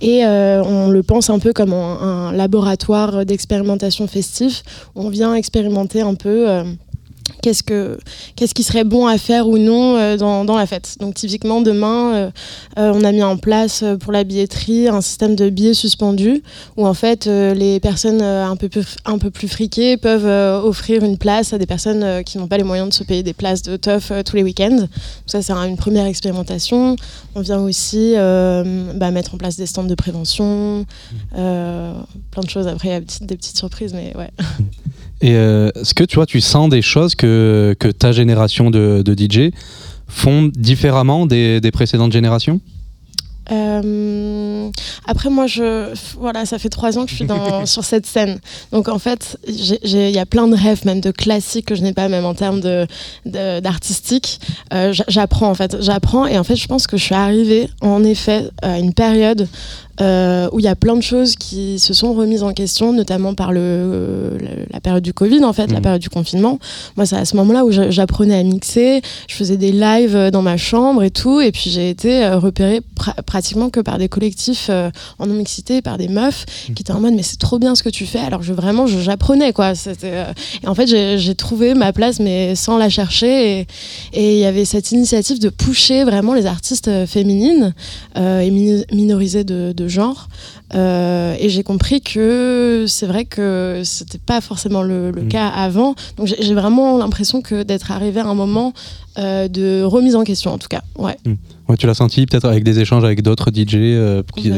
[0.00, 4.62] Et euh, on le pense un peu comme un, un laboratoire d'expérimentation festif.
[4.94, 6.62] On vient expérimenter un peu euh,
[7.42, 7.98] qu'est-ce, que,
[8.36, 10.96] qu'est-ce qui serait bon à faire ou non euh, dans, la fête.
[11.00, 12.30] Donc typiquement demain, euh,
[12.78, 16.42] euh, on a mis en place pour la billetterie un système de billets suspendus
[16.76, 21.66] où en fait les personnes un, peu plus, friquées peuvent offrir une place à des
[21.66, 24.42] personnes qui n'ont pas les moyens de se payer des places de teuf tous les
[24.42, 24.76] week-ends.
[24.76, 24.88] Donc
[25.26, 26.96] ça c'est un- une première expérimentation.
[27.34, 30.86] On vient aussi bah, mettre en place des stands de prévention,
[31.32, 32.66] plein de choses.
[32.66, 34.30] Après il y a des petites surprises, mais ouais.
[35.20, 39.02] Et euh, est-ce que tu vois, tu sens des choses que, que ta génération de,
[39.04, 39.50] de DJ
[40.06, 42.60] font différemment des, des précédentes générations?
[43.50, 44.68] Euh,
[45.06, 48.38] après, moi, je, voilà, ça fait trois ans que je suis dans, sur cette scène.
[48.72, 51.92] Donc, en fait, il y a plein de rêves, même de classiques que je n'ai
[51.94, 52.86] pas, même en termes de,
[53.26, 54.38] de- d'artistique.
[54.72, 55.76] Euh, j'apprends, en fait.
[55.80, 56.26] J'apprends.
[56.26, 59.48] Et en fait, je pense que je suis arrivée, en effet, à une période
[60.00, 63.34] euh, où il y a plein de choses qui se sont remises en question, notamment
[63.34, 64.38] par le,
[64.72, 65.82] la période du Covid, en fait, la Mhm.
[65.82, 66.58] période du confinement.
[66.96, 70.42] Moi, c'est à ce moment-là où j'apprenais à mixer, je faisais des lives euh, dans
[70.42, 74.08] ma chambre et tout, et puis j'ai été euh, repérée pra- pratiquement que par des
[74.08, 76.44] collectifs euh, en non-mixité, par des meufs
[76.74, 78.86] qui étaient en mode mais c'est trop bien ce que tu fais, alors je vraiment
[78.86, 79.72] j'apprenais quoi.
[80.04, 80.32] Euh,
[80.62, 83.66] Et en fait, j'ai trouvé ma place, mais sans la chercher,
[84.12, 87.74] et il y avait cette initiative de pousser vraiment les artistes féminines
[88.16, 88.50] et
[88.92, 90.28] minorisées de, de genre.
[90.74, 95.28] Euh, et j'ai compris que c'est vrai que c'était pas forcément le, le Mhm.
[95.28, 95.94] cas avant.
[96.16, 98.72] Donc j'ai vraiment l'impression que d'être arrivé à un moment
[99.18, 100.82] euh, de remise en question, en tout cas.
[100.96, 101.16] Ouais.
[101.68, 104.50] Ouais, tu l'as senti peut-être avec des échanges avec d'autres DJ euh, qui-.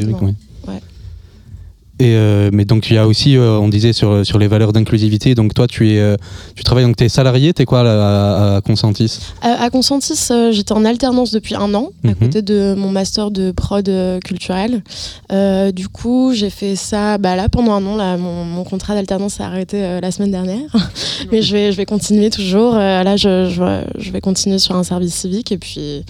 [2.00, 4.72] Et euh, mais donc il y a aussi, euh, on disait sur, sur les valeurs
[4.72, 5.34] d'inclusivité.
[5.34, 6.16] Donc toi, tu es, euh,
[6.56, 9.18] tu travailles donc t'es salarié, t'es quoi là, à, à Consentis?
[9.42, 12.14] À, à Consentis, euh, j'étais en alternance depuis un an, à Mhm.
[12.14, 13.88] côté de mon master de prod
[14.24, 14.82] culturel.
[15.30, 17.96] Euh, du coup, j'ai fait ça bah, là pendant un an.
[17.96, 20.70] Là, mon, mon contrat d'alternance s'est arrêté euh, la semaine dernière,
[21.30, 22.76] mais je vais, je vais continuer toujours.
[22.76, 26.02] Euh, là, je, je, je vais continuer sur un service civique et puis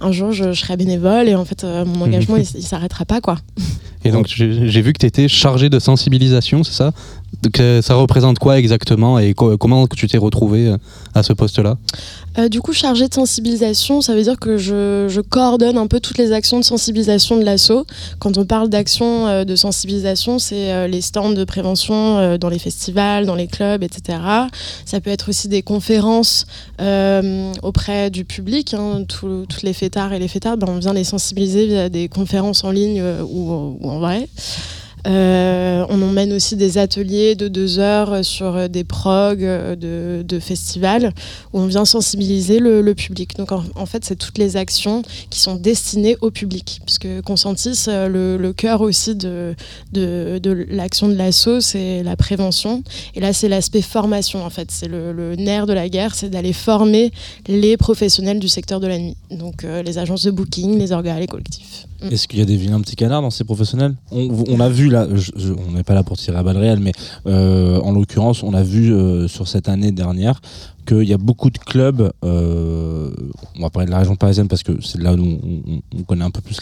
[0.00, 3.04] un jour, je, je serai bénévole et en fait, euh, mon engagement, il, il s'arrêtera
[3.04, 3.38] pas quoi.
[4.04, 6.92] Et donc j'ai j'ai vu que tu étais chargé de sensibilisation, c'est ça?
[7.60, 10.76] Euh, ça représente quoi exactement et co- comment que tu t'es retrouvé euh,
[11.14, 11.76] à ce poste-là?
[12.38, 16.18] Euh, du coup, chargée de sensibilisation, ça veut dire que je, coordonne un peu toutes
[16.18, 17.86] les actions de sensibilisation de l'ASSO.
[18.18, 23.24] Quand on parle d'actions euh, de sensibilisation, c'est les stands de prévention dans les festivals,
[23.26, 24.18] dans les clubs, etc.
[24.84, 26.46] Ça peut être aussi des conférences
[27.62, 28.74] auprès du public.
[28.74, 29.04] hein.
[29.08, 32.70] Toutes les fêtards et les fêtards, ben, on vient les sensibiliser via des conférences en
[32.70, 34.28] ligne ou en vrai.
[35.08, 39.74] Euh, on emmène aussi des ateliers de deux heures sur euh, des progs euh,
[40.22, 41.12] de, festivals
[41.52, 43.36] où on vient sensibiliser le, public.
[43.36, 48.36] Donc en, fait, c'est toutes les actions qui sont destinées au public, puisque Consentis, le,
[48.36, 49.54] le cœur aussi de,
[49.94, 52.82] l'action de l'ASSO, c'est la prévention.
[53.14, 54.70] Et là, c'est l'aspect formation, en fait.
[54.70, 57.12] C'est le, nerf de la guerre, c'est d'aller former
[57.46, 59.16] les professionnels du secteur de la nuit.
[59.30, 61.86] Donc les agences de booking, les organes, les collectifs.
[62.02, 62.12] Mm.
[62.12, 63.94] Est-ce qu'il y a des vilains petits canards dans ces professionnels?
[64.12, 66.78] On, on a vu là, je- on n'est pas là pour tirer à balles réelles,
[66.80, 66.92] mais
[67.26, 70.40] euh, en l'occurrence, on a vu euh, sur cette année dernière
[70.88, 73.10] qu'il y a beaucoup de clubs, euh,
[73.58, 75.38] on va parler de la région parisienne parce que c'est là où on,
[75.74, 76.58] on- on connaît un peu plus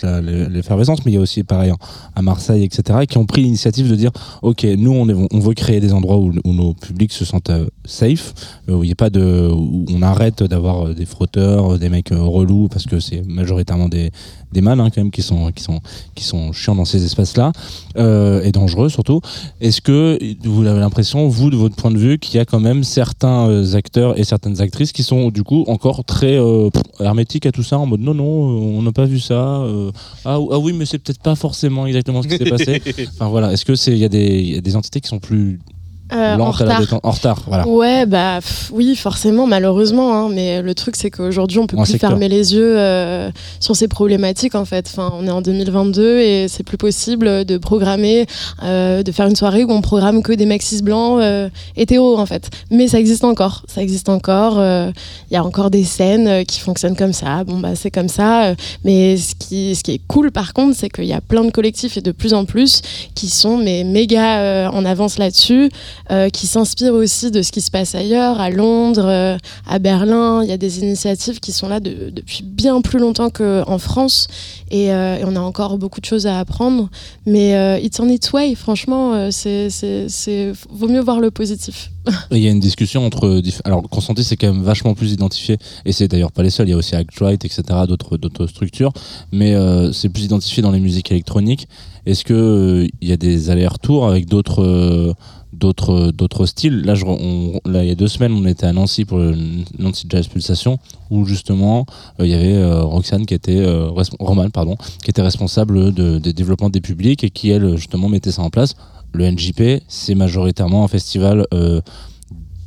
[0.50, 1.72] l'effervescence, mais il y a aussi pareil
[2.14, 4.10] à Marseille, etc., qui ont pris l'initiative de dire,
[4.42, 8.34] ok, nous on, veut créer des endroits où, nos publics se sentent euh, safe,
[8.68, 9.48] euh, où y a pas de,
[9.94, 14.10] on arrête d'avoir des frotteurs, des mecs relous, parce que c'est majoritairement des,
[14.52, 15.80] des mâles hein, quand même qui sont qui sont
[16.14, 17.52] qui sont chiants dans ces espaces-là
[17.96, 19.20] et dangereux surtout.
[19.60, 22.60] Est-ce que vous avez l'impression, vous, de votre point de vue, qu'il y a quand
[22.60, 26.70] même certains acteurs et certaines actrices qui sont du coup encore très euh,
[27.00, 29.60] hermétiques à tout ça, en mode non non, euh, on n'a pas vu ça.
[29.62, 29.92] euh,
[30.24, 32.82] ah, ah oui, mais c'est peut-être pas forcément exactement ce qui s'est passé.
[33.14, 35.60] Enfin voilà, est-ce que c'est il y, y a des entités qui sont plus
[36.12, 36.80] Euh, en retard.
[36.80, 37.66] détente En retard, voilà.
[37.66, 40.14] Ouais, bah pff, oui, forcément, malheureusement.
[40.14, 42.10] hein, mais le truc, c'est qu'aujourd'hui, on peut plus secteur.
[42.10, 43.30] fermer les yeux euh,
[43.60, 44.86] sur ces problématiques, en fait.
[44.88, 48.26] Enfin, on est en 2022 et c'est plus possible de programmer,
[48.62, 52.26] euh, de faire une soirée où on programme que des cis blancs euh, hétéros, en
[52.26, 52.50] fait.
[52.70, 53.62] Mais ça existe encore.
[53.66, 54.58] Ça existe encore.
[54.58, 54.90] euh,
[55.30, 57.42] Il y a encore des scènes qui fonctionnent comme ça.
[57.44, 58.54] Bon, bah, c'est comme ça.
[58.84, 61.50] mais ce qui, ce qui est cool, par contre, c'est qu'il y a plein de
[61.50, 62.80] collectifs et de plus en plus
[63.14, 65.70] qui sont mais méga euh, en avance là-dessus
[66.10, 69.36] euh, qui s'inspirent aussi de ce qui se passe ailleurs, à Londres, euh,
[69.68, 70.42] à Berlin.
[70.42, 74.28] Il y a des initiatives qui sont là de- depuis bien plus longtemps qu'en France.
[74.70, 76.88] Et, euh, et on a encore beaucoup de choses à apprendre.
[77.26, 79.68] Mais it's on its way, franchement, c'est,
[80.70, 81.90] vaut mieux voir le positif.
[82.30, 83.42] Il y a une discussion entre.
[83.64, 86.70] Alors, Consentis, c'est quand même vachement plus identifié, et c'est d'ailleurs pas les seuls, il
[86.70, 88.92] y a aussi Actright, etc., d'autres structures,
[89.32, 89.54] mais
[89.92, 91.66] c'est plus identifié dans les musiques électroniques.
[92.06, 95.14] Est-ce euh, il y a des allers-retours avec d'autres.
[95.52, 96.82] Euh, d'autres d'autres styles.
[96.82, 97.04] Là, je,
[97.64, 99.36] là il y a deux semaines on était à Nancy pour le
[99.78, 100.78] Nancy Jazz Pulsation
[101.10, 101.86] où justement
[102.20, 106.18] euh, il y avait euh, Roxane qui était euh, Roman pardon qui était responsable de,
[106.18, 108.74] des développements des publics et qui elle justement mettait ça en place.
[109.12, 111.46] Le NJP c'est majoritairement un festival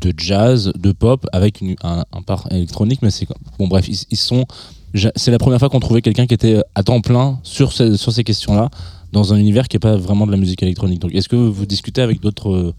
[0.01, 3.27] de jazz, de pop, avec une- un, part électronique, mais c'est
[3.57, 4.45] bon bref, ils, sont.
[5.15, 8.23] C'est la première fois qu'on trouvait quelqu'un qui était à temps plein sur sur ces
[8.23, 8.69] questions-là,
[9.11, 10.99] dans un univers qui est pas vraiment de la musique électronique.
[10.99, 12.73] Donc, est-ce que vous discutez avec d'autres euh,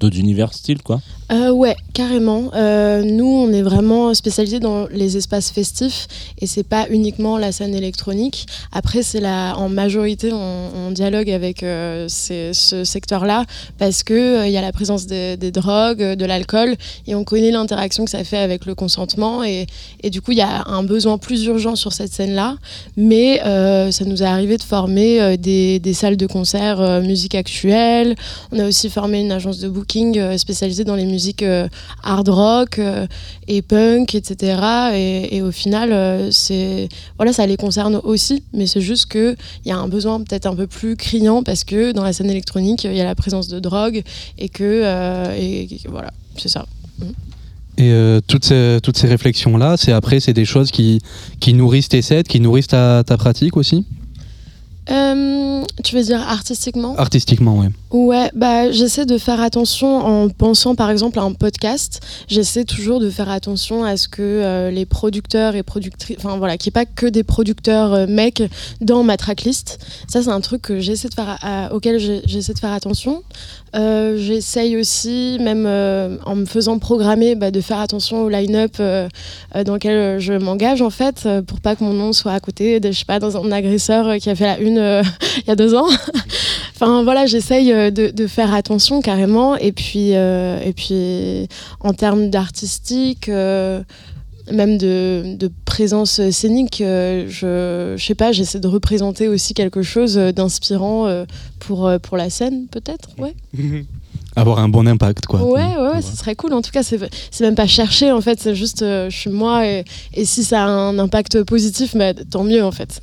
[0.00, 1.00] d'autres univers style quoi
[1.30, 2.50] Euh, ouais, carrément.
[2.54, 6.08] Euh, nous, on est vraiment spécialisé dans les espaces festifs
[6.40, 8.46] et c'est pas uniquement la scène électronique.
[8.72, 13.44] Après, c'est la, en majorité, on, dialogue avec euh, ce secteur-là
[13.78, 16.74] parce que il y a la présence des, drogues, de l'alcool
[17.06, 19.66] et on connaît l'interaction que ça fait avec le consentement et,
[20.02, 22.56] et du coup, il y a un besoin plus urgent sur cette scène-là.
[22.96, 23.38] Mais
[23.92, 28.16] ça nous est arrivé de former des, des salles de concert musique actuelle.
[28.50, 31.68] On a aussi formé une agence de euh, spécialisée dans les musiques euh,
[32.02, 33.06] hard rock euh,
[33.48, 34.60] et punk, etc.
[34.94, 39.34] Et, au final, c'est voilà, ça les concerne aussi, mais c'est juste que
[39.64, 42.30] il y a un besoin peut-être un peu plus criant parce que dans la scène
[42.30, 44.02] électronique, il y a la présence de drogue
[44.38, 44.82] et que
[45.88, 46.66] voilà, c'est ça.
[47.78, 47.92] Et
[48.26, 51.00] toutes ces, toutes ces réflexions-là, c'est après, c'est des choses qui,
[51.40, 53.86] qui nourrissent tes sets, qui nourrissent ta, ta pratique aussi?
[54.90, 56.94] Euh, tu veux dire artistiquement?
[56.96, 57.68] Artistiquement, ouais.
[57.92, 62.00] Ouais, bah j'essaie de faire attention en pensant par exemple à un podcast.
[62.28, 66.56] J'essaie toujours de faire attention à ce que euh, les producteurs et productrices, enfin voilà,
[66.56, 68.42] qu'il n'y ait pas que des producteurs euh, mecs
[68.80, 69.78] dans ma tracklist.
[70.08, 73.22] Ça, c'est un truc que j'essaie de faire, à- auquel j'essaie de faire attention.
[73.72, 75.64] J'essaye aussi, même
[76.26, 80.90] en me faisant programmer, bah, de faire attention au line-up dans lequel je m'engage en
[80.90, 83.52] fait, pour pas que mon nom soit à côté, de, je sais pas, dans un
[83.52, 85.02] agresseur qui a fait la une euh,
[85.38, 85.86] il y a deux ans.
[86.74, 89.56] enfin voilà, j'essaye euh, de, de faire attention carrément.
[89.56, 91.48] Et puis, euh, et puis
[91.80, 93.28] en termes d'artistique.
[93.28, 93.82] euh,
[94.50, 100.16] même de, de présence scénique, je, je sais pas, j'essaie de représenter aussi quelque chose
[100.16, 101.24] d'inspirant
[101.60, 103.36] pour, pour la scène, peut-être, ouais.
[104.36, 105.42] Avoir un bon impact, quoi.
[105.42, 106.52] Ouais, ouais, ouais, ce serait cool.
[106.52, 106.98] En tout cas, c'est
[107.40, 109.84] même pas cherché, en fait, c'est juste, euh, je suis moi, et,
[110.14, 113.00] et si ça a un impact positif, bah, tant mieux, en fait.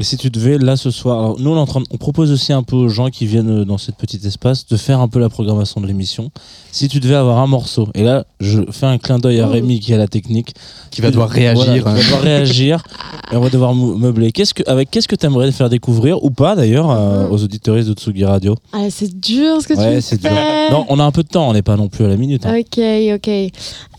[0.00, 1.98] Et si tu devais, là, ce soir, alors, nous, on, est en train de- on
[1.98, 5.00] propose aussi un peu aux gens qui viennent euh, dans ce petit espace de faire
[5.00, 6.30] un peu la programmation de l'émission.
[6.72, 9.52] Si tu devais avoir un morceau, et là, je fais un clin d'œil à Oh.
[9.52, 10.54] Rémi qui a la technique,
[10.90, 11.62] Qui va devoir réagir.
[11.64, 11.92] Voilà, qui hein.
[11.92, 12.82] va devoir réagir,
[13.32, 14.32] et on va devoir mou- meubler.
[14.32, 17.32] Qu'est-ce que, avec qu'est-ce que tu aimerais faire découvrir, ou pas d'ailleurs, euh, Mhm.
[17.32, 18.54] aux auditeurs de Tsugi Radio?
[18.72, 20.30] Ah, c'est dur ce que tu me c'est dur.
[20.30, 20.70] fais.
[20.70, 22.46] Non, on a un peu de temps, on n'est pas non plus à la minute.
[22.46, 22.58] hein.
[22.58, 22.78] Ok,
[23.14, 23.28] ok.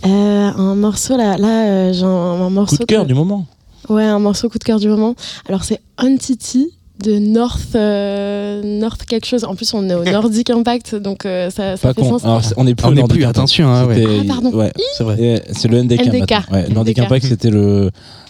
[0.06, 2.78] Euh, un morceau là, là euh, j'ai un, un morceau.
[2.78, 3.46] Coup de cœur que- du moment.
[3.90, 5.16] Ouais, un morceau coup de cœur du moment.
[5.48, 6.70] Alors c'est Entity
[7.04, 9.44] de North, euh, North quelque chose.
[9.44, 12.10] En plus, on est au Nordic Impact, donc euh, ça, ça Pas fait con.
[12.20, 12.24] sens.
[12.24, 13.38] Alors, on n'est plus On au n'est Nordic plus, Impact.
[13.40, 14.06] attention, hein, ouais.
[14.22, 14.52] Ah, pardon.
[14.54, 15.44] ouais, C'est vrai.
[15.52, 16.06] C'est le NDK.
[16.06, 16.32] NDK.
[16.52, 17.06] Ouais, Nordic NDK.
[17.08, 17.90] Impact, c'était le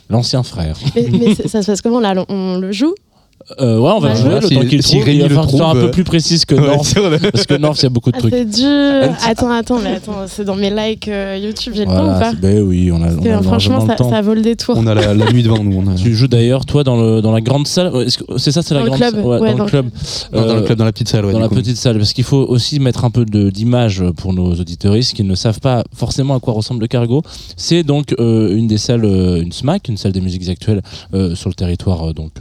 [0.10, 0.76] l'ancien frère.
[0.96, 2.14] Mais, mais c'est- ça se passe comment là?
[2.30, 2.94] On le joue?
[3.60, 4.16] Euh, ouais, on va Ouais.
[4.16, 5.10] jouer Voilà, le si- temps qu'il si trouve.
[5.10, 6.94] Il va falloir un peu euh, plus précise que Ouais, North.
[7.34, 8.34] Parce que North, il y a beaucoup de Ah, trucs.
[8.34, 9.16] c'est dur.
[9.28, 12.20] Attends, attends, mais attends, c'est dans mes likes euh, YouTube, j'ai le temps ou Voilà,
[12.20, 14.76] pas ben oui, on a, on a Franchement, ça, vaut le détour.
[14.78, 15.84] On a la, la nuit devant nous.
[15.86, 17.92] on a- Tu joues d'ailleurs, toi, dans, le, dans la grande salle.
[18.38, 19.86] C'est ça, c'est la grande salle ouais, dans, dans le club.
[20.32, 21.26] Dans le club, dans la petite salle.
[21.26, 21.56] ouais, dans la coup.
[21.56, 25.24] petite salle, parce qu'il faut aussi mettre un peu de- d'image pour nos auditeuristes qui
[25.24, 27.22] ne savent pas forcément à quoi ressemble le cargo.
[27.58, 30.82] C'est donc euh, une des salles, une SMAC, une salle des musiques actuelles
[31.36, 32.32] sur le territoire donc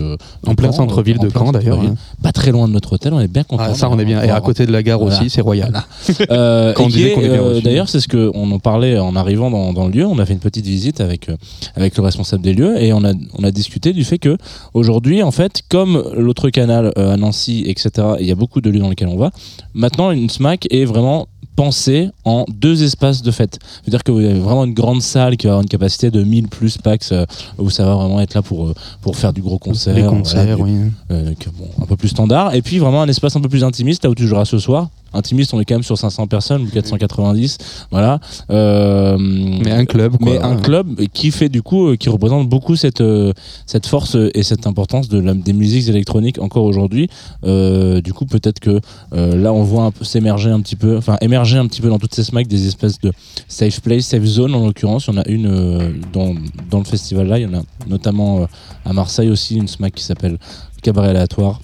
[0.47, 1.81] En plein Caen, centre-ville en de Caen d'ailleurs.
[1.81, 1.95] hein.
[2.23, 3.65] Pas très loin de notre hôtel, on est bien content.
[3.67, 4.23] Ah, ça, on est bien.
[4.23, 5.19] Et à côté de la gare Voilà.
[5.19, 5.73] aussi, c'est royal.
[7.21, 7.63] Reçu.
[7.63, 10.07] D'ailleurs, c'est ce qu'on en parlait en arrivant dans, dans le lieu.
[10.07, 11.37] On a fait une petite visite avec euh,
[11.77, 14.37] avec le responsable des lieux et on a on a discuté du fait que
[14.75, 17.91] aujourd'hui, en fait, comme l'autre canal euh, à Nancy, etc.
[18.21, 19.31] Il y a beaucoup de lieux dans lesquels on va.
[19.75, 23.59] Maintenant, une SMAC est vraiment pensée en deux espaces de fête.
[23.83, 26.49] C'est-à-dire que vous avez vraiment une grande salle qui va avoir une capacité de 1000
[26.49, 27.27] plus packs euh,
[27.59, 30.57] où ça va vraiment être là pour euh, pour faire du gros concert, voilà, concerts,
[30.57, 30.77] du- oui.
[31.11, 32.55] euh, que, bon, un peu plus standard.
[32.55, 34.89] Et puis vraiment un espace un peu plus intimiste, là où tu joueras ce soir.
[35.15, 37.59] Intimiste, on est quand même sur 500 personnes ou 490.
[37.91, 38.21] Voilà.
[38.51, 40.31] Euh, Mais un club, quoi.
[40.33, 43.33] mais un club qui fait du coup, euh, qui représente beaucoup cette, euh,
[43.67, 47.09] cette force et cette importance de la- des musiques électroniques encore aujourd'hui.
[47.45, 48.81] Euh, du coup, peut-être que
[49.13, 51.89] euh, là, on voit un peu s'émerger un petit peu, enfin émerger un petit peu
[51.89, 53.13] dans toutes ces smacks des espèces de
[53.49, 55.07] safe place, safe zone en l'occurrence.
[55.09, 56.35] Il y en a une euh, dans,
[56.71, 58.47] dans le festival là, il y en a notamment euh,
[58.85, 60.39] à Marseille aussi une smack qui s'appelle
[60.83, 61.61] Cabaret aléatoire.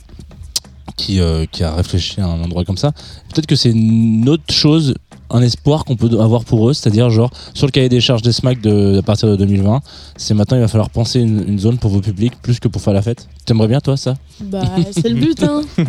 [0.97, 2.93] Qui, euh, qui a réfléchi à un endroit comme ça.
[3.33, 4.95] Peut-être que c'est une autre chose,
[5.31, 8.33] un espoir qu'on peut avoir pour eux, c'est-à-dire genre sur le cahier des charges des
[8.33, 9.81] SMAC de, à partir de 2020,
[10.17, 12.83] c'est maintenant il va falloir penser une, une zone pour vos publics plus que pour
[12.83, 13.29] faire la fête.
[13.45, 14.17] T'aimerais bien toi ça?
[14.41, 15.63] Bah, c'est le but, hein.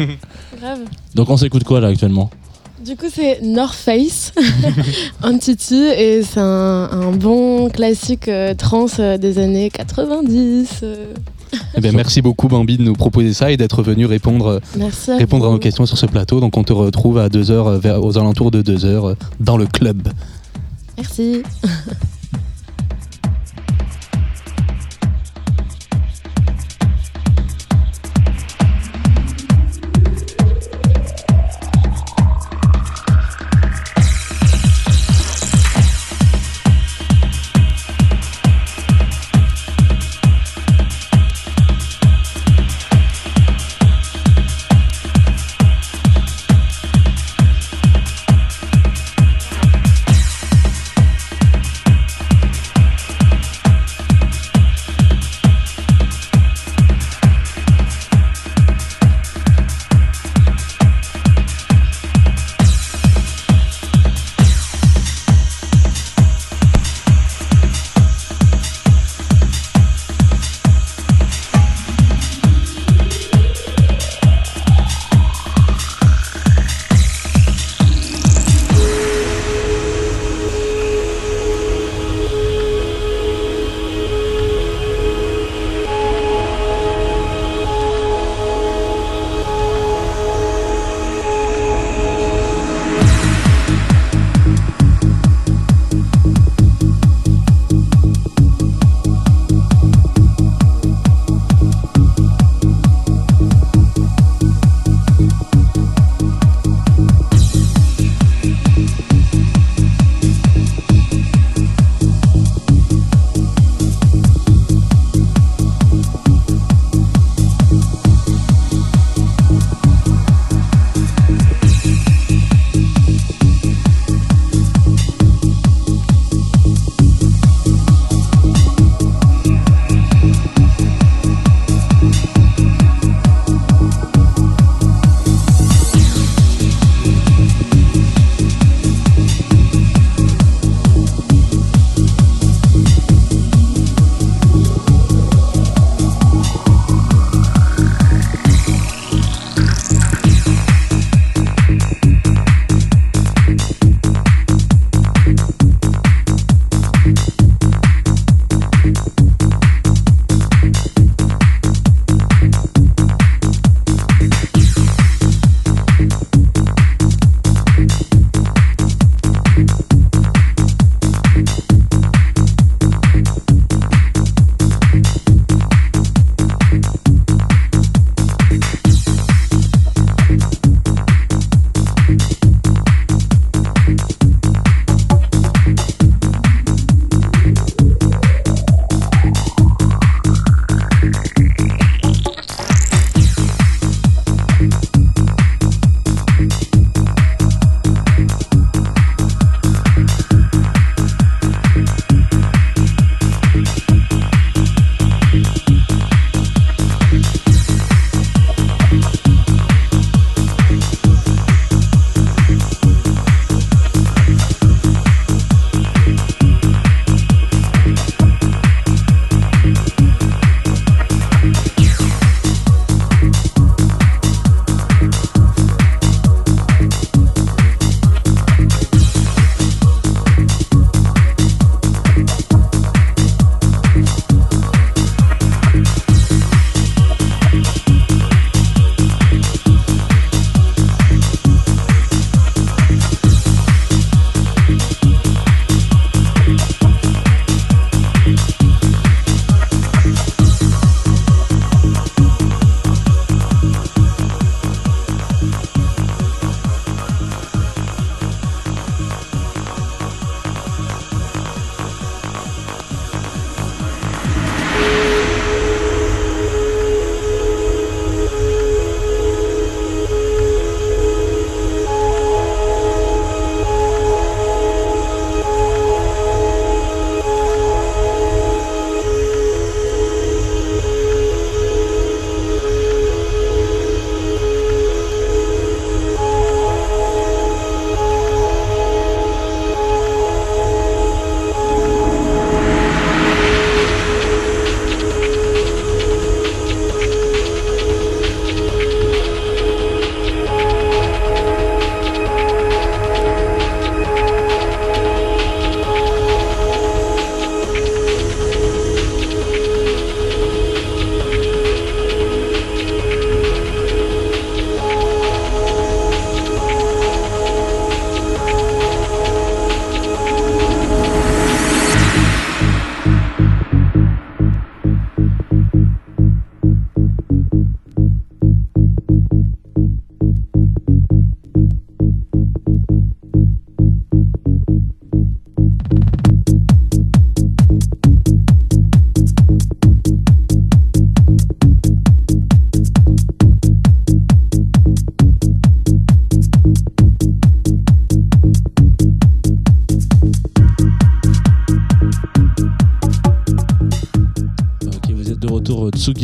[0.59, 0.80] Grave.
[1.15, 2.30] Donc on s'écoute quoi là actuellement?
[2.85, 4.31] Du coup, c'est North Face,
[5.23, 10.80] Entity, et c'est un, un bon classique euh, trans euh, des années 90.
[10.84, 11.14] euh.
[11.76, 15.11] Eh merci beaucoup Bambi de nous proposer ça et d'être venu répondre, Merci.
[15.11, 16.39] À répondre à nos questions sur ce plateau.
[16.39, 20.07] Donc on te retrouve à 2h, vers, aux alentours de 2h dans le club.
[20.97, 21.41] Merci.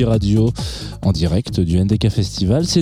[0.03, 0.51] Radio
[1.01, 2.65] en direct du NDK Festival.
[2.65, 2.81] C'est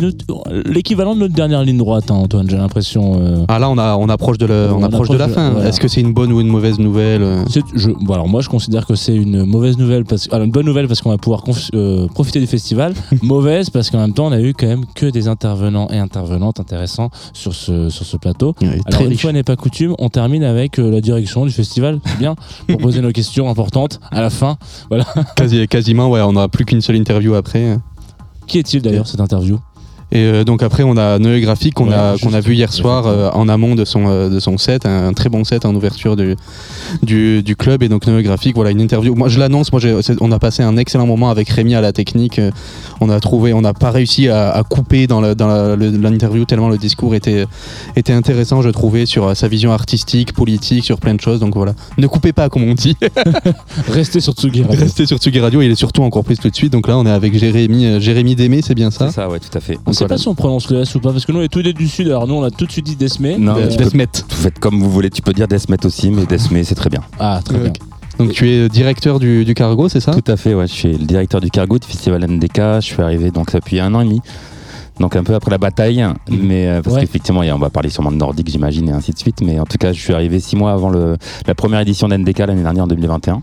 [0.66, 3.20] l'équivalent de notre dernière ligne droite, hein, Antoine, j'ai l'impression.
[3.20, 3.46] euh.
[3.48, 5.42] Ah là, on, a, on approche de, le- on On approche de la approche de-
[5.48, 5.52] fin.
[5.52, 5.70] voilà.
[5.70, 7.44] Est-ce que c'est une bonne ou une mauvaise nouvelle euh?
[7.50, 10.52] C'est- je, bon, alors moi je considère que c'est une mauvaise nouvelle parce alors, une
[10.52, 14.14] bonne nouvelle parce qu'on va pouvoir conf- euh, profiter du festival mauvaise parce qu'en même
[14.14, 18.06] temps on a eu quand même que des intervenants et intervenantes intéressants sur ce sur
[18.06, 19.22] ce plateau Ouais, alors Très une riche.
[19.22, 22.36] fois n'est pas coutume on termine avec euh, la direction du festival c'est bien
[22.68, 24.58] pour poser nos questions importantes à la fin
[25.36, 27.78] Quasi- quasiment, ouais, on n'a plus qu'une seule interview après.
[28.48, 29.58] qui est-il d'ailleurs cette interview?
[30.14, 32.72] Et euh, donc après, on a Noé Graphique qu'on Ouais, a, qu'on a vu hier
[32.72, 35.74] soir euh, en amont de son, euh, de son set, un, très bon set en
[35.74, 36.36] ouverture du,
[37.02, 37.82] du, du club.
[37.82, 39.16] Et donc Noé Graphique, voilà, une interview.
[39.16, 39.82] Moi, je l'annonce, moi,
[40.22, 42.40] on a passé un excellent moment avec Rémi à la technique.
[43.02, 47.16] On a trouvé, on n'a pas réussi à, à couper dans l'interview tellement le discours
[47.16, 47.46] était,
[47.96, 51.40] était intéressant, je trouvais, sur sa vision artistique, politique, sur plein de choses.
[51.40, 52.96] Donc voilà, ne coupez pas, comme on dit.
[53.88, 54.80] restez sur Tsugi Radio.
[54.80, 55.62] Restez sur Tsugi Radio.
[55.64, 56.72] Il est surtout encore plus tout de suite.
[56.72, 59.08] Donc là, on est avec Jérémy, Jérémy Démé, c'est bien ça?
[59.08, 59.80] C'est ça, ouais, tout à fait.
[59.88, 60.16] on Voilà.
[60.16, 61.74] pas si on prononce le S ou pas parce que nous on est tous des
[61.74, 63.84] du sud alors nous on a tout de suite dit Desmé Non, Euh, tu peux-
[63.86, 64.08] Desmet.
[64.30, 65.10] vous faites comme vous voulez.
[65.10, 67.02] Tu peux dire Desmet aussi, mais Desmet, c'est très bien.
[67.20, 67.74] ah très bien.
[68.20, 70.12] Donc tu es directeur du, du cargo, c'est ça?
[70.14, 70.68] Tout à fait, ouais.
[70.68, 72.58] Je suis le directeur du cargo du festival NDK.
[72.76, 74.22] Je suis arrivé donc depuis un an et demi.
[75.00, 77.02] Donc un peu après la bataille, mais euh, parce Ouais.
[77.02, 79.42] qu'effectivement, il y a- on va parler sûrement de nordique, j'imagine, et ainsi de suite.
[79.42, 81.18] Mais en tout cas, je suis arrivé six mois avant le,
[81.48, 83.42] la première édition d'NDK l'année dernière en 2021.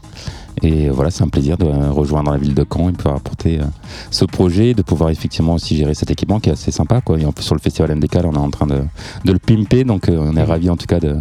[0.63, 3.61] Et voilà, c'est un plaisir de rejoindre la ville de Caen et de pouvoir apporter
[3.61, 3.65] euh,
[4.11, 7.01] ce projet, de pouvoir effectivement aussi gérer cet équipement qui est assez sympa.
[7.01, 7.19] Quoi.
[7.19, 8.83] Et en plus, sur le festival NDK, là, on est en train de,
[9.25, 11.17] de le pimper, donc euh, on est ravis en tout cas de,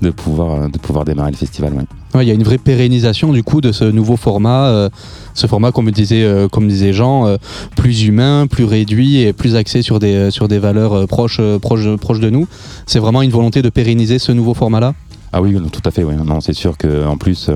[0.00, 1.74] de, pouvoir, euh, de pouvoir démarrer le festival.
[1.74, 1.84] ouais.
[2.14, 4.90] Ouais, Il y a une vraie pérennisation du coup de ce nouveau format, euh,
[5.32, 7.36] ce format comme disait, euh, comme disait Jean, euh,
[7.74, 12.20] plus humain, plus réduit et plus axé sur des, sur des valeurs proches, proches, proches
[12.20, 12.46] de nous.
[12.86, 14.92] C'est vraiment une volonté de pérenniser ce nouveau format-là?
[15.32, 16.04] Ah oui, tout à fait.
[16.04, 16.14] Oui.
[16.22, 17.48] Non, c'est sûr que en plus,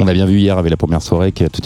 [0.00, 1.60] on a bien vu hier avec la première soirée que tout-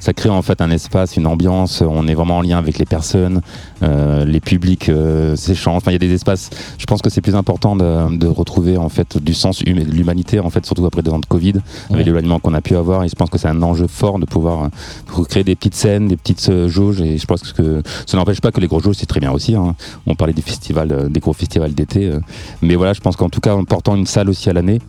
[0.00, 1.82] ça crée en fait un espace, une ambiance.
[1.86, 3.40] On est vraiment en lien avec les personnes,
[3.82, 5.76] euh, les publics euh, s'échangent.
[5.76, 6.50] Enfin, il y a des espaces.
[6.78, 9.90] Je pense que c'est plus important de, de retrouver en fait du sens humain, de
[9.90, 11.60] l'humanité en fait, surtout après deux ans de Covid, Ouais.
[11.94, 13.04] avec l'éloignement qu'on a pu avoir.
[13.04, 14.68] Et je pense que c'est un enjeu fort de pouvoir euh,
[15.12, 17.00] recréer des petites scènes, des petites euh, jauges.
[17.00, 19.54] Et je pense que ça n'empêche pas que les gros jauges c'est très bien aussi.
[19.54, 19.74] hein.
[20.06, 22.06] On parlait des festivals, euh, des gros festivals d'été.
[22.06, 22.20] euh,
[22.60, 24.80] mais voilà, je pense qu'en tout cas, en portant une salle aussi à l'année,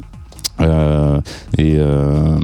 [0.60, 1.20] euh,
[1.58, 2.38] et euh,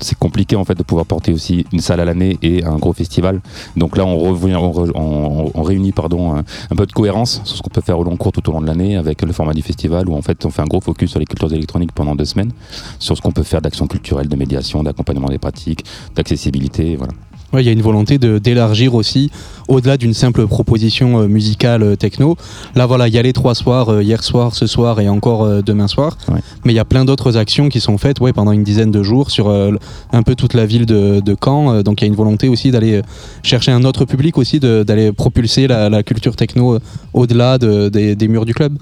[0.00, 2.92] c'est compliqué en fait de pouvoir porter aussi une salle à l'année et un gros
[2.92, 3.40] festival.
[3.76, 7.70] Donc là, on, revient, on, réunit pardon un, un peu de cohérence sur ce qu'on
[7.70, 10.08] peut faire au long cours tout au long de l'année avec le format du festival
[10.08, 12.52] où en fait on fait un gros focus sur les cultures électroniques pendant deux semaines,
[12.98, 17.12] sur ce qu'on peut faire d'action culturelle, de médiation, d'accompagnement des pratiques, d'accessibilité, voilà.
[17.52, 19.30] Ouais, il y a une volonté de d'élargir aussi
[19.68, 22.36] au-delà d'une simple proposition euh, musicale euh, techno.
[22.74, 25.44] Là voilà, il y a les trois soirs, euh, hier soir, ce soir et encore
[25.44, 26.18] euh, demain soir.
[26.28, 26.40] Ouais.
[26.64, 29.02] Mais il y a plein d'autres actions qui sont faites ouais, pendant une dizaine de
[29.02, 31.82] jours sur un peu toute la ville de, de Caen.
[31.82, 33.00] Donc il y a une volonté aussi d'aller
[33.42, 36.78] chercher un autre public aussi, d'aller propulser la, la culture techno
[37.14, 38.76] au-delà de- des, des murs du club.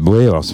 [0.00, 0.44] Oui, alors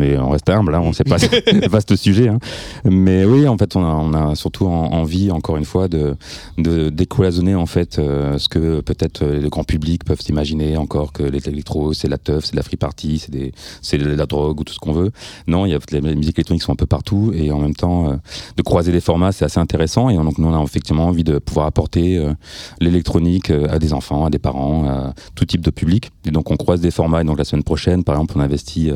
[0.00, 2.28] on, est, on reste humble, hein, on ne sait pas, c'est un vaste sujet.
[2.28, 2.38] hein.
[2.84, 6.16] Mais oui, en fait, on a, on a surtout en- envie, encore une fois, de,
[6.58, 11.22] de décloisonner en fait euh, ce que peut-être le grand public peuvent s'imaginer encore que
[11.22, 13.52] l'électro, c'est la teuf, c'est de la free party, c'est des-
[13.82, 15.10] c'est de la drogue ou tout ce qu'on veut.
[15.46, 18.10] Non, il y a les, musiques électroniques sont un peu partout et en même temps,
[18.10, 18.16] euh,
[18.56, 20.08] de croiser des formats, c'est assez intéressant.
[20.10, 22.32] Et donc, nous, on a effectivement envie de pouvoir apporter euh,
[22.80, 26.10] l'électronique à des enfants, à des parents, à tout type de public.
[26.26, 27.20] Et donc, on croise des formats.
[27.20, 28.90] Et donc, la semaine prochaine, par exemple, on investit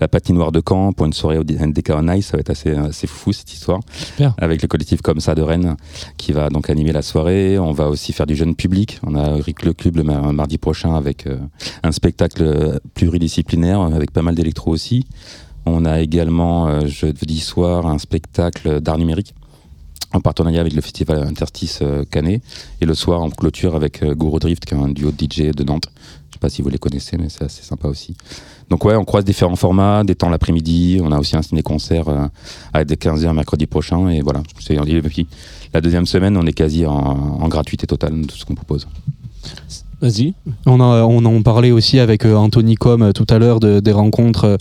[0.00, 2.26] la patinoire de Caen pour une soirée au NDK on Ice.
[2.28, 3.80] Ça va être assez, assez fou cette histoire.
[3.92, 4.34] Super.
[4.38, 5.76] Avec le collectif comme ça de Rennes
[6.16, 7.58] qui va donc animer la soirée.
[7.58, 8.98] On va aussi faire du jeune public.
[9.06, 11.38] On a Rick le Club le mar- mardi prochain avec euh,
[11.82, 15.06] un spectacle pluridisciplinaire avec pas mal d'électro aussi.
[15.66, 19.34] On a également euh, jeudi soir un spectacle d'art numérique
[20.14, 22.42] en partenariat avec le festival Interstice euh, Canet.
[22.80, 25.50] Et le soir, en clôture avec euh, Guru Drift, qui est un duo de DJ
[25.54, 25.88] de Nantes.
[26.30, 28.16] Je sais pas si vous les connaissez, mais c'est assez sympa aussi.
[28.70, 31.00] Donc ouais, on croise différents formats, des temps l'après-midi.
[31.02, 32.26] On a aussi un ciné-concert euh,
[32.74, 34.08] à des 15h mercredi prochain.
[34.10, 34.76] Et voilà, c'est
[35.74, 38.86] la deuxième semaine, on est quasi en, gratuité totale de tout ce qu'on propose.
[40.00, 40.34] Vas-y.
[40.66, 43.80] On, a- on en parlait aussi avec euh, Anthony Com euh, tout à l'heure de-
[43.80, 44.56] des rencontres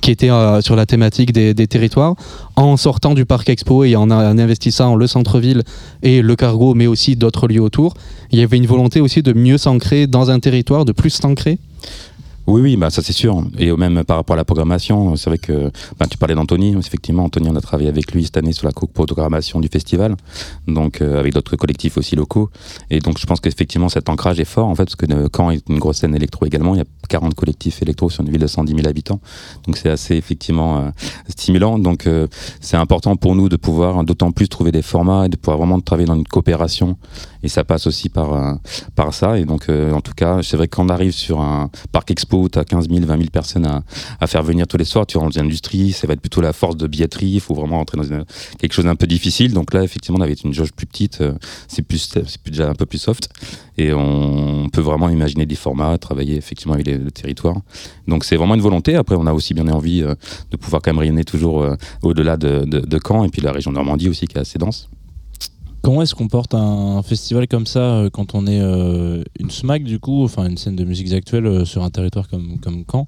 [0.00, 0.30] qui étaient
[0.62, 2.16] sur la thématique des, des territoires.
[2.56, 5.62] En sortant du parc expo et en, en investissant le centre-ville
[6.02, 7.94] et le cargo, mais aussi d'autres lieux autour,
[8.32, 11.58] il y avait une volonté aussi de mieux s'ancrer dans un territoire, de plus s'ancrer?
[12.50, 13.44] Oui, oui, bah ça c'est sûr.
[13.58, 15.70] Et même par rapport à la programmation, c'est vrai que
[16.00, 16.76] bah, tu parlais d'Anthony.
[16.76, 20.16] Effectivement, Anthony, on a travaillé avec lui cette année sur la co-programmation du festival,
[20.66, 22.50] donc euh, avec d'autres collectifs aussi locaux.
[22.90, 25.52] Et donc je pense qu'effectivement cet ancrage est fort en fait, parce que euh, Caen
[25.52, 26.74] est une grosse scène électro également.
[26.74, 29.20] Il y a 40 collectifs électro sur une ville de 110 000 habitants,
[29.68, 30.90] donc c'est assez effectivement euh,
[31.28, 31.78] stimulant.
[31.78, 32.26] Donc euh,
[32.60, 35.80] c'est important pour nous de pouvoir d'autant plus trouver des formats et de pouvoir vraiment
[35.80, 36.96] travailler dans une coopération.
[37.44, 38.58] Et ça passe aussi par
[38.96, 39.38] par ça.
[39.38, 42.39] Et donc en tout cas, c'est vrai que quand on arrive sur un parc expo,
[42.48, 45.06] tu as 15 000, 20 000 personnes à, faire venir tous les soirs.
[45.06, 47.28] Tu rentres dans l'industrie, ça va être plutôt la force de billetterie.
[47.32, 48.24] Il faut vraiment rentrer dans
[48.58, 49.52] quelque chose d'un peu difficile.
[49.52, 51.20] Donc là, effectivement, on avait une jauge plus petite.
[51.20, 51.34] euh,
[51.68, 53.28] C'est plus, c'est déjà un peu plus soft.
[53.78, 57.56] Et on peut vraiment imaginer des formats, travailler effectivement avec les- le territoire.
[58.08, 58.94] Donc c'est vraiment une volonté.
[58.96, 60.14] Après, on a aussi bien envie euh,
[60.50, 63.52] de pouvoir quand même rayonner toujours euh, au-delà de, de, de Caen et puis la
[63.52, 64.88] région Normandie aussi qui est assez dense.
[65.82, 69.82] Comment est-ce qu'on porte un festival comme ça euh, quand on est euh, une SMAC
[69.82, 73.06] du coup, enfin une scène de musique actuelle euh, sur un territoire comme, comme Caen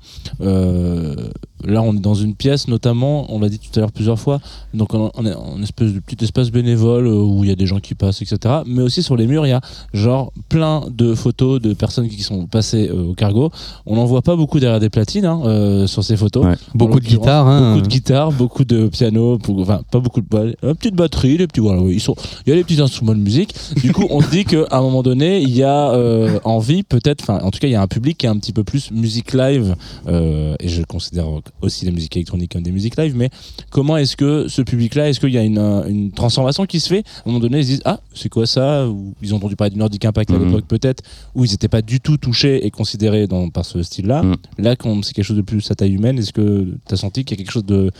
[1.65, 4.41] Là on est dans une pièce notamment, on l'a dit tout à l'heure plusieurs fois,
[4.75, 7.57] donc on on est en espèce de petit espace bénévole euh, où il y a
[7.57, 8.39] des gens qui passent etc.
[8.67, 9.61] Mais aussi sur les murs il y a
[9.93, 13.51] genre plein de photos de personnes qui sont passées euh, au cargo.
[13.87, 16.45] On n'en voit pas beaucoup derrière des platines hein, euh, sur ces photos.
[16.45, 16.55] Ouais.
[16.75, 17.47] Beaucoup de guitares.
[17.47, 17.73] hein.
[17.75, 21.37] Beaucoup de guitares, beaucoup de piano, pour- enfin pas beaucoup de ba- une petite batterie,
[21.37, 22.15] des petits voilà, oui, ils sont
[22.47, 23.55] il y a les petits instruments de musique.
[23.83, 27.23] Du coup, on se dit qu'à un moment donné, il y a euh, envie, peut-être,
[27.23, 28.91] enfin, en tout cas, il y a un public qui est un petit peu plus
[28.91, 29.75] musique live,
[30.09, 31.27] et je considère
[31.61, 33.31] aussi la musique électronique comme des musiques live, mais
[33.71, 37.05] comment est-ce que ce public-là, est-ce qu'il y a une, une transformation qui se fait?
[37.19, 38.89] À un moment donné, ils se disent Ah, c'est quoi ça?
[38.89, 40.47] Ou ils ont entendu parler du Nordic Impact à Mhm.
[40.47, 41.03] l'époque, peut-être,
[41.35, 44.23] où ils n'étaient pas du tout touchés et considérés dans, par ce style-là.
[44.23, 44.37] Mhm.
[44.59, 47.25] Là, quand c'est quelque chose de plus à taille humaine, est-ce que tu as senti
[47.25, 47.91] qu'il y a quelque chose de.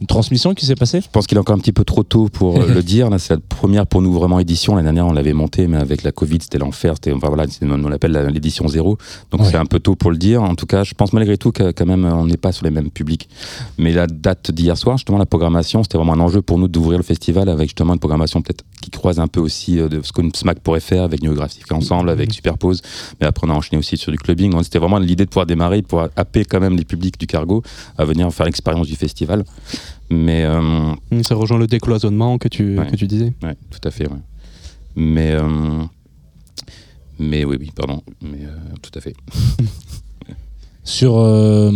[0.00, 1.00] Une transmission qui s'est passée?
[1.00, 3.10] Je pense qu'il est encore un petit peu trop tôt pour euh, le dire.
[3.10, 4.76] Là, c'est la première pour nous vraiment édition.
[4.76, 6.94] L'année dernière, on l'avait monté, mais avec la Covid, c'était l'enfer.
[6.94, 8.96] C'était, enfin voilà, c'est- on l'appelle la- l'édition zéro.
[9.32, 9.48] Donc Ouais.
[9.50, 10.40] c'est un peu tôt pour le dire.
[10.42, 12.70] En tout cas, je pense malgré tout que quand même, on n'est pas sur les
[12.70, 13.28] mêmes publics.
[13.76, 16.98] Mais la date d'hier soir, justement, la programmation, c'était vraiment un enjeu pour nous d'ouvrir
[16.98, 20.12] le festival avec justement une programmation peut-être qui croise un peu aussi euh, de ce
[20.12, 22.82] qu'une SMAC pourrait faire avec Néographique ensemble, avec Superpose.
[23.20, 24.52] Mais après, on a enchaîné aussi sur du clubbing.
[24.52, 27.26] Donc, C'était vraiment l'idée de pouvoir démarrer, de pouvoir happer quand même les publics du
[27.26, 27.64] cargo
[27.96, 29.44] à venir faire l'expérience du festival.
[30.10, 32.86] Mais euh, Mmh, Ça rejoint le décloisonnement que tu, Ouais.
[32.86, 33.32] que tu disais.
[33.42, 34.08] Ouais, tout à fait.
[34.08, 34.18] ouais.
[34.96, 35.82] Mais, euh,
[37.18, 38.02] mais oui, oui, pardon.
[38.22, 39.14] Mais euh, tout à fait.
[40.84, 41.70] sur euh,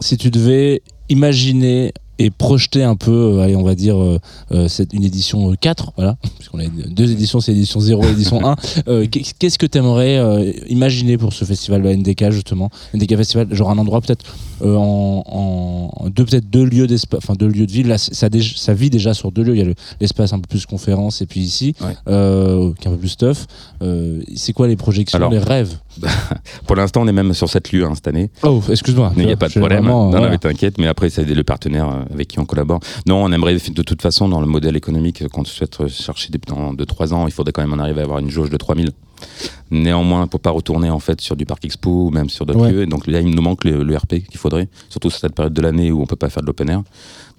[0.00, 4.18] si tu devais imaginer et projeter un peu, euh, allez, on va dire, euh,
[4.52, 8.10] euh, cette, une édition euh, 4, voilà, puisqu'on a deux éditions, c'est édition 0 et
[8.12, 8.56] édition 1.
[8.88, 12.70] Euh, qu'est- Qu'est-ce que tu aimerais imaginer pour ce festival NDK, justement?
[12.94, 14.24] NDK Festival, genre un endroit peut-être
[14.64, 17.82] en, deux, peut-être deux lieux d'espace, enfin deux lieux de vie.
[17.82, 18.28] Là, ça,
[18.74, 19.54] vit déjà sur deux lieux.
[19.54, 21.94] Il y a le- l'espace un peu plus conférence et puis ici, Ouais.
[22.06, 23.46] qui est un peu plus stuff.
[24.34, 25.76] C'est quoi les projections, Alors, les rêves?
[26.66, 28.30] Pour l'instant, on est même sur sept lieux hein, cette année.
[28.42, 29.12] Oh, excuse-moi.
[29.16, 29.80] Il n'y a pas de problème.
[29.84, 30.78] vraiment, non, mais t'inquiète.
[30.78, 32.80] Mais après, c'est le partenaire avec qui on collabore.
[33.06, 36.38] Non, on aimerait de toute façon, dans le modèle économique euh, qu'on souhaite chercher des-
[36.46, 38.90] dans 2-3 ans, il faudrait quand même en arriver à avoir une jauge de 3000.
[39.70, 42.70] Néanmoins, pour pas retourner en fait sur du parc expo ou même sur d'autres Ouais.
[42.72, 42.86] lieux.
[42.86, 45.60] Donc là, il nous manque le, le RP qu'il faudrait, surtout sur cette période de
[45.60, 46.82] l'année où on peut pas faire de l'open air.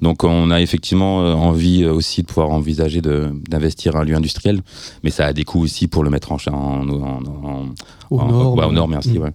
[0.01, 4.61] Donc on a effectivement euh, envie euh, aussi de pouvoir envisager d'investir un lieu industriel,
[5.03, 7.65] mais ça a des coûts aussi pour le mettre en, en, en-
[8.11, 8.55] Au en- nord.
[8.57, 9.17] ouais, au nord, merci.
[9.17, 9.23] Mm.
[9.23, 9.31] ouais.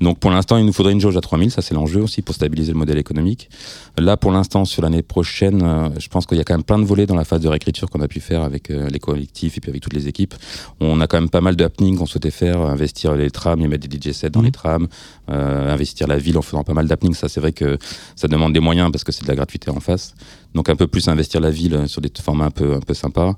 [0.00, 2.34] Donc pour l'instant, il nous faudrait une jauge à 3000, ça c'est l'enjeu aussi pour
[2.34, 3.50] stabiliser le modèle économique.
[3.98, 6.78] Là, pour l'instant, sur l'année prochaine, euh, je pense qu'il y a quand même plein
[6.78, 9.58] de volets dans la phase de réécriture qu'on a pu faire avec euh, les collectifs
[9.58, 10.34] et puis avec toutes les équipes.
[10.80, 13.60] On a quand même pas mal de happenings qu'on souhaitait faire, euh, investir les trams
[13.60, 14.46] et mettre des DJ sets dans Mhm.
[14.46, 14.88] les trams,
[15.30, 17.14] euh, investir la ville en faisant pas mal d'happenings.
[17.14, 17.78] Ça, c'est vrai que
[18.16, 20.14] ça demande des moyens parce que c'est de la gratuité en face.
[20.54, 22.94] Donc un peu plus investir la ville euh, sur des formats un peu, un peu
[22.94, 23.34] sympas.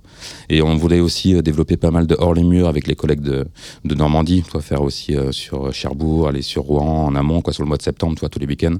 [0.49, 3.47] Et on voulait aussi développer pas mal de hors les murs avec les collègues de,
[3.85, 4.45] de Normandie.
[4.55, 7.69] On va faire aussi euh, sur Cherbourg, aller sur Rouen en amont, quoi, sur le
[7.69, 8.77] mois de septembre, tu vois, tous les week-ends.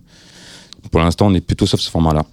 [0.93, 2.25] Pour l'instant, on est plutôt sur ce format-là.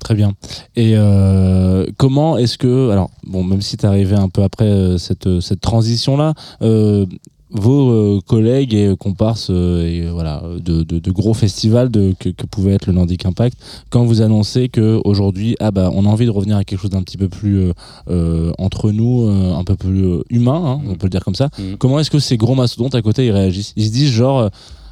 [0.00, 0.32] Très bien.
[0.76, 4.98] Et euh, comment est-ce que, alors, bon, même si tu arrivé un peu après euh,
[4.98, 7.06] cette, euh, cette transition-là, euh,
[7.52, 12.74] vos collègues et comparses et, voilà, de, de, de gros festivals de, que, que pouvait
[12.74, 13.58] être le Nordic Impact,
[13.90, 17.02] quand vous annoncez qu'aujourd'hui, ah bah, on a envie de revenir à quelque chose d'un
[17.02, 17.72] petit peu plus
[18.58, 21.76] entre nous, un peu plus humain, hein, on peut le dire comme ça, Mhm.
[21.78, 23.72] comment est-ce que ces gros mastodontes à côté ils réagissent?
[23.74, 24.48] Ils se disent genre,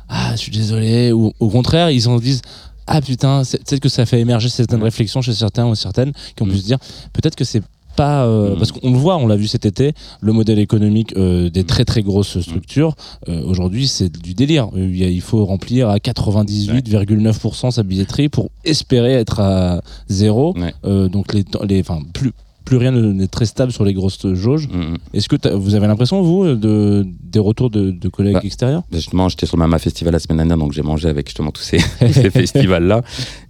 [0.09, 2.43] ah, je suis désolé, ou au contraire, ils en disent,
[2.89, 4.85] ah putain, c'est- peut-être que ça fait émerger certaines Mm.
[4.85, 6.51] réflexions chez certains ou certaines qui ont Mm.
[6.53, 6.79] pu se dire
[7.13, 7.63] peut-être que c'est
[7.97, 8.59] pas euh, Mm.
[8.59, 11.85] parce qu'on le voit, on l'a vu cet été, le modèle économique euh, des très
[11.85, 12.95] très grosses structures
[13.29, 14.69] euh, aujourd'hui c'est du délire.
[14.77, 20.55] Il, y a- il faut remplir à 98,9% sa billetterie pour espérer être à zéro.
[20.57, 20.75] Ouais.
[20.85, 22.33] Euh, donc les, les enfin plus
[22.69, 24.69] plus rien ne- n'est très stable sur les grosses jauges.
[24.69, 24.97] Mm, mm.
[25.15, 28.83] Est-ce que vous avez l'impression, vous, de, des retours de, de collègues Bah, extérieurs?
[28.93, 31.63] Justement, j'étais sur le Mama Festival la semaine dernière, donc j'ai mangé avec justement tous
[31.63, 31.79] ces,
[32.13, 33.03] ces festivals-là.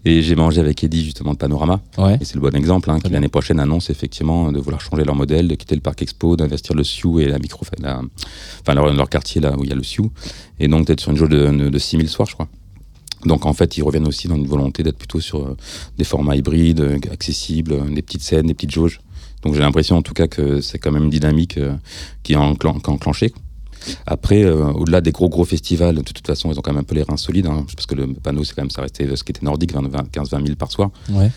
[0.04, 1.80] Et j'ai mangé avec Eddie, justement, de Panorama.
[1.98, 2.16] Ouais.
[2.20, 5.16] Et c'est le bon exemple, hein, qui l'année prochaine annonce effectivement de vouloir changer leur
[5.16, 8.00] modèle, de quitter le parc expo, d'investir le Sioux et la micro, la-
[8.62, 10.10] enfin leur, leur quartier là où il y a le Sioux,
[10.60, 12.48] et donc d'être sur une jauge de, de, de 6000 soirs, je crois.
[13.26, 15.56] Donc en fait, ils reviennent aussi dans une volonté d'être plutôt sur euh,
[15.98, 19.00] des formats hybrides, accessibles, des petites scènes, des petites jauges.
[19.42, 21.74] Donc j'ai l'impression en tout cas que c'est quand même une dynamique euh,
[22.22, 23.32] qui est enclen- enclenchée.
[24.06, 26.84] Après, euh, au-delà des gros gros festivals, de toute façon, ils ont quand même un
[26.84, 29.22] peu les reins solides, hein, parce que le panneau, c'est quand même ça restait ce
[29.22, 30.90] qui était nordique, 15-20 000 par soir.
[31.10, 31.30] Ouais.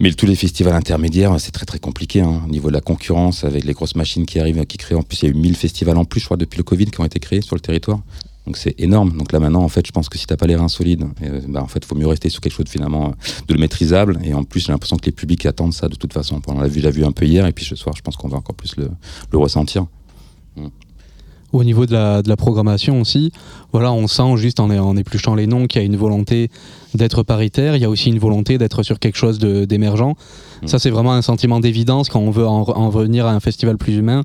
[0.00, 3.44] Mais tous les festivals intermédiaires, c'est très très compliqué hein, au niveau de la concurrence
[3.44, 4.94] avec les grosses machines qui arrivent, qui créent.
[4.94, 6.86] En plus, il y a eu 1000 festivals en plus, je crois, depuis le Covid
[6.86, 8.00] qui ont été créés sur le territoire.
[8.46, 9.16] Donc c'est énorme.
[9.16, 11.04] Donc là maintenant, en fait, je pense que si t'as pas les reins solides,
[11.48, 13.12] bah, en fait, faut mieux rester sur quelque chose de finalement euh,
[13.46, 14.18] de le maîtrisable.
[14.24, 16.40] Et en plus, j'ai l'impression que les publics attendent ça de toute façon.
[16.48, 18.28] On l'a vu, l'a vu un peu hier, et puis ce soir, je pense qu'on
[18.28, 18.88] va encore plus le,
[19.38, 19.86] ressentir.
[21.52, 23.30] Au niveau de la, de la programmation aussi,
[23.72, 26.50] voilà, on sent juste en, en épluchant les noms qu'il y a une volonté
[26.94, 27.76] d'être paritaire.
[27.76, 30.14] Il y a aussi une volonté d'être sur quelque chose d'émergent.
[30.62, 30.66] Mm.
[30.68, 33.76] Ça, c'est vraiment un sentiment d'évidence quand on veut en, en revenir à un festival
[33.76, 34.22] plus humain,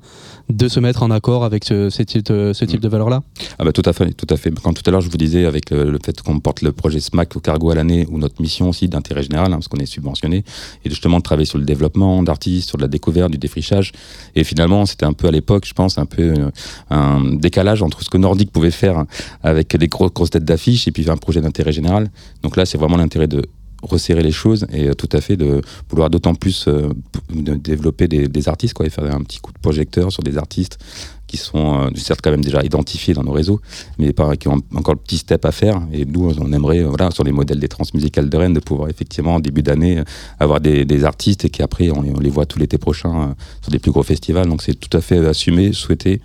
[0.50, 2.84] de se mettre en accord avec ce, ce type, de- ce type Mm.
[2.84, 3.24] de valeurs-là.
[3.60, 4.52] Ah bah tout à fait, tout à fait.
[4.62, 7.00] Quand tout à l'heure je vous disais avec le, le fait qu'on porte le projet
[7.00, 9.86] SMAC au cargo à l'année, ou notre mission aussi d'intérêt général, hein, parce qu'on est
[9.86, 10.44] subventionné,
[10.86, 13.92] et justement de travailler sur le développement d'artistes, sur de la découverte, du défrichage.
[14.36, 16.52] Et finalement, c'était un peu à l'époque, je pense, un peu euh,
[16.90, 19.06] un décalage entre ce que Nordique pouvait faire
[19.44, 22.10] avec des gros, grosses têtes d'affiche et puis un projet d'intérêt général.
[22.44, 23.44] Donc là, c'est vraiment l'intérêt de
[23.84, 26.90] resserrer les choses et euh, tout à fait de vouloir d'autant plus euh,
[27.30, 30.80] développer des, artistes quoi et faire un petit coup de projecteur sur des artistes
[31.28, 33.62] qui sont euh, certes quand même déjà identifiés dans nos réseaux
[34.00, 35.82] mais qui ont encore le petit step à faire.
[35.92, 39.36] Et nous on aimerait voilà sur les modèles des transmusicales de Rennes de pouvoir effectivement
[39.36, 40.02] en début d'année
[40.40, 43.80] avoir des, artistes et qu'après on, les- on les voit tout l'été prochain sur des
[43.80, 44.48] plus gros festivals.
[44.48, 46.22] Donc c'est tout à fait assumé souhaité.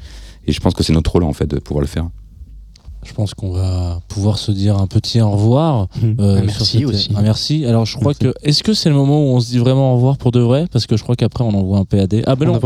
[0.47, 2.09] Et je pense que c'est notre rôle en fait de pouvoir le faire
[3.05, 5.89] Je pense qu'on va pouvoir se dire un petit au revoir.
[6.21, 7.11] Euh, Un merci cette- aussi.
[7.17, 7.65] Un merci.
[7.65, 8.35] Alors je crois Merci.
[8.43, 8.49] que.
[8.49, 10.67] Est-ce que c'est le moment où on se dit vraiment au revoir pour de vrai?
[10.71, 12.23] Parce que je crois qu'après on envoie un PAD.
[12.27, 12.59] Ah ben on, non,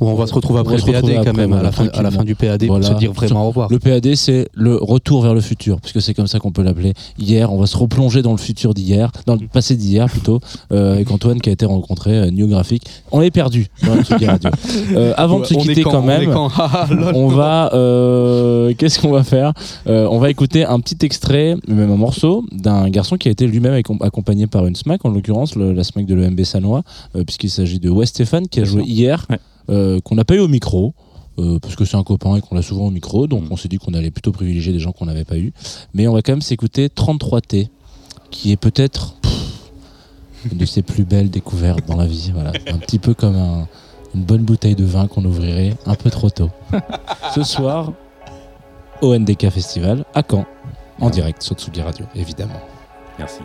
[0.00, 2.02] ou on va se retrouver On après le PAD quand même, à, la fin, à
[2.02, 2.86] la fin du PAD, Voilà.
[2.88, 3.68] pour se dire vraiment au revoir.
[3.70, 6.94] Le PAD, c'est le retour vers le futur, puisque c'est comme ça qu'on peut l'appeler.
[7.18, 10.40] Hier, on va se replonger dans le futur d'hier, dans le passé d'hier plutôt,
[10.72, 12.82] euh, avec Antoine qui a été rencontré, euh, New Graphic.
[13.12, 14.50] On est perdu dans le Radio.
[14.96, 16.50] Euh, avant de se On quitter quand, on même, quand?
[16.58, 17.12] Ah, lol.
[17.14, 19.52] on va euh, qu'est-ce qu'on va faire?
[19.86, 23.46] Euh, on va écouter un petit extrait même un morceau d'un garçon qui a été
[23.46, 26.82] lui-même accom- accompagné par une SMAC en l'occurrence le- la SMAC de l'EMB Sanois
[27.16, 29.38] euh, puisqu'il s'agit de West Stéphane qui a joué hier Ouais.
[29.68, 30.94] euh, qu'on n'a pas eu au micro
[31.60, 33.48] parce que c'est un copain et qu'on l'a souvent au micro donc Mm.
[33.50, 35.52] on s'est dit qu'on allait plutôt privilégier des gens qu'on n'avait pas eu
[35.92, 37.68] mais on va quand même s'écouter 33T
[38.30, 39.16] qui est peut-être
[40.50, 43.66] une de ses plus belles découvertes dans la vie voilà un petit peu comme un-
[44.14, 46.50] une bonne bouteille de vin qu'on ouvrirait un peu trop tôt
[47.34, 47.92] ce soir
[49.00, 50.46] au NDK Festival à Caen,
[51.00, 52.60] en direct sur Tsugi Radio, évidemment.
[53.18, 53.40] merci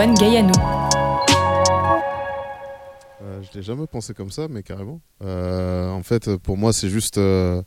[0.00, 0.52] Antoine.
[3.20, 5.00] Euh, je l'ai jamais pensé comme ça, mais carrément.
[5.24, 7.62] Euh, en fait, pour moi, c'est juste euh,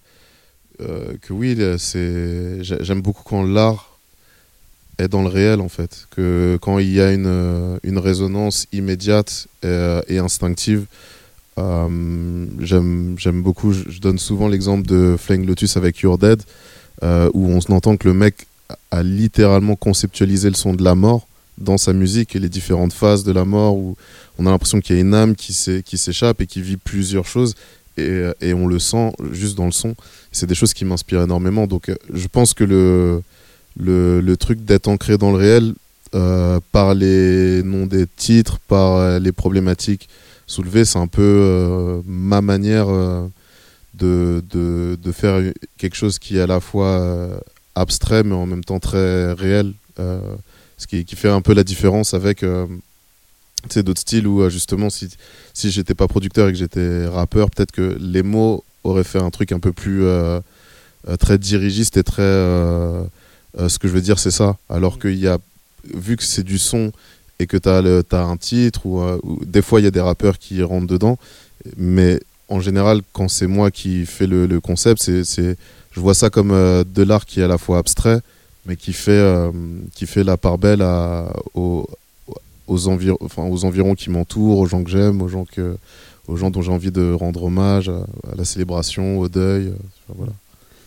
[0.79, 3.97] que oui, c'est j'ai- j'aime beaucoup quand l'art
[4.97, 6.07] est dans le réel, en fait.
[6.11, 10.85] Que quand il y a une, résonance immédiate et, instinctive.
[11.57, 13.73] J'aime beaucoup.
[13.73, 16.41] Je, donne souvent l'exemple de Flying Lotus avec You're Dead,
[17.01, 18.47] où on entend que le mec
[18.89, 23.23] a littéralement conceptualisé le son de la mort dans sa musique et les différentes phases
[23.23, 23.95] de la mort où
[24.37, 26.77] on a l'impression qu'il y a une âme qui s'é- qui s'échappe et qui vit
[26.77, 27.55] plusieurs choses
[27.97, 29.95] et, euh, et on le sent juste dans le son.
[30.31, 31.67] C'est des choses qui m'inspirent énormément.
[31.67, 35.73] Donc euh, je pense que le, truc d'être ancré dans le réel
[36.15, 40.09] euh, par les noms des titres, par les problématiques
[40.47, 42.87] soulevées, c'est un peu ma manière
[43.93, 44.41] de,
[45.13, 45.41] faire
[45.77, 47.41] quelque chose qui est à la fois
[47.75, 49.73] abstrait mais en même temps très réel.
[50.81, 52.65] Ce qui, qui fait un peu la différence avec euh,
[53.75, 55.09] d'autres styles où euh, justement si,
[55.53, 59.29] si j'étais pas producteur et que j'étais rappeur, peut-être que les mots auraient fait un
[59.29, 60.39] truc un peu plus euh,
[61.19, 64.57] très dirigiste et très ce que je veux dire c'est ça.
[64.69, 65.37] Alors qu'il y a
[65.93, 66.91] vu que c'est du son
[67.39, 70.39] et que tu as, un titre ou, ou des fois il y a des rappeurs
[70.39, 71.17] qui rentrent dedans,
[71.77, 75.57] mais en général quand c'est moi qui fais le, le concept, c'est c'est-
[75.91, 78.21] je vois ça comme euh, de l'art qui est à la fois abstrait
[78.65, 79.51] mais qui fait, euh,
[79.95, 81.87] qui fait la part belle à, aux,
[82.67, 85.75] aux, envir enfin, aux environs qui m'entourent, aux gens que j'aime, aux gens, que,
[86.27, 89.67] aux gens dont j'ai envie de rendre hommage, à, à la célébration, au deuil.
[89.67, 89.73] euh,
[90.09, 90.33] enfin, voilà.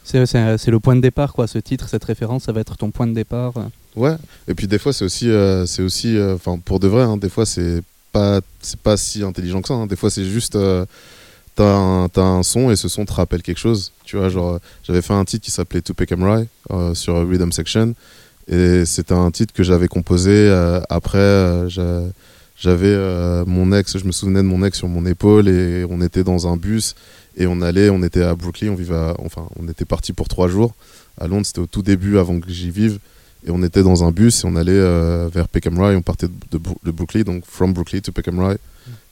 [0.04, 1.46] C'est le point de départ, quoi.
[1.46, 3.54] Ce titre, cette référence, ça va être ton point de départ.
[3.96, 4.16] Ouais,
[4.48, 7.16] et puis des fois c'est aussi, euh, c'est aussi, euh, enfin pour de vrai, hein,
[7.16, 7.80] des fois c'est
[8.12, 9.74] pas, c'est pas si intelligent que ça.
[9.74, 9.86] hein.
[9.86, 10.84] Des fois c'est juste, euh,
[11.54, 13.92] t'as un, un son et ce son te rappelle quelque chose.
[14.04, 17.94] Tu vois, genre j'avais fait un titre qui s'appelait Tupac Amrai euh, sur Rhythm Section
[18.48, 21.18] et c'était un titre que j'avais composé euh, après.
[21.18, 22.02] euh, j'a-
[22.56, 26.00] j'avais euh, mon ex, je me souvenais de mon ex sur mon épaule et on
[26.00, 26.94] était dans un bus
[27.36, 30.28] et on allait, on était à Brooklyn, on vivait, à- enfin on était parti pour
[30.28, 30.72] trois jours
[31.20, 31.44] à Londres.
[31.46, 32.98] C'était au tout début avant que j'y vive.
[33.46, 35.96] Et on était dans un bus et on allait euh, vers Peckham Rye.
[35.96, 38.56] On partait de, de, Bru- de Brooklyn, donc from Brooklyn to Peckham Rye.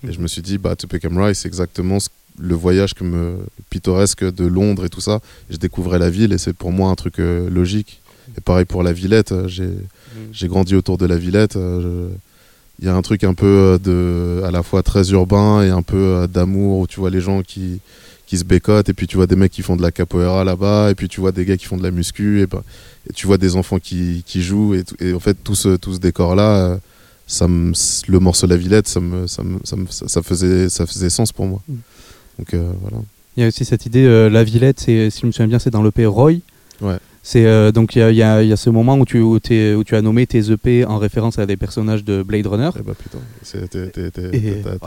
[0.09, 3.05] Et je me suis dit, bah, to Peckham Rye, c'est exactement ce- le voyage que
[3.05, 3.37] me,
[3.71, 5.21] pittoresque de Londres et tout ça.
[5.51, 8.01] Je découvrais la ville et c'est pour moi un truc euh, logique.
[8.37, 9.33] Et pareil pour la Villette.
[9.33, 9.71] euh, J'ai
[10.33, 11.57] j'ai grandi autour de la Villette.
[11.57, 12.09] euh,
[12.81, 15.71] Il y a un truc un peu euh, de, à la fois très urbain et
[15.71, 17.81] un peu euh, d'amour où tu vois les gens qui,
[18.27, 20.91] qui se bécotent et puis tu vois des mecs qui font de la capoeira là-bas
[20.91, 22.63] et puis tu vois des gars qui font de la muscu et, ben-
[23.09, 25.99] et tu vois des enfants qui, qui jouent et, en fait tout ce, tout ce
[25.99, 26.79] décor là
[27.27, 27.73] ça me,
[28.09, 31.33] le morceau La Villette ça me, ça, me- ça me- ça- faisait, ça faisait sens
[31.33, 31.61] pour moi
[32.39, 32.99] donc euh, voilà
[33.37, 35.59] Il y a aussi cette idée, euh, la Villette, c'est, si je me souviens bien,
[35.59, 36.35] c'est dans l'EP Roy.
[36.81, 36.99] Ouais.
[37.25, 39.05] C'est euh, donc il y a, il y a- il y a ce moment où
[39.05, 42.23] tu, où, t'es- où tu as nommé tes EP en référence à des personnages de
[42.25, 42.71] Blade Runner.
[42.77, 43.19] Eh bah putain,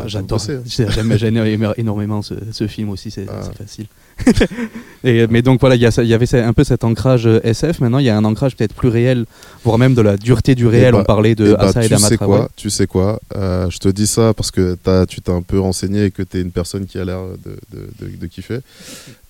[0.05, 0.39] J'adore.
[0.65, 3.41] J'aime j'aime éno- énormément ce, ce film aussi, c'est Ah.
[3.57, 3.85] facile.
[5.03, 7.79] Et, mais donc voilà, il y, avait un peu cet ancrage euh, SF.
[7.81, 9.25] Maintenant, il y a un ancrage peut-être plus réel,
[9.63, 10.89] voire même de la dureté du réel.
[10.89, 13.19] Eh bah- On parlait de eh bah, Assa et tu sais quoi, tu sais quoi
[13.35, 16.37] euh, Je te dis ça parce que tu t'es un peu renseigné et que tu
[16.37, 18.59] es une personne qui a l'air de, de, de- de kiffer.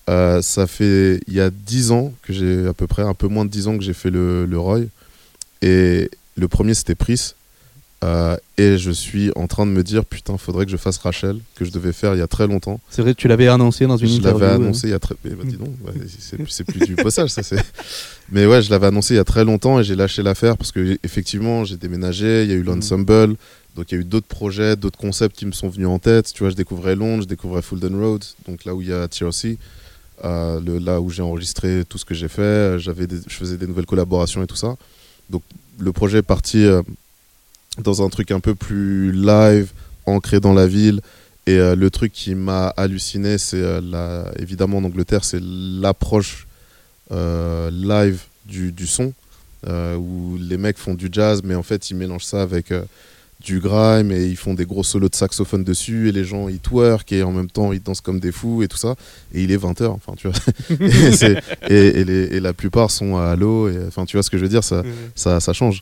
[0.09, 3.27] Euh, ça fait il y a 10 ans que j'ai à peu près un peu
[3.27, 4.81] moins de 10 ans que j'ai fait le, le Roy
[5.63, 7.33] et le premier c'était Pris
[8.03, 11.37] Euh, et je suis en train de me dire putain faudrait que je fasse Rachel
[11.55, 13.97] que je devais faire il y a très longtemps C'est vrai, tu l'avais annoncé dans
[13.97, 14.39] une je interview.
[14.41, 14.55] l'avais euh.
[14.57, 15.15] annoncé il y a très.
[15.23, 15.93] bah, dis donc, ouais,
[16.49, 17.63] c'est plus du possage, ça c'est.
[18.33, 20.71] Mais ouais, je l'avais annoncé il y a très longtemps et j'ai lâché l'affaire parce
[20.73, 22.65] que effectivement j'ai déménagé, il y a eu Mm.
[22.75, 23.35] l'ensemble,
[23.75, 26.31] donc il y a eu d'autres projets, d'autres concepts qui me sont venus en tête.
[26.33, 29.07] Tu vois, je découvrais Londres, je découvrais Fulton Road, donc là où il y a
[29.07, 29.57] TRC,
[30.25, 34.43] là où j'ai enregistré tout ce que j'ai fait, j'avais je faisais des nouvelles collaborations
[34.43, 34.75] et tout ça.
[35.29, 35.43] Donc
[35.79, 36.81] le projet est parti euh,
[37.79, 39.71] dans un truc un peu plus live,
[40.05, 41.01] ancré dans la ville.
[41.47, 46.47] Et euh, le truc qui m'a halluciné, c'est euh, évidemment en Angleterre, c'est l'approche
[47.11, 49.13] live du, du son,
[49.67, 52.73] où les mecs font du jazz, mais en fait ils mélangent ça avec
[53.43, 56.59] du grime et ils font des gros solos de saxophone dessus et les gens ils
[56.59, 58.95] twerk et en même temps ils dansent comme des fous et tout ça.
[59.33, 60.37] Et il est 20h, enfin tu vois.
[60.87, 61.37] et, c'est-
[61.69, 64.37] et- et les- et la plupart sont à l'eau, et enfin tu vois ce que
[64.37, 64.81] je veux dire, ça,
[65.15, 65.81] ça, ça change.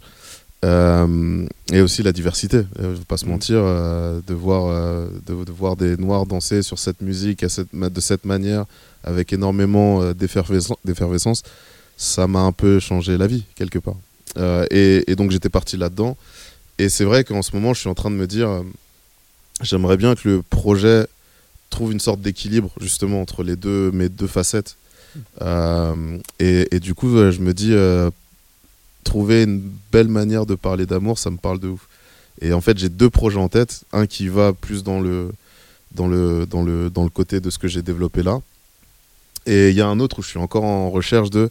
[0.66, 5.08] Euh, et aussi la diversité, euh, je vais pas se mentir, euh, de, voir, euh,
[5.26, 8.64] de, de voir des noirs danser sur cette musique à cette, de cette manière,
[9.04, 11.44] avec énormément euh, d'effervescence,
[11.98, 13.96] ça m'a un peu changé la vie, quelque part.
[14.38, 16.16] Euh, et, et donc j'étais parti là-dedans.
[16.80, 18.64] Et c'est vrai qu'en ce moment, je suis en train de me dire, euh,
[19.62, 21.08] j'aimerais bien que le projet
[21.70, 24.76] trouve une sorte d'équilibre, justement, entre les deux, mes deux facettes.
[25.42, 28.10] Euh, et, du coup, je me dis, euh,
[29.04, 31.88] trouver une belle manière de parler d'amour, ça me parle de ouf.
[32.42, 33.84] Et en fait, j'ai deux projets en tête.
[33.92, 35.32] Un qui va plus dans le,
[35.94, 38.40] dans le, dans le, dans le côté de ce que j'ai développé là.
[39.46, 41.50] Et il y a un autre où je suis encore en recherche de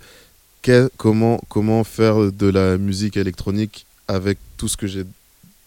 [0.97, 5.05] comment, comment faire de la musique électronique avec tout ce que j'ai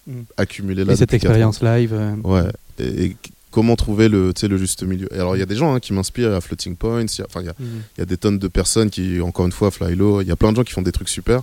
[0.07, 0.21] Mm.
[0.37, 0.93] accumulé là.
[0.93, 1.91] Et cette expérience live.
[1.93, 2.43] euh, Ouais.
[2.79, 3.15] Et,
[3.49, 5.07] comment trouver le, le juste milieu?
[5.11, 7.01] Et alors, il y a des gens hein, qui m'inspirent à Floating Points.
[7.01, 9.19] il y a- Enfin, il y a, il y a des tonnes de personnes qui,
[9.21, 10.21] encore une fois, Fly Low.
[10.21, 11.41] Il y a plein de gens qui font des trucs super.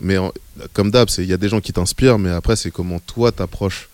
[0.00, 0.32] Mais en-
[0.72, 2.18] comme d'hab, c'est- il y a des gens qui t'inspirent.
[2.18, 3.88] Mais après, c'est comment toi t'approches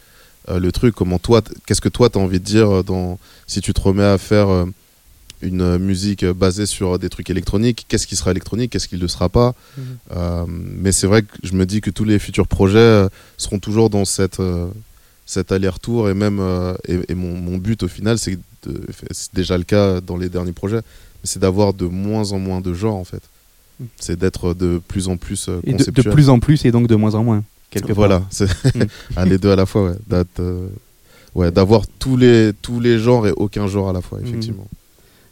[0.50, 0.94] euh, le truc.
[0.94, 4.04] Comment toi, qu'est-ce que toi t'as envie de dire euh, dans, si tu te remets
[4.04, 4.66] à faire euh,
[5.44, 7.86] une euh, musique euh, basée sur des trucs électroniques.
[7.88, 8.70] Qu'est-ce qui sera électronique?
[8.72, 9.54] Qu'est-ce qui ne le sera pas?
[9.78, 9.84] Mhm.
[10.16, 13.06] Euh, Mais c'est vrai que je me dis que tous les futurs projets
[13.36, 14.66] seront toujours dans cette euh,
[15.26, 16.38] cet aller-retour et même
[16.86, 18.38] et, et mon, mon but au final c'est
[19.32, 20.80] déjà le cas dans les derniers projets
[21.22, 23.22] c'est d'avoir de moins en moins de genres en fait
[23.80, 23.84] Mm.
[23.98, 27.14] c'est d'être de plus en plus Et de, plus en plus et donc de moins
[27.16, 27.42] en moins.
[27.70, 27.96] Quelque part.
[27.96, 28.46] voilà c'est
[28.76, 28.84] Mm.
[29.16, 29.94] Ah, les deux à la fois
[31.34, 34.26] ouais d'avoir tous les tous les genres et aucun genre à la fois Mhm.
[34.28, 34.68] effectivement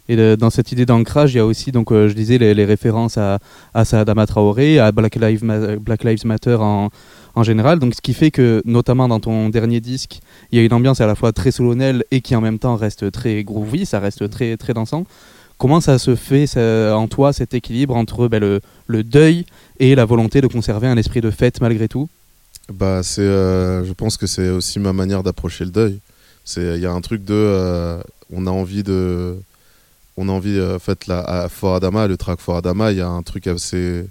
[0.08, 3.16] Et dans cette idée d'ancrage, il y a aussi, donc, euh, je disais, les, références
[3.18, 3.38] à,
[3.72, 6.90] à Saadama Traoré, à Black Lives, Ma- Black Lives Matter en,
[7.34, 7.78] en général.
[7.78, 10.20] Donc, ce qui fait que, notamment dans ton dernier disque,
[10.50, 12.76] il y a une ambiance à la fois très solennelle et qui en même temps
[12.76, 15.04] reste très groovy, ça reste très, très dansant.
[15.56, 19.46] Comment ça se fait en toi, cet équilibre entre ben, le, le deuil
[19.78, 22.08] et la volonté de conserver un esprit de fête malgré tout?
[22.72, 26.00] Bah, c'est, euh, je pense que c'est aussi ma manière d'approcher le deuil.
[26.56, 28.02] Il y a un truc de, euh,
[28.32, 29.36] on a envie de,
[30.16, 32.98] on a envie, euh, en fait, là, à Fort Adama, le track Fort Adama, il
[32.98, 34.04] y a un truc assez,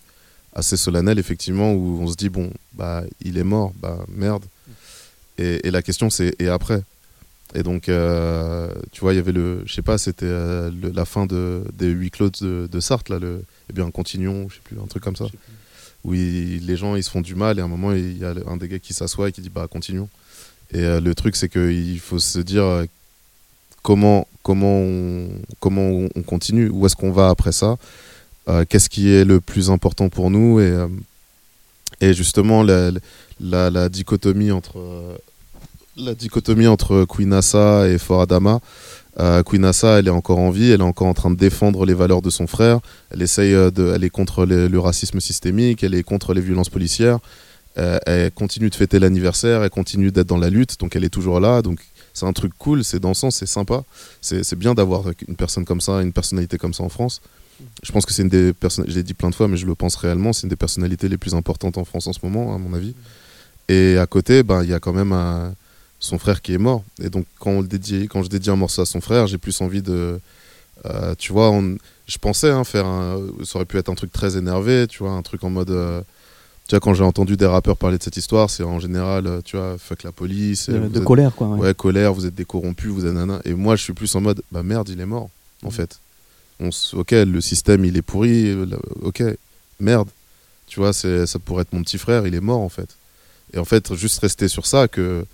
[0.54, 4.44] assez solennel effectivement où on se dit bon, bah, il est mort, bah merde.
[5.38, 6.82] Et, et la question c'est et après?
[7.54, 11.04] Et donc, euh, tu vois, il y avait le, je sais pas, c'était euh, la
[11.06, 14.62] fin de, des huit clos de, de Sarthe là, le, eh bien, continuons, je sais
[14.64, 15.26] plus, un truc comme ça
[16.04, 18.26] où il- les gens ils se font du mal et à un moment il y
[18.26, 20.10] a un des gars qui s'assoit et qui dit bah continuons
[20.74, 22.64] et euh, le truc c'est qu'il faut se dire
[23.82, 25.30] comment comment on,
[25.60, 27.78] comment on, on continue où est-ce qu'on va après ça
[28.48, 30.88] Euh, qu'est-ce qui est le plus important pour nous et euh,
[32.00, 32.90] et justement la,
[33.40, 35.16] la, dichotomie entre euh,
[35.96, 38.60] la dichotomie entre Queen et Fort Adama
[39.20, 41.86] euh, Queen Assa, elle est encore en vie, elle est encore en train de défendre
[41.86, 42.80] les valeurs de son frère.
[43.12, 47.20] Elle essaye de, elle est contre le racisme systémique, elle est contre les violences policières.
[47.76, 51.40] Elle continue de fêter l'anniversaire, elle continue d'être dans la lutte, donc elle est toujours
[51.42, 51.62] là.
[51.62, 51.80] Donc
[52.22, 53.84] c'est un truc cool, c'est dansant, c'est sympa.
[54.22, 57.20] C'est bien d'avoir une personne comme ça, une personnalité comme ça en France.
[57.82, 59.66] Je pense que c'est une des personnes, je l'ai dit plein de fois, mais je
[59.66, 62.54] le pense réellement, c'est une des personnalités les plus importantes en France en ce moment,
[62.54, 62.94] à mon avis.
[63.70, 65.16] Et à côté, ben, il y a quand même
[66.00, 66.84] son frère qui est mort.
[67.02, 69.40] Et donc, quand, on le dédie, quand je dédie un morceau à son frère, j'ai
[69.40, 70.20] plus envie de.
[70.86, 71.52] euh, tu vois,
[72.06, 73.20] je pensais hein, faire un.
[73.44, 75.72] Ça aurait pu être un truc très énervé, tu vois, un truc en mode.
[75.72, 76.02] euh,
[76.72, 79.42] tu vois, quand j'ai entendu des rappeurs parler de cette histoire, c'est en général, euh,
[79.44, 80.70] tu vois, fuck la police.
[80.70, 81.60] De- êtes- colère, quoi, ouais.
[81.60, 83.42] Ouais, colère, vous êtes des corrompus, vous êtes nana.
[83.44, 85.30] Et moi, je suis plus en mode, bah merde, il est mort,
[85.66, 85.72] en Mm.
[85.72, 86.00] fait.
[86.62, 88.66] On s- ok, le système, il est pourri, euh,
[89.02, 89.22] ok,
[89.82, 90.08] merde.
[90.66, 91.10] Tu vois, ça
[91.44, 92.88] pourrait être mon petit frère, il est mort, en fait.
[93.54, 95.26] Et en fait, juste rester sur ça, que,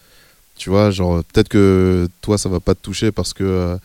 [0.55, 3.77] tu vois, genre, peut-être que toi, ça va pas te toucher parce que euh,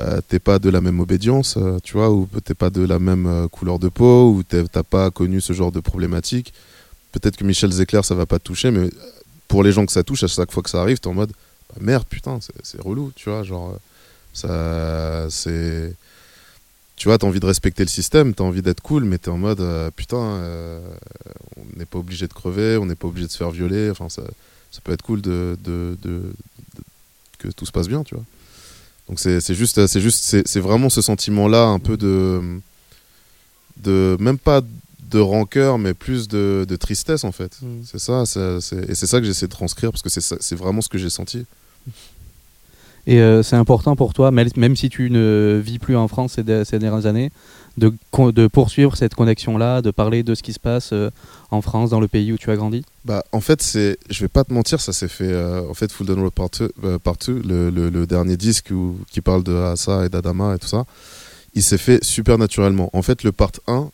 [0.00, 2.98] euh, t'es pas de la même obédience, euh, tu vois, ou t'es pas de la
[2.98, 6.52] même euh, couleur de peau, ou t'as pas connu ce genre de problématique.
[7.12, 8.88] Peut-être que Michel Zecler, ça va pas te toucher, mais
[9.48, 11.32] pour les gens que ça touche, à chaque fois que ça arrive, t'es en mode,
[11.70, 13.76] bah, merde, putain, c'est- relou, tu vois, genre,
[14.32, 15.94] ça, c'est.
[16.96, 19.38] Tu vois, t'as envie de respecter le système, t'as envie d'être cool, mais t'es en
[19.38, 20.80] mode, euh, putain, euh,
[21.56, 24.10] on n'est pas obligé de crever, on n'est pas obligé de se faire violer, enfin,
[24.10, 24.22] ça,
[24.70, 25.56] ça peut être cool de,
[27.38, 28.24] que tout se passe bien, tu vois.
[29.08, 32.60] Donc c'est juste, c'est juste, c'est vraiment ce sentiment-là, un peu de,
[33.78, 34.60] de, même pas
[35.10, 37.58] de rancœur, mais plus de, de tristesse en fait.
[37.84, 40.36] C'est ça, c'est- c'est- et c'est ça que j'essaie de transcrire parce que c'est ça-
[40.40, 41.44] c'est vraiment ce que j'ai senti.
[43.06, 46.34] Et euh, c'est important pour toi, même même si tu ne vis plus en France
[46.34, 47.30] ces, de- ces dernières années,
[47.78, 47.92] de,
[48.32, 51.10] de poursuivre cette connexion-là, de parler de ce qui se passe euh,
[51.50, 52.84] en France, dans le pays où tu as grandi?
[53.06, 55.24] Bah, en fait, c'est, je vais pas te mentir, ça s'est fait.
[55.32, 58.36] euh, en fait, Full Down Road Part 2, euh, Part 2, le, le- le dernier
[58.36, 60.84] disque où- qui parle de Asa et d'Adama et tout ça,
[61.54, 62.90] il s'est fait super naturellement.
[62.92, 63.90] En fait, le Part 1,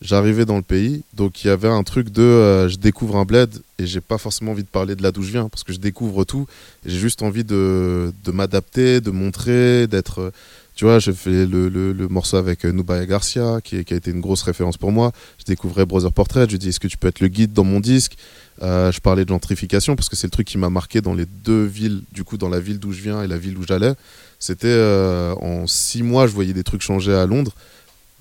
[0.00, 3.24] j'arrivais dans le pays, donc il y avait un truc de euh, je découvre un
[3.24, 5.72] bled et j'ai pas forcément envie de parler de là d'où je viens parce que
[5.72, 6.46] je découvre tout
[6.86, 10.20] j'ai juste envie de, de m'adapter, de montrer, d'être.
[10.20, 10.30] euh,
[10.76, 13.96] tu vois, j'ai fait le, le- le morceau avec euh, Nubaya Garcia, qui, qui a
[13.98, 15.12] été une grosse référence pour moi.
[15.38, 17.80] Je découvrais Brother Portrait, je dis est-ce que tu peux être le guide dans mon
[17.80, 18.16] disque?
[18.62, 21.26] Euh, Je parlais de gentrification parce que c'est le truc qui m'a marqué dans les
[21.44, 23.92] deux villes, du coup, dans la ville d'où je viens et la ville où j'allais.
[24.38, 27.52] C'était euh, en six mois, je voyais des trucs changer à Londres.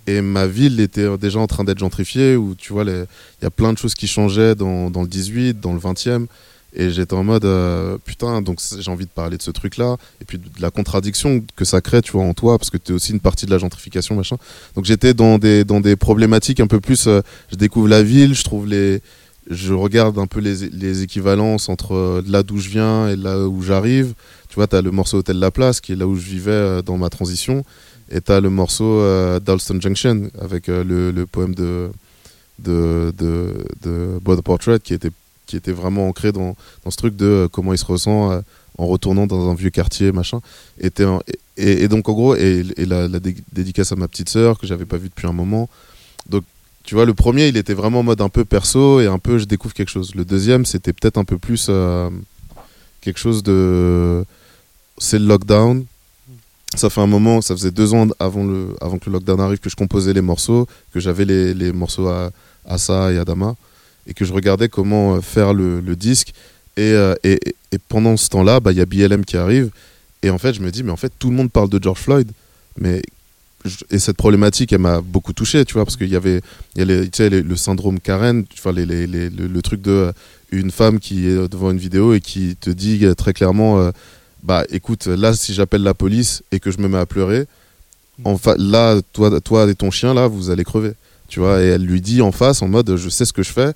[0.07, 3.05] Et ma ville était déjà en train d'être gentrifiée, où tu vois, il
[3.43, 6.25] y a plein de choses qui changeaient dans, le 18, dans le 20e.
[6.73, 9.97] Et j'étais en mode, euh, putain, donc j'ai envie de parler de ce truc-là.
[10.21, 12.91] Et puis de la contradiction que ça crée, tu vois, en toi, parce que tu
[12.91, 14.37] es aussi une partie de la gentrification, machin.
[14.75, 17.07] Donc j'étais dans des, dans des problématiques un peu plus.
[17.07, 17.21] euh,
[17.51, 19.01] je découvre la ville, je trouve les.
[19.49, 23.47] Je regarde un peu les, les équivalences entre euh, là d'où je viens et là
[23.47, 24.13] où j'arrive.
[24.47, 26.83] Tu vois, tu as le morceau Hôtel La Place, qui est là où je vivais
[26.83, 27.63] dans ma transition.
[28.11, 31.89] Et tu as le morceau euh, Dalston Junction, avec euh, le, le poème de,
[32.57, 33.53] de, de,
[33.83, 35.11] de Border Portrait, qui était,
[35.45, 38.41] qui était vraiment ancré dans, dans ce truc de euh, comment il se ressent euh,
[38.77, 40.39] en retournant dans un vieux quartier, machin.
[40.79, 40.91] Et,
[41.57, 44.85] et, donc, en gros, et, la, la dé- dédicace à ma petite sœur, que j'avais
[44.85, 45.69] pas vue depuis un moment.
[46.29, 46.43] Donc,
[46.83, 49.37] tu vois, le premier, il était vraiment en mode un peu perso et un peu
[49.37, 50.15] je découvre quelque chose.
[50.15, 51.69] Le deuxième, c'était peut-être un peu plus
[53.01, 54.23] quelque chose de.
[54.97, 55.85] C'est le lockdown.
[56.75, 59.57] Ça fait un moment, ça faisait deux ans avant, le, avant que le lockdown arrive
[59.59, 62.31] que je composais les morceaux, que j'avais les, les morceaux à
[62.67, 63.55] Asa et Adama,
[64.05, 66.33] et que je regardais comment euh, faire le, le disque.
[66.77, 69.69] Et, euh, et, et- et pendant ce temps-là, bah, il y a BLM qui arrive.
[70.23, 71.99] Et en fait, je me dis, mais en fait, tout le monde parle de George
[71.99, 72.27] Floyd.
[72.79, 73.01] Mais
[73.91, 76.41] et cette problématique, elle m'a beaucoup touché, tu vois, parce qu'il y avait,
[76.77, 80.11] y a le syndrome Karen, enfin, les, le, le truc de euh,
[80.51, 83.91] une femme qui est devant une vidéo et qui te dit très clairement,
[84.43, 87.45] bah écoute, là, si j'appelle la police et que je me mets à pleurer,
[88.25, 90.93] en là, toi, toi et ton chien, là, vous allez crever,
[91.27, 93.51] tu vois, et elle lui dit en face, en mode, je sais ce que je
[93.51, 93.71] fais.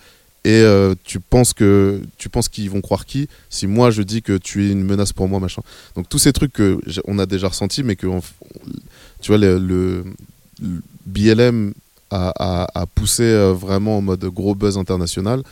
[0.46, 4.22] Et euh, tu penses que tu penses qu'ils vont croire qui si moi je dis
[4.22, 5.62] que tu es une menace pour moi machin
[5.96, 8.08] donc tous ces trucs que on a déjà ressentis mais que
[9.22, 10.04] tu vois, le,
[11.06, 11.74] BLM
[12.12, 15.44] a, a- a poussé euh, vraiment en mode gros buzz international.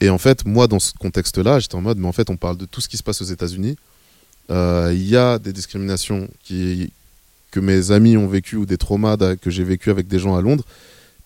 [0.00, 2.56] Et en fait, moi, dans ce contexte-là, j'étais en mode, mais en fait, on parle
[2.56, 3.76] de tout ce qui se passe aux États-Unis.
[4.50, 6.92] Euh, Il y a des discriminations qui,
[7.50, 10.42] que mes amis ont vécu ou des traumas que j'ai vécu avec des gens à
[10.42, 10.64] Londres.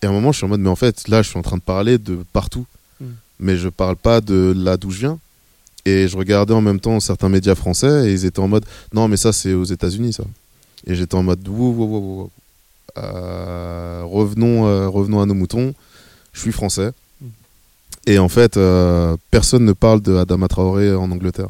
[0.01, 1.41] Et à un moment, je suis en mode, mais en fait, là, je suis en
[1.41, 2.65] train de parler de partout.
[2.99, 3.05] Mm.
[3.39, 5.19] Mais je parle pas de là d'où je viens.
[5.85, 9.07] Et je regardais en même temps certains médias français et ils étaient en mode, non,
[9.07, 10.23] mais ça, c'est aux États-Unis, ça.
[10.87, 12.31] Et j'étais en mode, wow, wow, wow, wow, wow.
[12.97, 15.73] Euh, revenons, euh, revenons à nos moutons.
[16.33, 16.91] Je suis français.
[18.07, 21.49] Et en fait, euh, personne ne parle de Adama Traoré en Angleterre.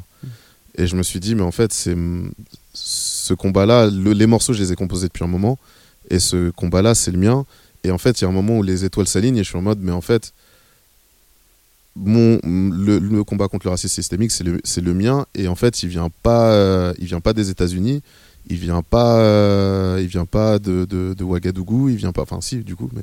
[0.78, 1.96] Et je me suis dit, mais en fait, c'est
[2.74, 5.58] ce combat-là, le- les morceaux, je les ai composés depuis un moment.
[6.10, 7.46] Et ce combat-là, c'est le mien.
[7.84, 9.58] Et en fait, il y a un moment où les étoiles s'alignent et je suis
[9.58, 10.34] en mode, mais en fait,
[11.96, 15.26] mon, le, combat contre le racisme systémique, c'est le, le mien.
[15.34, 16.10] Et en fait, il vient
[16.52, 18.02] euh, vient pas des États-Unis.
[18.48, 21.90] Il vient pas, euh, il vient pas de, de, Ouagadougou.
[21.90, 23.02] Il vient pas, enfin si, du coup, mais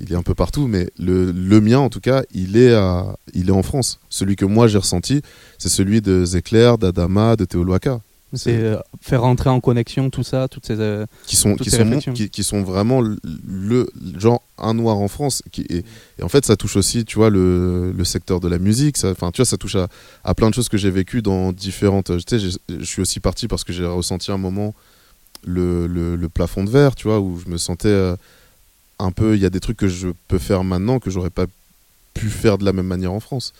[0.00, 0.66] il est un peu partout.
[0.66, 4.00] Mais le, le mien, en tout cas, il est, à, il est en France.
[4.08, 5.22] Celui que moi j'ai ressenti,
[5.58, 8.00] c'est celui de Zecler, d'Adama, de Théoloaka.
[8.36, 11.78] C'est euh, faire rentrer en connexion tout ça, toutes ces, euh, qui sont qui sont,
[11.78, 12.12] réflexions.
[12.12, 13.16] qui, qui sont vraiment le,
[13.46, 13.88] le-
[14.18, 15.84] genre un noir en France qui et,
[16.18, 19.10] et en fait ça touche aussi tu vois le, le secteur de la musique ça
[19.10, 19.88] enfin tu vois ça touche à,
[20.24, 23.48] à plein de choses que j'ai vécues dans différentes tu sais je suis aussi parti
[23.48, 24.74] parce que j'ai ressenti un moment
[25.46, 28.16] le, le, plafond de verre tu vois où je me sentais euh,
[28.98, 31.46] un peu il y a des trucs que je peux faire maintenant que j'aurais pas
[32.14, 33.52] pu faire de la même manière en France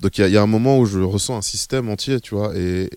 [0.00, 2.20] donc il y, a- il y a un moment où je ressens un système entier
[2.20, 2.90] tu vois et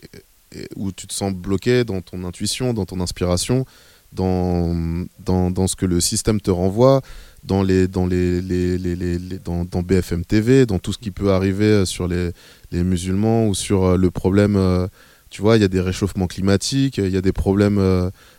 [0.76, 3.65] où tu te sens bloqué dans ton intuition dans ton inspiration
[4.14, 4.73] dans,
[5.19, 7.02] dans, dans ce que le système te renvoie,
[7.44, 11.65] dans, les, dans, les, les, les- dans, BFM TV, dans tout ce qui peut arriver
[11.65, 12.32] euh, sur les,
[12.72, 14.88] musulmans ou sur euh, le problème, euh,
[15.30, 17.77] tu vois, il y a des réchauffements climatiques, il y a des problèmes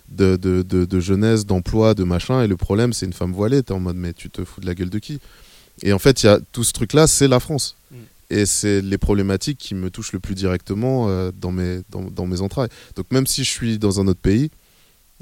[0.09, 3.63] de, de, de, de jeunesse, d'emploi, de machin, et le problème c'est une femme voilée,
[3.63, 5.19] t'es en mode mais tu te fous de la gueule de qui?
[5.83, 7.76] Et en fait, il y a tout ce truc-là, c'est la France.
[8.31, 12.27] Et c'est les problématiques qui me touchent le plus directement euh, dans, mes, dans, dans
[12.27, 12.71] mes entrailles.
[12.97, 14.51] Donc même si je suis dans un autre pays,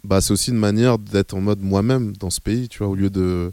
[0.05, 2.95] bah, c'est aussi une manière d'être en mode moi-même dans ce pays, tu vois, au
[2.95, 3.51] lieu de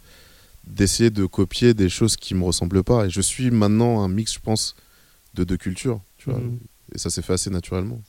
[0.67, 3.07] d'essayer de copier des choses qui me ressemblent pas.
[3.07, 4.75] Et je suis maintenant un mix, je pense,
[5.33, 6.39] de deux cultures, tu vois.
[6.39, 6.59] Mhm.
[6.93, 8.01] Et ça s'est fait assez naturellement.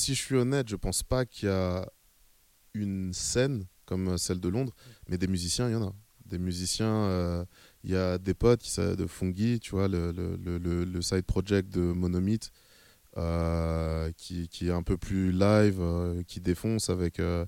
[0.00, 1.86] Si je suis honnête, je pense pas qu'il y a
[2.74, 4.74] une scène comme celle de Londres,
[5.08, 5.92] mais des musiciens, il y en a.
[6.26, 7.44] Des musiciens, euh,
[7.82, 11.24] il y a des potes qui de Fungi, tu vois, le, le, le, le- side
[11.24, 12.52] project de Monomyth,
[13.16, 17.44] euh, qui, qui est un peu plus live, euh, qui défonce avec, euh,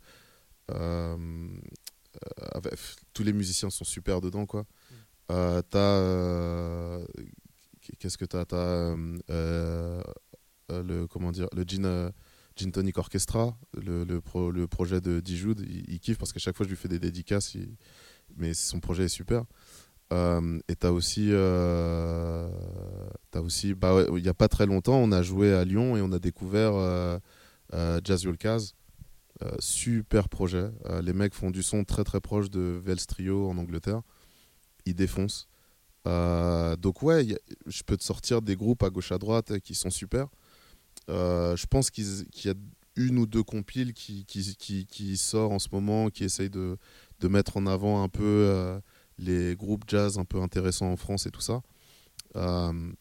[0.73, 2.75] euh, euh, avec-
[3.15, 4.65] Tous les musiciens sont super dedans, quoi.
[5.31, 5.79] Euh, t'as.
[5.79, 7.07] euh,
[7.99, 8.45] Qu'est-ce que t'as?
[8.45, 8.57] T'as.
[8.57, 10.03] euh, euh,
[10.71, 12.11] euh, le, comment dire Le euh,
[12.57, 16.57] Gin Tonic Orchestra, le, le, pro- le projet de Dijoud, il, kiffe parce qu'à chaque
[16.57, 17.57] fois je lui fais des dédicaces,
[18.37, 19.45] mais son projet est super.
[20.13, 22.49] Euh, et t'as aussi, euh,
[23.37, 26.03] aussi, bah ouais, il y a pas très longtemps, on a joué à Lyon et
[26.03, 27.19] on a découvert euh,
[27.73, 28.75] euh, Jazz Yolkaz.
[29.43, 30.71] Euh, super projet.
[31.03, 34.03] Les mecs font du son très très proche de Vels Trio en Angleterre.
[34.85, 35.49] Ils défoncent.
[36.05, 37.27] Donc ouais,
[37.67, 40.29] je peux te sortir des groupes à gauche à droite qui sont super.
[41.09, 42.05] Euh, je pense qu'il
[42.45, 42.55] y a
[42.97, 46.77] une ou deux compiles qui, qui, qui, qui sort en ce moment, qui essayent de,
[47.21, 48.81] de mettre en avant un peu euh,
[49.19, 51.63] les groupes jazz un peu intéressants en France et tout ça.
[52.37, 52.93] Euh,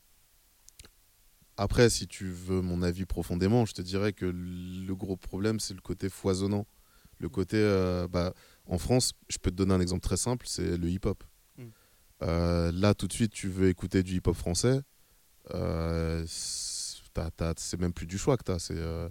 [1.58, 5.74] après, si tu veux mon avis profondément, je te dirais que le gros problème, c'est
[5.74, 6.66] le côté foisonnant.
[7.20, 8.34] Le côté, euh, bah,
[8.66, 11.24] en France, je peux te donner un exemple très simple, c'est le hip-hop.
[11.58, 11.66] Mm.
[12.22, 14.82] Là, tout de suite, tu veux écouter du hip-hop français,
[17.16, 19.10] c'est c'est même plus du choix que tu as.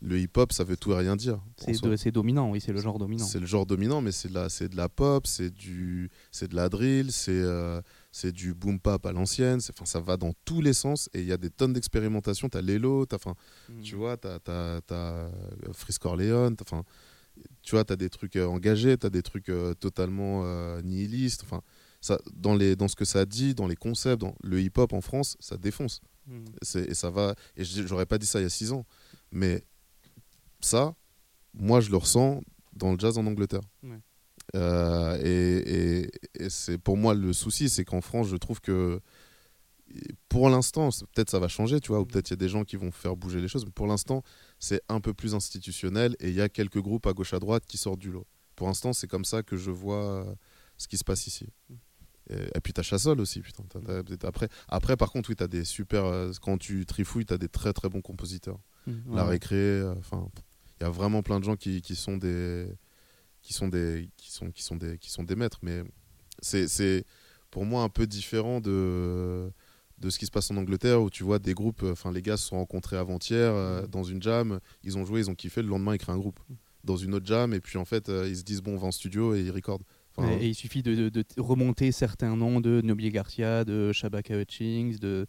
[0.00, 1.40] le hip-hop, ça veut tout et rien dire.
[1.56, 3.24] C'est c'est dominant, oui, c'est le genre dominant.
[3.24, 6.46] C'est le genre dominant, mais c'est de la, c'est de la pop, c'est du, c'est
[6.46, 7.80] de la drill, c'est, euh,
[8.12, 9.60] c'est du boom pop à l'ancienne.
[9.60, 12.48] c'est- Enfin, ça va dans tous les sens et il y a des tonnes d'expérimentation.
[12.48, 13.34] T'as Lelo, t'as, enfin,
[13.68, 13.80] Mm.
[13.82, 15.30] tu vois, t'as, t'as, t'as euh,
[15.72, 16.84] Frisk Orleans, enfin,
[17.62, 21.42] tu vois, t'as des trucs euh, engagés, t'as des trucs euh, totalement euh, nihilistes.
[21.44, 21.60] Enfin,
[22.00, 25.00] ça, dans les, dans ce que ça dit, dans les concepts, dans le hip-hop en
[25.00, 26.00] France, ça défonce.
[26.62, 27.34] C'est, et ça va.
[27.56, 28.84] Et j'aurais pas dit ça il y a six ans,
[29.32, 29.64] mais
[30.60, 30.94] ça,
[31.54, 32.42] moi, je le ressens
[32.74, 33.62] dans le jazz en Angleterre.
[33.82, 33.98] Ouais.
[34.54, 36.10] Euh, et et-
[36.44, 39.00] et c'est pour moi le souci, c'est qu'en France, je trouve que
[40.28, 42.64] pour l'instant, peut-être ça va changer, tu vois, ou peut-être il y a des gens
[42.64, 44.22] qui vont faire bouger les choses, mais pour l'instant,
[44.58, 47.64] c'est un peu plus institutionnel et il y a quelques groupes à gauche à droite
[47.66, 48.26] qui sortent du lot.
[48.54, 50.26] Pour l'instant, c'est comme ça que je vois
[50.76, 51.46] ce qui se passe ici.
[52.30, 53.64] Et, et puis t'as Chassol aussi, putain.
[54.24, 56.04] après, après, par contre, oui, t'as des super.
[56.04, 58.58] euh, quand tu trifouilles, t'as des très très bons compositeurs.
[58.86, 60.28] Mm, La récré, euh, enfin,
[60.80, 62.66] il y a vraiment plein de gens qui, qui sont des,
[63.42, 65.58] qui sont des, qui sont, qui sont des, qui sont des maîtres.
[65.62, 65.82] Mais
[66.40, 67.04] c'est, c'est
[67.50, 69.50] pour moi un peu différent de
[70.00, 72.36] de ce qui se passe en Angleterre où tu vois des groupes, enfin les gars
[72.36, 75.66] se sont rencontrés avant-hier euh, dans une jam, ils ont joué, ils ont kiffé, le
[75.66, 76.38] lendemain ils créent un groupe
[76.84, 78.86] dans une autre jam et puis en fait euh, ils se disent bon on va
[78.86, 79.82] en studio et ils recordent.
[80.18, 83.92] Enfin, et, et il suffit de, de- de remonter certains noms de Nobile Garcia, de
[83.92, 85.26] Shabaka Hutchings, de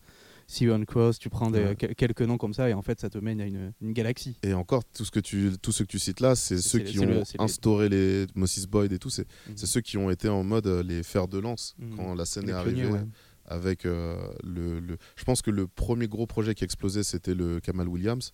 [0.47, 1.75] Sion Cross, tu prends des- Ouais.
[1.77, 4.35] quel- quelques noms comme ça et en fait ça te mène à une, une galaxie.
[4.41, 6.99] Et encore, tout ce que tu, tous ceux que tu cites là, c'est ceux qui
[6.99, 9.11] ont le- c'est les- instauré les Moses Boyd et tout.
[9.11, 11.95] C'est c'est ceux qui ont été en mode euh, les fers de lance Mhm.
[11.97, 12.85] quand la scène Les est arrivée.
[12.87, 13.01] ouais.
[13.45, 17.33] Avec euh, le, le- Je pense que le premier gros projet qui a explosé, c'était
[17.35, 18.31] le Kamal Williams.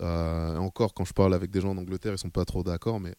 [0.00, 2.62] Euh, et encore, quand je parle avec des gens en Angleterre, ils sont pas trop
[2.62, 3.14] d'accord, mais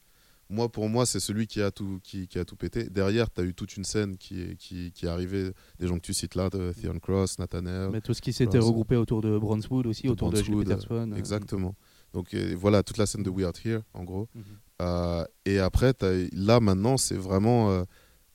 [0.49, 2.89] moi, pour moi, c'est celui qui a tout, qui, qui a tout pété.
[2.89, 5.95] Derrière, tu as eu toute une scène qui est, qui, qui est arrivée, des gens
[5.95, 7.89] que tu cites là, de Theon Cross, Nathaniel.
[7.91, 11.11] Mais tout ce qui s'était regroupé autour de Brownswood aussi, de autour de Gilles Peterson.
[11.11, 11.76] euh, Exactement.
[12.13, 14.27] Donc euh, voilà, toute la scène de We Are Here, en gros.
[14.34, 14.43] Mhm.
[14.81, 15.93] Euh, et après,
[16.34, 17.69] là maintenant, c'est vraiment.
[17.71, 17.84] euh,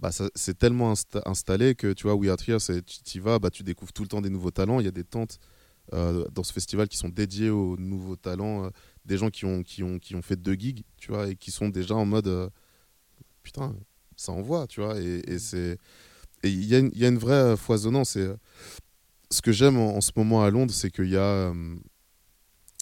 [0.00, 3.48] bah, c'est tellement insta- installé que tu vois, We Are Here, tu y vas, bah,
[3.50, 4.78] tu découvres tout le temps des nouveaux talents.
[4.80, 5.38] Il y a des tentes
[5.94, 8.68] euh, dans ce festival qui sont dédiées aux nouveaux talents, euh,
[9.04, 11.50] des gens qui ont, qui, ont, qui ont fait deux gigs, tu vois, et qui
[11.50, 12.28] sont déjà en mode.
[12.28, 12.48] euh,
[13.42, 13.74] putain,
[14.16, 15.00] ça envoie, tu vois.
[15.00, 15.78] Et, et c'est.
[16.44, 18.16] Et il y, a une- il y a une vraie euh, foisonnance.
[18.16, 18.36] Et, euh,
[19.30, 21.52] ce que j'aime en, en ce moment à Londres, c'est qu'il y a.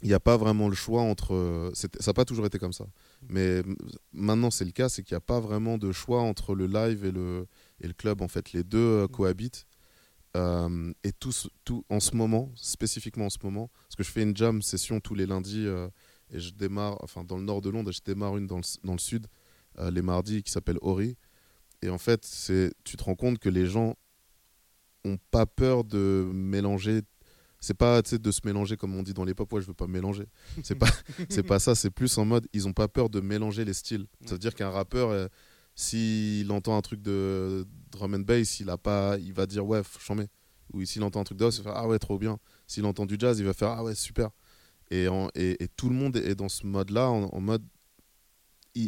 [0.03, 1.71] il n'y a pas vraiment le choix entre.
[1.75, 2.87] Ça n'a pas toujours été comme ça.
[3.29, 3.77] Mais m-
[4.13, 7.05] maintenant, c'est le cas, c'est qu'il n'y a pas vraiment de choix entre le live
[7.05, 7.47] et le,
[7.81, 8.21] et le club.
[8.21, 9.67] En fait, les deux euh, cohabitent.
[10.37, 11.33] Euh, et tout,
[11.65, 14.99] tout en ce moment, spécifiquement en ce moment, parce que je fais une jam session
[15.01, 15.89] tous les lundis euh,
[16.33, 18.63] et je démarre, enfin dans le nord de Londres, et je démarre une dans le,
[18.85, 19.27] dans le sud
[19.79, 21.17] euh, les mardis qui s'appelle Ori.
[21.83, 23.97] Et en fait, c'est, tu te rends compte que les gens
[25.05, 27.03] ont pas peur de mélanger.
[27.61, 29.87] C'est pas de se mélanger comme on dit dans les pop, ouais, je veux pas
[29.87, 30.27] mélanger.
[30.63, 30.89] C'est pas,
[31.29, 34.07] c'est pas ça, c'est plus en mode, ils ont pas peur de mélanger les styles.
[34.25, 35.29] Ça veut dire qu'un rappeur, euh,
[35.75, 39.83] s'il entend un truc de drum and bass, il, a pas, il va dire ouais,
[40.07, 40.29] j'en mets.
[40.73, 42.39] Ou s'il entend un truc de house, il va faire ah ouais, trop bien.
[42.67, 44.31] S'il entend du jazz, il va faire ah ouais, super.
[44.93, 47.65] Et, en- et, et tout le monde est dans ce mode-là, en, en mode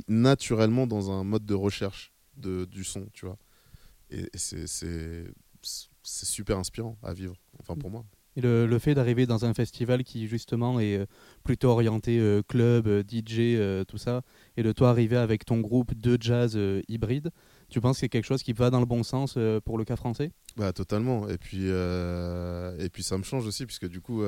[0.09, 3.39] naturellement dans un mode de recherche de, du son, tu vois.
[4.11, 4.67] Et, et c'est,
[6.03, 8.05] super inspirant à vivre, enfin pour moi.
[8.37, 11.07] Et le, le fait d'arriver dans un festival qui justement est euh,
[11.45, 14.23] plutôt orienté euh, club, euh, DJ, euh, tout ça,
[14.57, 17.31] et de toi arriver avec ton groupe de jazz euh, hybride,
[17.71, 19.97] tu penses que c'est quelque chose qui va dans le bon sens pour le cas
[19.97, 20.33] français?
[20.57, 21.29] Bah totalement.
[21.29, 24.23] Et puis et puis ça me change aussi puisque du coup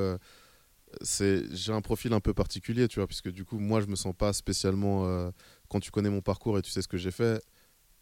[1.03, 4.15] j'ai un profil un peu particulier, tu vois, puisque du coup moi je me sens
[4.17, 5.31] pas spécialement euh,
[5.69, 7.43] quand tu connais mon parcours et tu sais ce que j'ai fait,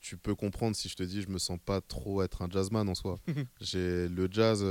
[0.00, 2.86] tu peux comprendre si je te dis je me sens pas trop être un jazzman
[2.90, 3.18] en soi.
[3.60, 4.62] j'ai le jazz,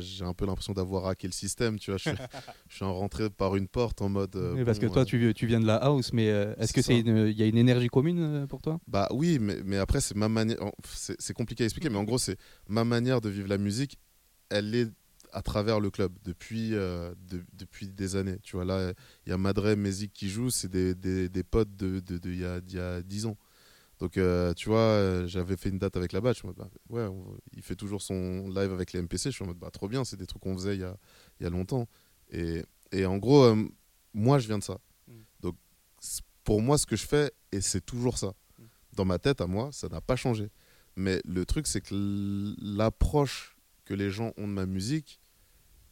[0.00, 1.98] j'ai un peu l'impression d'avoir hacké le système, tu vois.
[1.98, 2.18] Je suis,
[2.68, 4.36] je suis rentré par une porte en mode.
[4.36, 6.72] euh, Oui, Parce que toi, euh, tu, tu viens de la house, mais euh, est-ce
[6.72, 8.78] que c'est il y a une énergie commune pour toi?
[8.86, 10.58] Bah oui, mais, mais après, c'est ma manière.
[10.84, 12.36] c'est compliqué à expliquer, mais en gros, c'est
[12.68, 13.98] ma manière de vivre la musique.
[14.48, 14.88] Elle est
[15.32, 18.38] à travers le club depuis, euh, de- depuis des années.
[18.42, 18.92] Tu vois, là,
[19.26, 22.30] il y a Madre Mezik qui joue, c'est des, des, des potes d'il de, de,
[22.30, 22.36] il
[22.70, 23.36] y, y a 10 ans.
[24.00, 26.56] Donc, euh, tu vois, euh, j'avais fait une date avec la bas Je en mode,
[26.56, 29.30] bah, ouais, on- il fait toujours son live avec les MPC.
[29.30, 30.96] Je suis en mode, bah, trop bien, c'est des trucs qu'on faisait il y a,
[31.40, 31.88] y a longtemps.
[32.30, 33.56] Et, et en gros, euh,
[34.14, 34.78] moi, je viens de ça.
[35.40, 35.56] Donc,
[36.00, 38.34] c- pour moi, ce que je fais, et c'est toujours ça.
[38.94, 40.50] Dans ma tête, à moi, ça n'a pas changé.
[40.96, 41.94] Mais le truc, c'est que
[42.60, 43.56] l'approche
[43.88, 45.18] que les gens ont de ma musique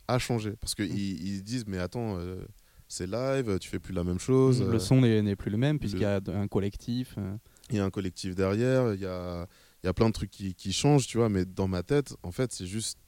[0.07, 0.53] a changé.
[0.61, 2.45] Parce qu'ils ils se disent, mais attends, euh,
[2.89, 4.61] c'est live, tu fais plus la même chose.
[4.61, 7.15] Le euh, son n'est plus le même puisqu'il y a un collectif.
[7.19, 7.37] euh.
[7.71, 9.47] il y a un collectif derrière, il y a,
[9.83, 12.15] il y a plein de trucs qui, qui changent, tu vois, mais dans ma tête,
[12.23, 12.99] en fait, c'est juste.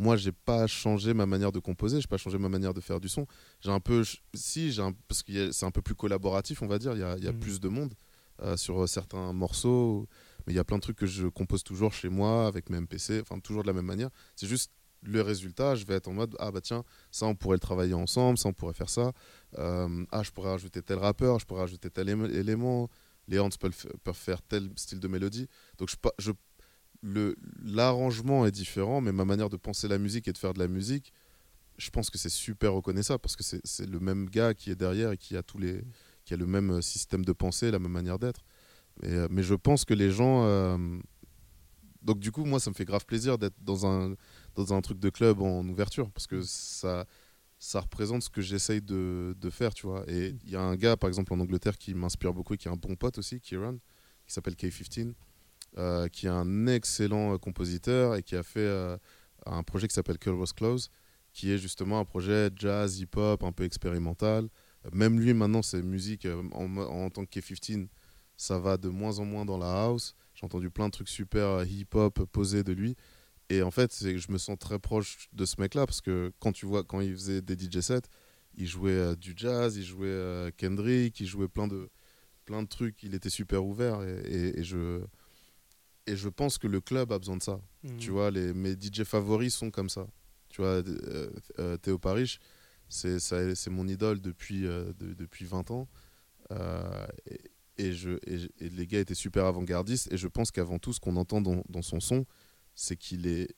[0.00, 3.00] Moi, j'ai pas changé ma manière de composer, j'ai pas changé ma manière de faire
[3.00, 3.26] du son.
[3.60, 4.04] J'ai un peu.
[4.32, 7.02] Si, j'ai un, parce que c'est un peu plus collaboratif, on va dire, il y
[7.02, 7.40] a, il y a Mhm.
[7.40, 7.94] plus de monde
[8.42, 10.06] euh, sur certains morceaux,
[10.48, 12.80] mais il y a plein de trucs que je compose toujours chez moi, avec mes
[12.80, 14.08] MPC, enfin, toujours de la même manière.
[14.34, 14.72] C'est juste
[15.02, 17.92] le résultat, je vais être en mode ah bah tiens, ça on pourrait le travailler
[17.92, 19.12] ensemble, ça on pourrait faire ça.
[19.58, 22.88] Euh, ah, je pourrais rajouter tel rappeur, je pourrais rajouter tel éme- élément.
[23.28, 25.48] Les horns peuvent, faire tel style de mélodie.
[25.76, 26.32] Donc je, je,
[27.02, 30.60] le, l'arrangement est différent, mais ma manière de penser la musique et de faire de
[30.60, 31.12] la musique,
[31.76, 34.76] je pense que c'est super reconnaissable parce que c'est, c'est le même gars qui est
[34.76, 35.84] derrière et qui a tous les,
[36.24, 38.46] qui a le même euh, système de pensée, la même manière d'être.
[39.02, 40.44] Mais, euh, mais je pense que les gens.
[40.44, 40.98] euh,
[42.02, 44.14] donc du coup, moi, ça me fait grave plaisir d'être dans un,
[44.54, 47.06] dans un truc de club en ouverture parce que ça,
[47.58, 50.04] ça représente ce que j'essaye de, de faire, tu vois.
[50.08, 52.68] Et il y a un gars, par exemple, en Angleterre qui m'inspire beaucoup et qui
[52.68, 53.76] est un bon pote aussi, Kieran,
[54.26, 55.12] qui s'appelle K15,
[55.76, 58.96] euh, qui est un excellent euh, compositeur et qui a fait euh,
[59.44, 60.90] un projet qui s'appelle Curl Was Close,
[61.32, 64.48] qui est justement un projet jazz, hip-hop, un peu expérimental.
[64.92, 67.88] Même lui, maintenant, ses musiques, en, en tant que K15,
[68.38, 70.14] ça va de moins en moins dans la house.
[70.34, 72.96] J'ai entendu plein de trucs super euh, hip-hop posés de lui.
[73.50, 76.32] Et en fait, c'est que je me sens très proche de ce mec-là parce que
[76.38, 78.02] quand tu vois, quand il faisait des DJ sets,
[78.54, 81.90] il jouait euh, du jazz, il jouait euh, Kendrick, il jouait plein de,
[82.44, 83.02] plein de trucs.
[83.02, 85.02] Il était super ouvert et, et- et je,
[86.06, 87.60] et je pense que le club a besoin de ça.
[87.82, 87.96] Mhm.
[87.98, 90.06] Tu vois, les, mes DJ favoris sont comme ça.
[90.48, 92.38] Tu vois, euh, euh, Théo Parish,
[92.88, 95.88] c'est mon idole depuis, euh, de- depuis 20 ans.
[96.50, 97.06] Euh,
[97.78, 100.12] et, je, et, les gars étaient super avant-gardistes.
[100.12, 102.26] Et je pense qu'avant tout, ce qu'on entend dans, dans son son,
[102.74, 103.48] c'est qu'il est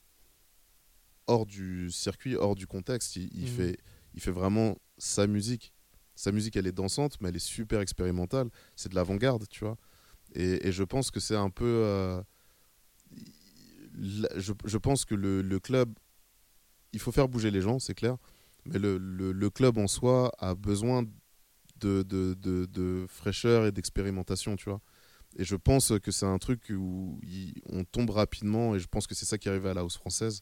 [1.27, 3.15] hors du circuit, hors du contexte.
[3.15, 3.47] Il, il Mhm.
[3.47, 3.77] fait,
[4.13, 5.73] il fait vraiment sa musique.
[6.15, 8.49] Sa musique, elle est dansante, mais elle est super expérimentale.
[8.75, 9.77] C'est de l'avant-garde, tu vois.
[10.35, 11.65] Et, et je pense que c'est un peu.
[11.65, 12.21] euh,
[13.99, 15.93] je, je pense que le, le club,
[16.93, 18.17] il faut faire bouger les gens, c'est clair.
[18.65, 21.03] Mais le, le- le club en soi a besoin
[21.81, 24.81] de, de, de- de fraîcheur et d'expérimentation, tu vois.
[25.37, 29.07] Et je pense que c'est un truc où il- on tombe rapidement, et je pense
[29.07, 30.41] que c'est ça qui arrive à la house française,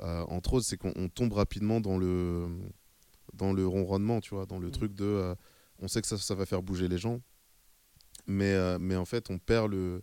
[0.00, 2.48] euh, entre autres, c'est qu'on on tombe rapidement dans le,
[3.34, 5.04] dans le ronronnement, tu vois, dans le truc de.
[5.04, 5.34] euh,
[5.80, 7.20] on sait que ça, ça va faire bouger les gens,
[8.26, 10.02] mais, euh, mais en fait, on perd le.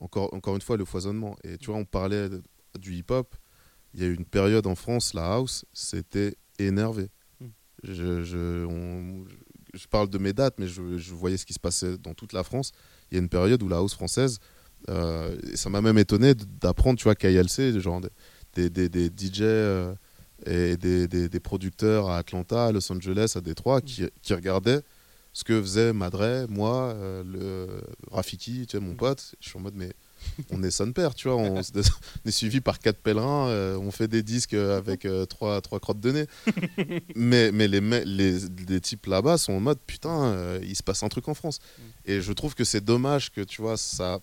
[0.00, 1.36] Encore, encore une fois, le foisonnement.
[1.44, 2.28] Et tu vois, on parlait
[2.78, 3.36] du hip-hop.
[3.94, 7.10] Il y a eu une période en France, la house, c'était énervé.
[7.84, 9.24] Je, je, on-
[9.74, 12.32] je parle de mes dates, mais je, je voyais ce qui se passait dans toute
[12.32, 12.72] la France.
[13.10, 14.38] Il y a une période où la house française,
[14.88, 18.00] euh, ça m'a même étonné d'apprendre, tu vois, KLC, genre
[18.54, 19.94] des, des, des, des DJ euh,
[20.46, 24.82] et des, producteurs à Atlanta, à Los Angeles, à Détroit, qui, qui regardaient
[25.32, 27.80] ce que faisait Madre, moi, euh, le
[28.10, 29.34] Rafiki, tu sais, mon pote.
[29.40, 29.92] Je suis en mode, mais
[30.50, 34.08] on est son père, tu vois, on, est suivi par quatre pèlerins, euh, on fait
[34.08, 36.26] des disques avec euh, trois, trois crottes de nez.
[37.16, 38.38] mais mais les, les,
[38.68, 41.58] les types là-bas sont en mode, putain, euh, il se passe un truc en France.
[42.06, 44.20] Et je trouve que c'est dommage que, tu vois, ça.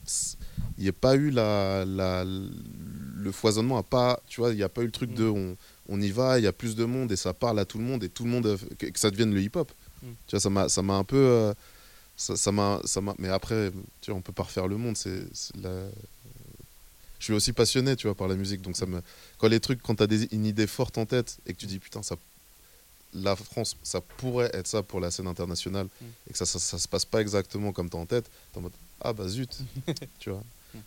[0.78, 4.64] Il n'y ait pas eu la, la, le foisonnement, a pas, tu vois, il n'y
[4.64, 5.56] a pas eu le truc de on,
[5.90, 7.84] on y va, il y a plus de monde et ça parle à tout le
[7.84, 9.72] monde et tout le monde, euh, que, que ça devienne le hip-hop.
[10.02, 10.07] Mm.
[10.28, 11.53] Tu vois, ça m'a ça m'a un peu.
[12.22, 13.72] Ça ça m'a ça m'a mais après
[14.02, 15.23] tu vois on peut pas refaire le monde c'est
[15.61, 15.89] la-
[17.19, 18.64] je suis aussi passionné, tu vois, par la musique.
[18.64, 18.99] Donc ça me,
[19.38, 21.77] quand les trucs, quand t'as des, une idée forte en tête et que tu dis
[21.77, 22.15] putain, ça,
[23.14, 25.88] la France, ça pourrait être ça pour la scène internationale
[26.27, 28.61] et que ça, ça, ça se passe pas exactement comme t'as en tête, t'es en
[28.61, 28.72] mode
[29.02, 29.56] ah bah zut,
[30.19, 30.41] tu vois.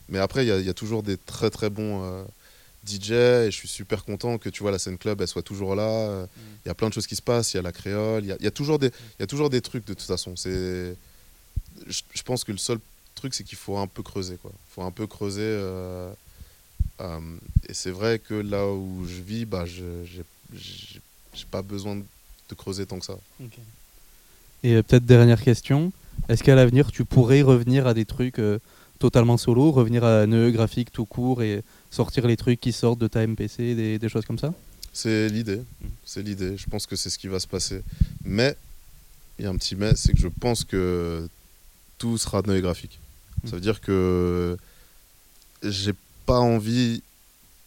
[0.09, 2.25] Mais après, il y, a- il y a toujours des très très bons euh,
[2.85, 5.77] DJ et je suis super content que tu vois la scène club, elle soit toujours
[5.77, 5.89] là.
[5.89, 6.27] Euh,
[6.65, 8.29] Il y a plein de choses qui se passent, il y a la créole, il
[8.29, 10.03] y a, il y a toujours des, il y a toujours des trucs de toute
[10.07, 10.35] façon.
[10.35, 10.97] C'est,
[11.87, 12.79] je, je pense que le seul
[13.15, 14.53] truc, c'est qu'il faut un peu creuser, quoi.
[14.55, 15.43] Il faut un peu creuser.
[15.43, 16.13] euh,
[17.01, 17.21] euh,
[17.69, 19.85] et c'est vrai que là où je vis, bah, je
[20.55, 23.17] j'ai pas besoin de creuser tant que ça.
[24.63, 25.93] Et euh, peut-être dernière question,
[26.29, 28.61] est-ce qu'à l'avenir tu pourrais revenir à des trucs euh,
[29.01, 33.09] totalement solo, revenir à NE graphique tout court et sortir les trucs qui sortent de
[33.09, 34.55] ta MPC, des, des choses comme ça?
[34.93, 35.61] C'est l'idée.
[36.05, 36.57] C'est l'idée.
[36.57, 37.83] Je pense que c'est ce qui va se passer.
[38.25, 38.57] Mais,
[39.39, 41.29] il y a un petit mais, c'est que je pense que
[41.99, 42.99] tout sera noé graphique.
[43.45, 44.57] Ça veut dire que
[45.63, 45.93] j'ai
[46.27, 47.03] pas envie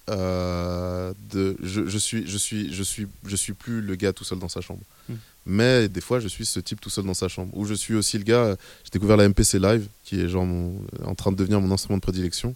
[0.09, 1.55] euh, de.
[1.61, 4.49] Je, je suis, je, suis, je, suis, je suis plus le gars tout seul dans
[4.49, 4.81] sa chambre.
[5.09, 5.13] Mm.
[5.45, 7.55] Mais des fois, je suis ce type tout seul dans sa chambre.
[7.55, 8.55] Ou je suis aussi le gars.
[8.83, 11.97] J'ai découvert la MPC Live, qui est genre mon- en train de devenir mon instrument
[11.97, 12.55] de prédilection.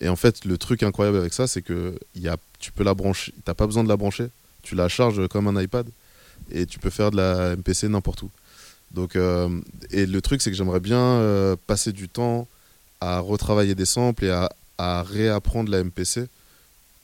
[0.00, 2.94] Et en fait, le truc incroyable avec ça, c'est que y a, tu peux la
[2.94, 3.32] brancher.
[3.44, 4.28] T'as pas besoin de la brancher.
[4.62, 5.86] Tu la charges comme un iPad
[6.50, 8.30] et tu peux faire de la MPC n'importe où.
[8.96, 9.60] Donc, euh,
[9.90, 12.48] et le truc, c'est que j'aimerais bien euh, passer du temps
[13.00, 16.26] à retravailler des samples et à, à réapprendre la MPC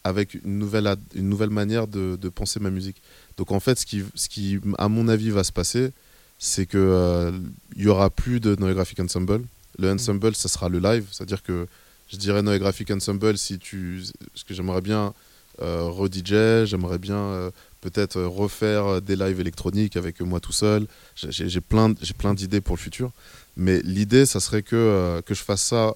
[0.03, 2.97] avec une nouvelle, une nouvelle manière de, de penser ma musique.
[3.37, 5.93] Donc en fait, ce qui, ce qui, à mon avis, va se passer,
[6.39, 7.31] c'est que euh,
[7.77, 9.43] il y aura plus de Noé Graphic Ensemble.
[9.79, 11.67] Le ensemble, ça sera le live, c'est-à-dire que
[12.09, 14.03] je dirais Noé Graphic Ensemble si tu,
[14.35, 15.15] ce que j'aimerais bien
[15.61, 17.51] euh, re-DJ, j'aimerais bien euh,
[17.83, 20.87] peut-être refaire des lives électroniques avec moi tout seul.
[21.17, 23.11] J'ai- plein, plein d'idées pour le futur,
[23.57, 25.93] mais l'idée, ça serait que euh, que je fasse ça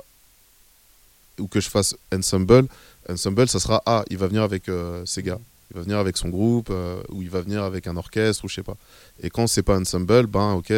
[1.38, 2.66] ou que je fasse ensemble.
[3.08, 5.38] Ensemble, ça sera ah, il va venir avec euh, ses gars,
[5.70, 8.48] il va venir avec son groupe, euh, ou il va venir avec un orchestre, ou
[8.48, 8.76] je sais pas.
[9.22, 10.72] Et quand c'est pas ensemble, ben ok,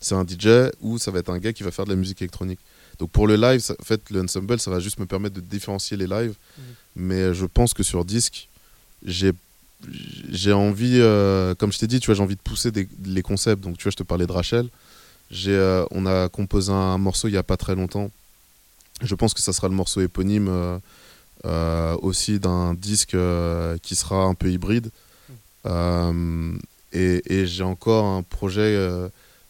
[0.00, 2.22] c'est un DJ ou ça va être un gars qui va faire de la musique
[2.22, 2.60] électronique.
[2.98, 5.40] Donc pour le live, ça- en fait, le ensemble, ça va juste me permettre de
[5.42, 6.34] différencier les lives.
[6.94, 8.48] Mais je pense que sur disque,
[9.04, 9.32] j'ai
[10.30, 13.22] j'ai envie, euh, comme je t'ai dit, tu vois, j'ai envie de pousser des- les
[13.22, 13.62] concepts.
[13.62, 14.68] Donc tu vois, je te parlais de Rachel.
[15.30, 18.10] J'ai, euh, on a composé un morceau il y a pas très longtemps.
[19.02, 20.48] Je pense que ça sera le morceau éponyme
[21.44, 23.16] euh, aussi d'un disque
[23.82, 24.90] qui sera un peu hybride.
[25.66, 26.56] Euh,
[26.92, 28.78] et et j'ai encore un projet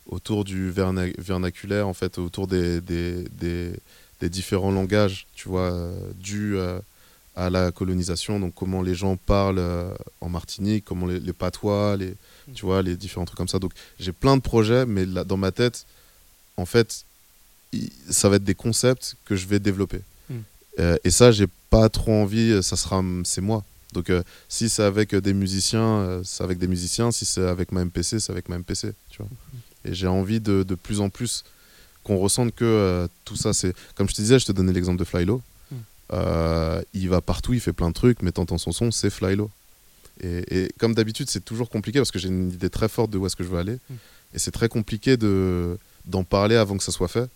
[0.07, 3.73] autour du verna- vernaculaire, en fait, autour des, des, des,
[4.21, 5.99] des différents langages, tu vois, euh,
[7.37, 8.41] à la colonisation.
[8.41, 12.15] Donc, comment les gens parlent euh, en Martinique, comment les, les patois, les,
[12.55, 13.59] tu vois, les différents trucs comme ça.
[13.59, 15.87] Donc, j'ai plein de projets, mais là, dans ma tête,
[16.57, 17.05] en fait,
[18.11, 20.01] ça va être des concepts que je vais développer.
[20.31, 20.35] Mm.
[20.79, 23.65] Euh, et ça, j'ai pas trop envie, euh, ça sera, c'est moi.
[23.93, 27.11] Donc, euh, si c'est avec des musiciens, c'est avec des musiciens.
[27.13, 28.93] Si c'est avec ma MPC, c'est avec ma MPC.
[29.11, 29.29] Tu vois.
[29.85, 31.45] Et j'ai envie de, de plus en plus
[32.03, 33.75] qu'on ressente que tout ça, c'est.
[33.95, 35.41] Comme je te disais, je te donnais l'exemple de Flylo.
[36.13, 39.51] Euh, il va partout, il fait plein de trucs, mais t'entends son son, c'est Flylo.
[40.23, 43.19] Et, et comme d'habitude, c'est toujours compliqué parce que j'ai une idée très forte de
[43.19, 43.79] où est-ce que je veux aller.
[44.35, 47.29] Et c'est très compliqué de, d'en parler avant que ça soit fait.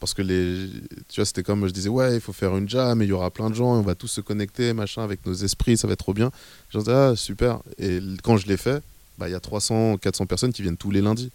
[0.00, 0.68] Parce que les,
[1.08, 3.12] tu vois, c'était comme je disais, ouais, il faut faire une jam, et il y
[3.12, 5.86] aura plein de gens, et on va tous se connecter, machin, avec nos esprits, ça
[5.86, 6.32] va être trop bien.
[6.70, 7.60] Je disais, ah, super.
[7.78, 8.82] Et quand je l'ai fait,
[9.18, 11.30] bah, il y a 300, 400 personnes qui viennent tous les lundis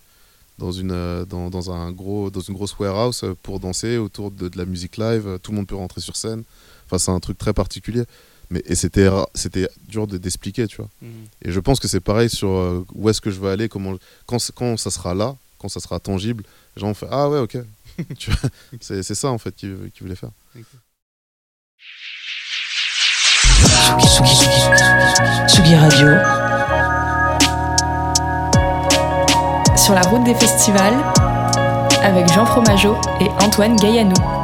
[0.57, 4.49] dans une, euh, dans, dans un gros, dans une grosse warehouse pour danser autour de,
[4.49, 5.39] de la musique live.
[5.41, 6.43] Tout le monde peut rentrer sur scène.
[6.87, 8.03] Enfin, c'est un truc très particulier.
[8.49, 10.89] Mais, et c'était, c'était dur de, d'expliquer, tu vois.
[11.01, 11.09] Mhm.
[11.43, 13.95] Et je pense que c'est pareil sur euh, où est-ce que je veux aller, comment,
[14.25, 16.43] quand, quand ça sera là, quand ça sera tangible,
[16.75, 17.57] les gens vont faire Ah ouais, ok.
[18.17, 18.49] tu vois,
[18.79, 20.31] c'est, c'est ça en fait qu'ils voulaient faire.
[25.47, 26.07] Tsugi Radio.
[29.75, 30.97] Sur la route des festivals,
[32.03, 34.36] avec Jean Fromageau et Antoine Gaillanou.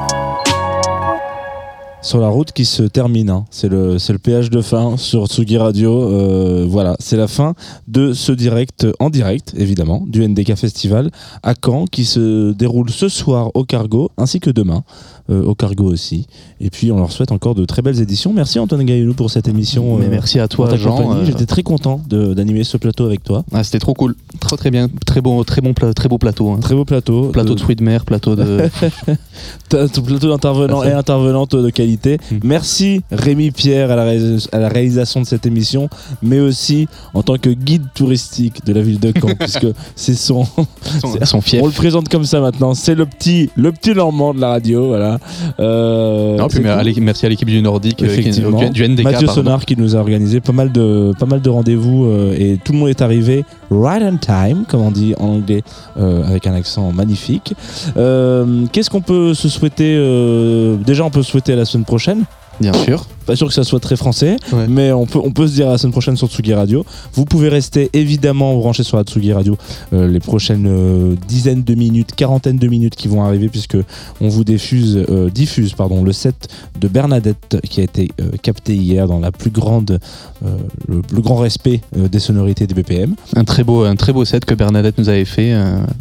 [2.04, 3.46] Sur la route qui se termine, hein.
[3.50, 6.04] c'est le, le péage de fin sur Tsugi Radio.
[6.04, 7.54] Euh, voilà, c'est la fin
[7.88, 11.10] de ce direct, en direct évidemment, du NDK Festival
[11.44, 14.84] à Caen qui se déroule ce soir au Cargo ainsi que demain
[15.30, 16.28] euh, au Cargo aussi.
[16.60, 18.34] Et puis on leur souhaite encore de très belles éditions.
[18.34, 19.96] Merci Antoine Gaillelou pour cette émission.
[19.98, 21.16] Mais merci à toi, Jean.
[21.16, 23.46] Euh, J'étais très content de- d'animer ce plateau avec toi.
[23.54, 24.16] Ah, c'était trop cool.
[24.42, 24.90] Très très bien.
[25.06, 26.52] Très bon, très bon, très beau plateau.
[26.52, 26.60] hein.
[26.60, 27.30] Très beau plateau.
[27.30, 28.64] Plateau de fruits de mer, plateau de.
[29.70, 31.93] Plateau d'intervenants et intervenantes de qualité.
[31.94, 32.18] L'actualité.
[32.44, 35.90] Merci Rémi Pierre à la, réalis- à la réalisation de cette émission,
[36.22, 40.46] mais aussi en tant que guide touristique de la ville de Caen, puisque c'est son,
[41.24, 41.62] son fief.
[41.62, 42.74] On le présente comme ça maintenant.
[42.74, 45.20] C'est le petit, le petit Normand de la radio, voilà.
[45.60, 46.80] Euh, Non, puis c'est mais cool.
[46.80, 48.70] à l'équipe- merci à l'équipe du Nordique, euh, qui- Effectivement.
[48.70, 49.04] du, NDK.
[49.04, 49.42] Mathieu pardon.
[49.44, 52.74] Sonar qui nous a organisé pas mal de, pas mal de rendez-vous euh, et tout
[52.74, 53.46] le monde est arrivé
[53.82, 55.64] right on time, comme on dit en anglais,
[55.98, 57.56] euh, avec un accent magnifique.
[57.98, 61.86] Euh, Qu'est-ce qu'on peut se souhaiter euh, Déjà, on peut se souhaiter à la semaine
[61.86, 62.26] prochaine?
[62.60, 63.06] Bien sûr.
[63.26, 64.68] Pas sûr que ça soit très français, Ouais.
[64.68, 66.86] mais on peut, on peut se dire à la semaine prochaine sur Tsugi Radio.
[67.14, 69.58] Vous pouvez rester évidemment branché sur la Tsugi Radio
[69.94, 73.78] euh, les prochaines euh, dizaines de minutes, quarantaine de minutes qui vont arriver, puisque
[74.22, 76.50] on vous diffuse, euh, diffuse pardon, le set
[76.80, 78.12] de Bernadette qui a été
[78.42, 80.00] capté hier dans la plus grande,
[80.88, 83.16] le plus grand respect des sonorités des BPM.
[83.36, 85.54] Un très beau, un très beau set que Bernadette nous avait fait,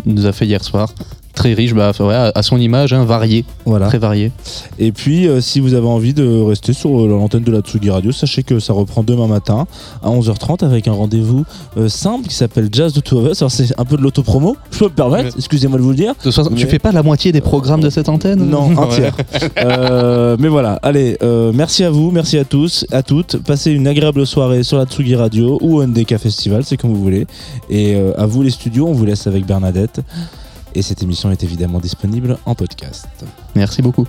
[0.06, 0.92] nous a fait hier soir.
[1.34, 3.86] Très riche, bah, ouais, à son image, hein, varié, Voilà.
[3.86, 4.32] très varié.
[4.78, 7.88] Et puis, euh, si vous avez envie de rester sur euh, l'antenne de la Tsugi
[7.90, 9.66] Radio, sachez que ça reprend demain matin
[10.02, 11.44] à 11h30 avec un rendez-vous
[11.78, 13.40] euh, simple qui s'appelle Jazz de Two of Us.
[13.42, 16.12] Alors, c'est un peu de l'autopromo, je peux me permettre, excusez-moi de vous le dire.
[16.12, 18.70] De toute façon, tu Mais- fais pas la moitié des programmes de cette antenne Non,
[18.78, 19.16] un tiers.
[20.38, 21.16] Mais voilà, allez,
[21.54, 23.38] merci à vous, merci à tous, à toutes.
[23.42, 27.02] Passez une agréable soirée sur la Tsugi Radio ou au NDK Festival, c'est comme vous
[27.02, 27.26] voulez.
[27.70, 30.00] Et à vous les studios, on vous laisse avec Bernadette.
[30.74, 33.06] Et cette émission est évidemment disponible en podcast.
[33.54, 34.06] Merci beaucoup.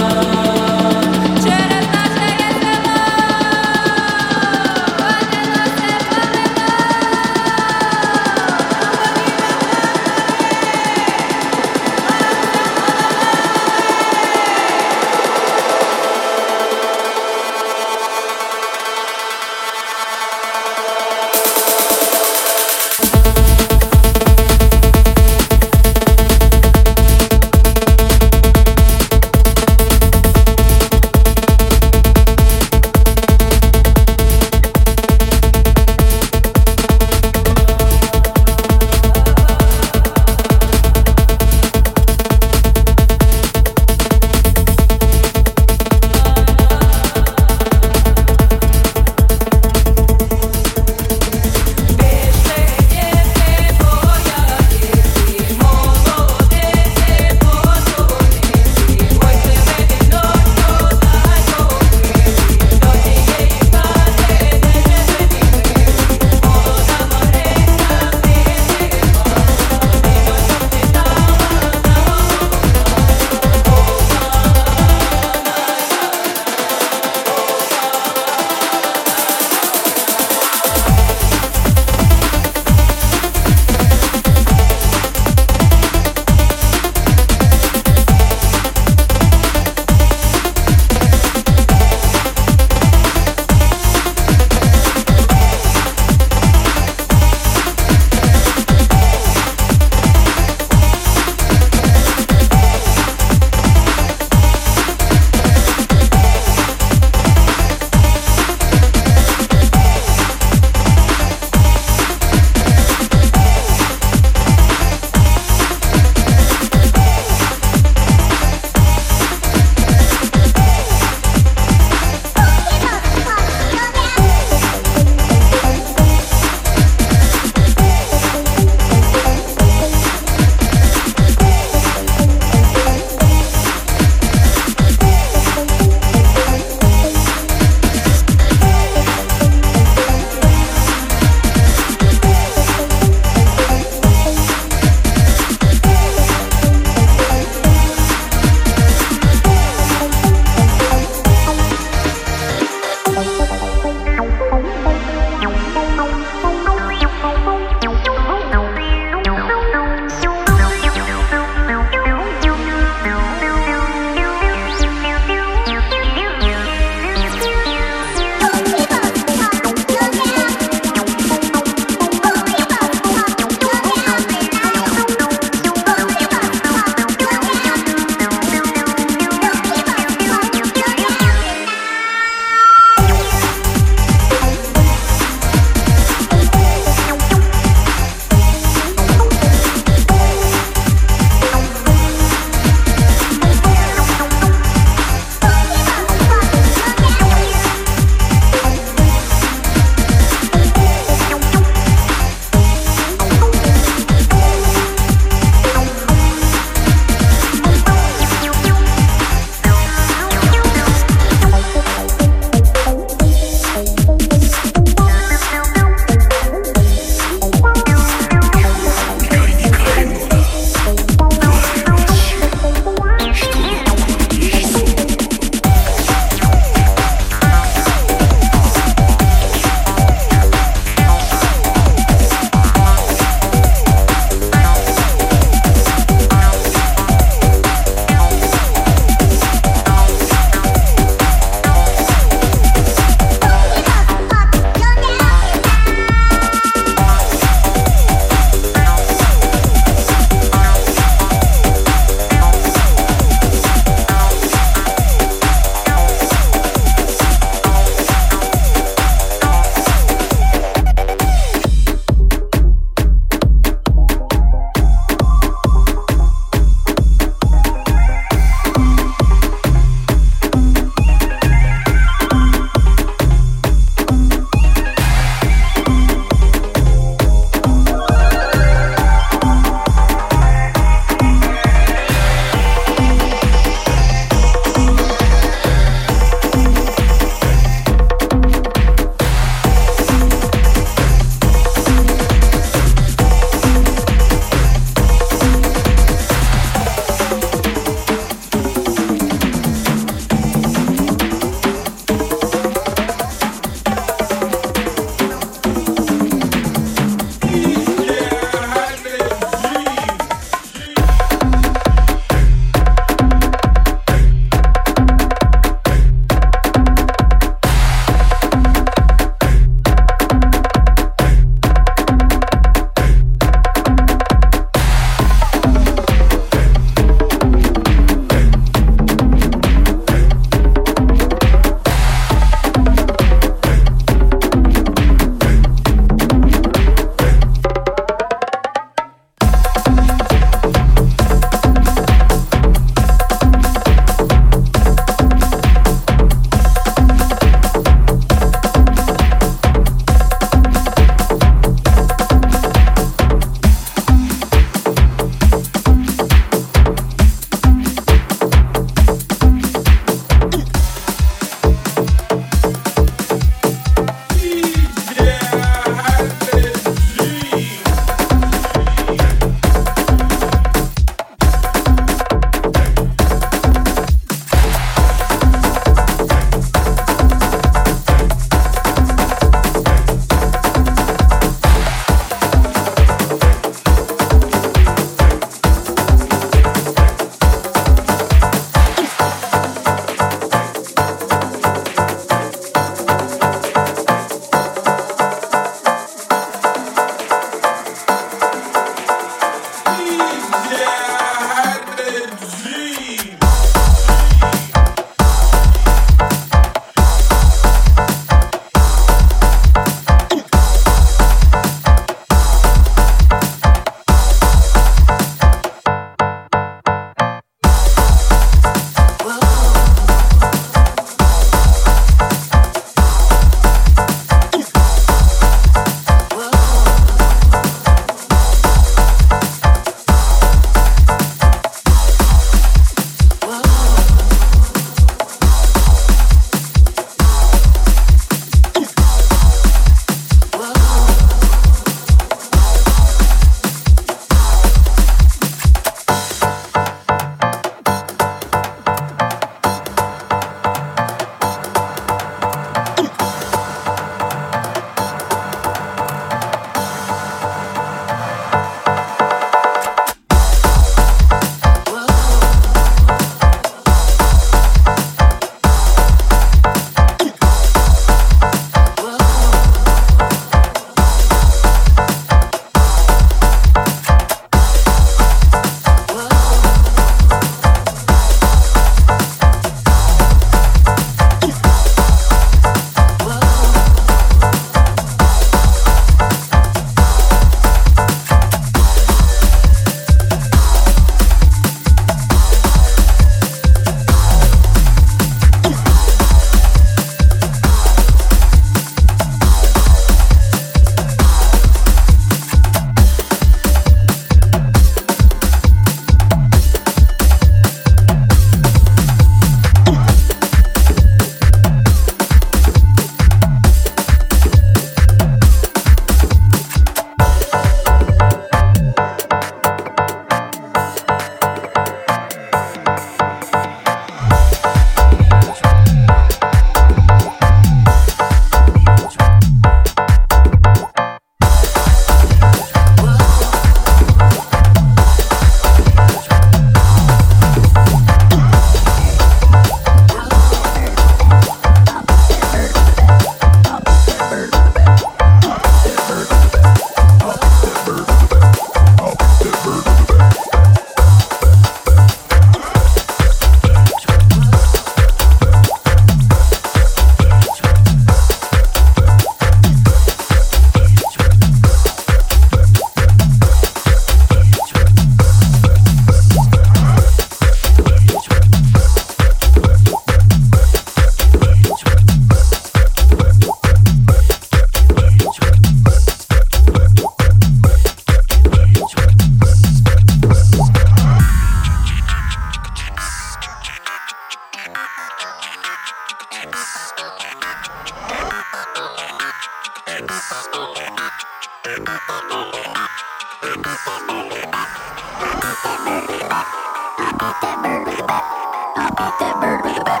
[598.74, 600.00] I'll beat that bird with a bat.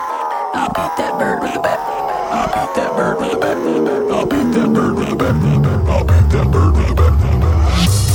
[0.54, 1.78] I'll beat that bird with a bat.
[2.32, 3.56] I'll beat that bird with a bat.
[4.10, 5.34] I'll beat that bird with a bat.
[5.88, 8.11] I'll pop that bird with a bat.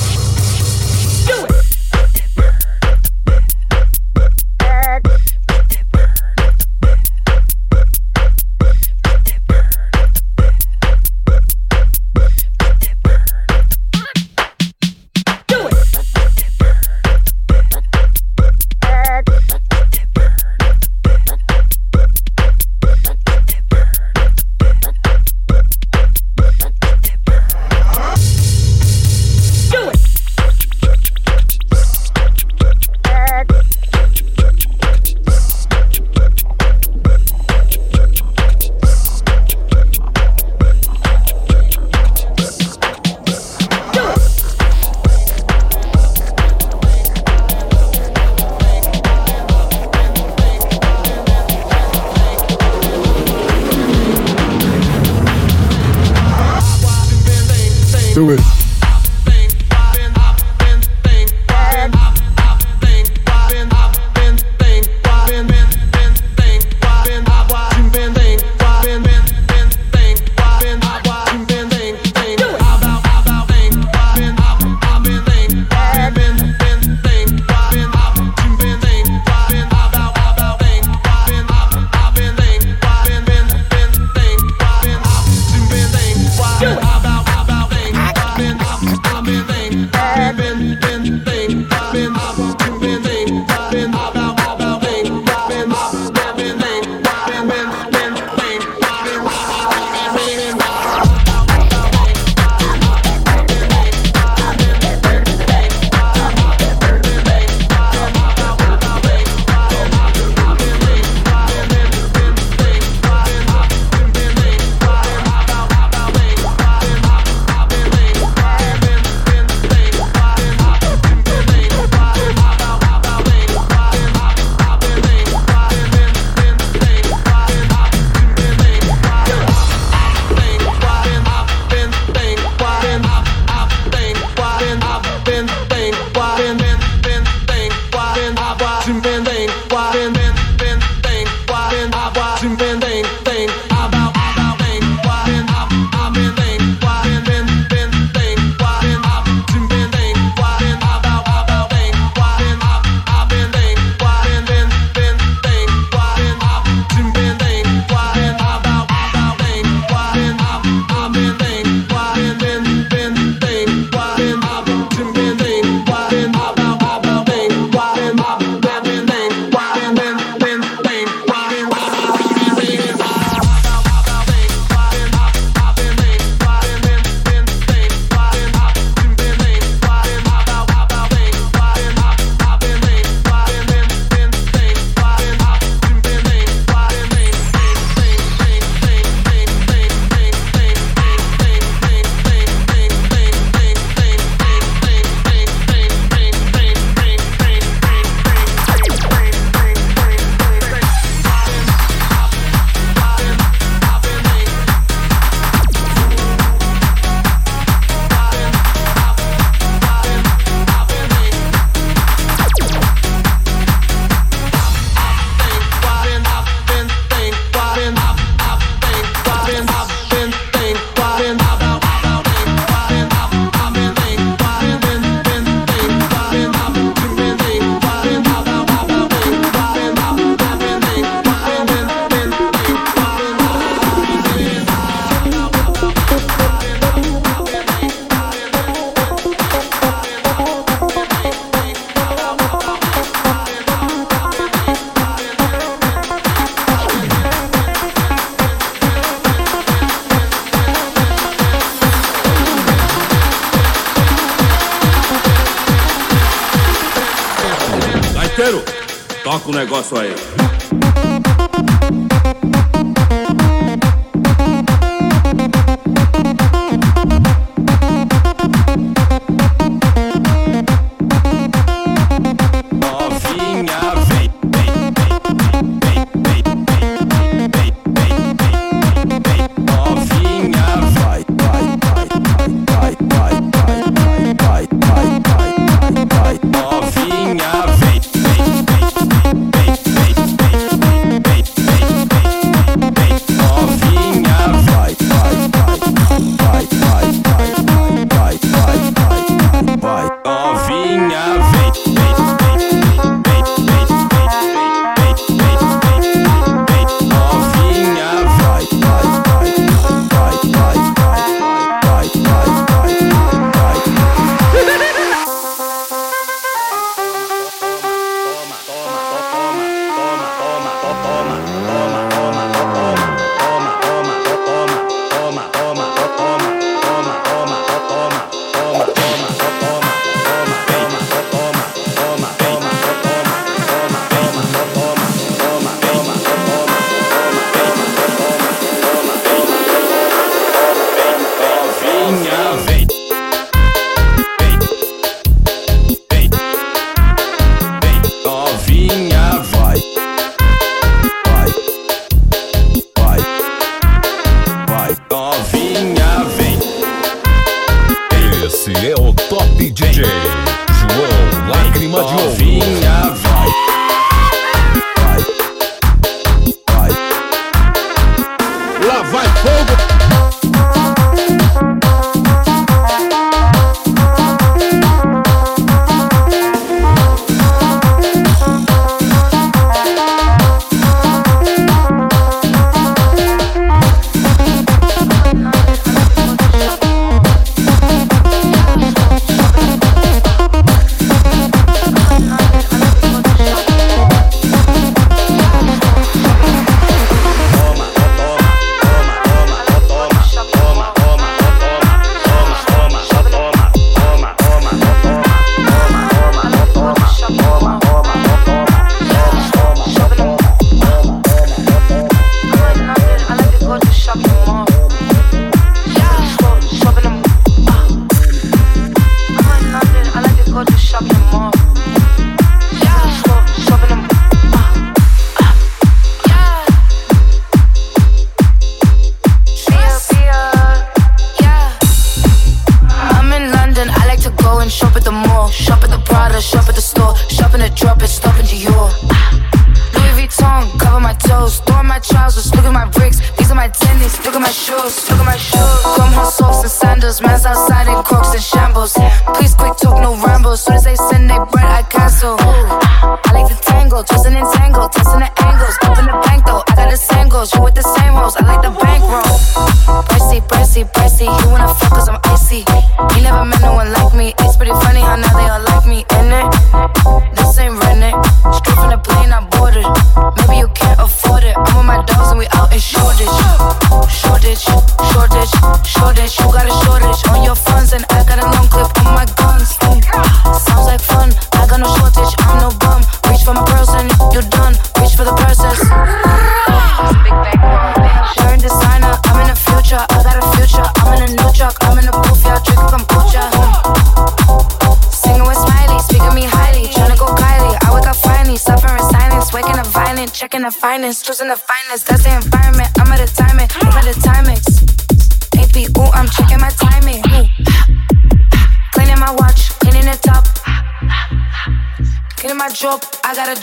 [301.26, 301.67] minha.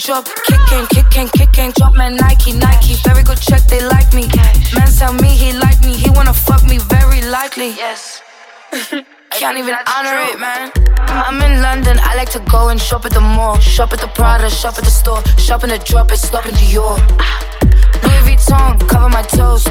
[0.05, 0.25] job.
[0.45, 1.71] Kicking, kicking, kicking.
[1.77, 2.93] Drop my Nike, Nike.
[3.03, 4.29] Very good check, they like me.
[4.75, 5.93] Man tell me he like me.
[5.93, 7.69] He wanna fuck me very likely.
[7.69, 8.21] Yes.
[9.31, 10.71] Can't even honor it, man.
[11.09, 13.57] I'm in London, I like to go and shop at the mall.
[13.59, 15.23] Shop at the Prada, shop at the store.
[15.37, 16.97] Shop in the drop, it's stopping Dior.
[18.03, 19.63] Louis Vuitton, cover my toes.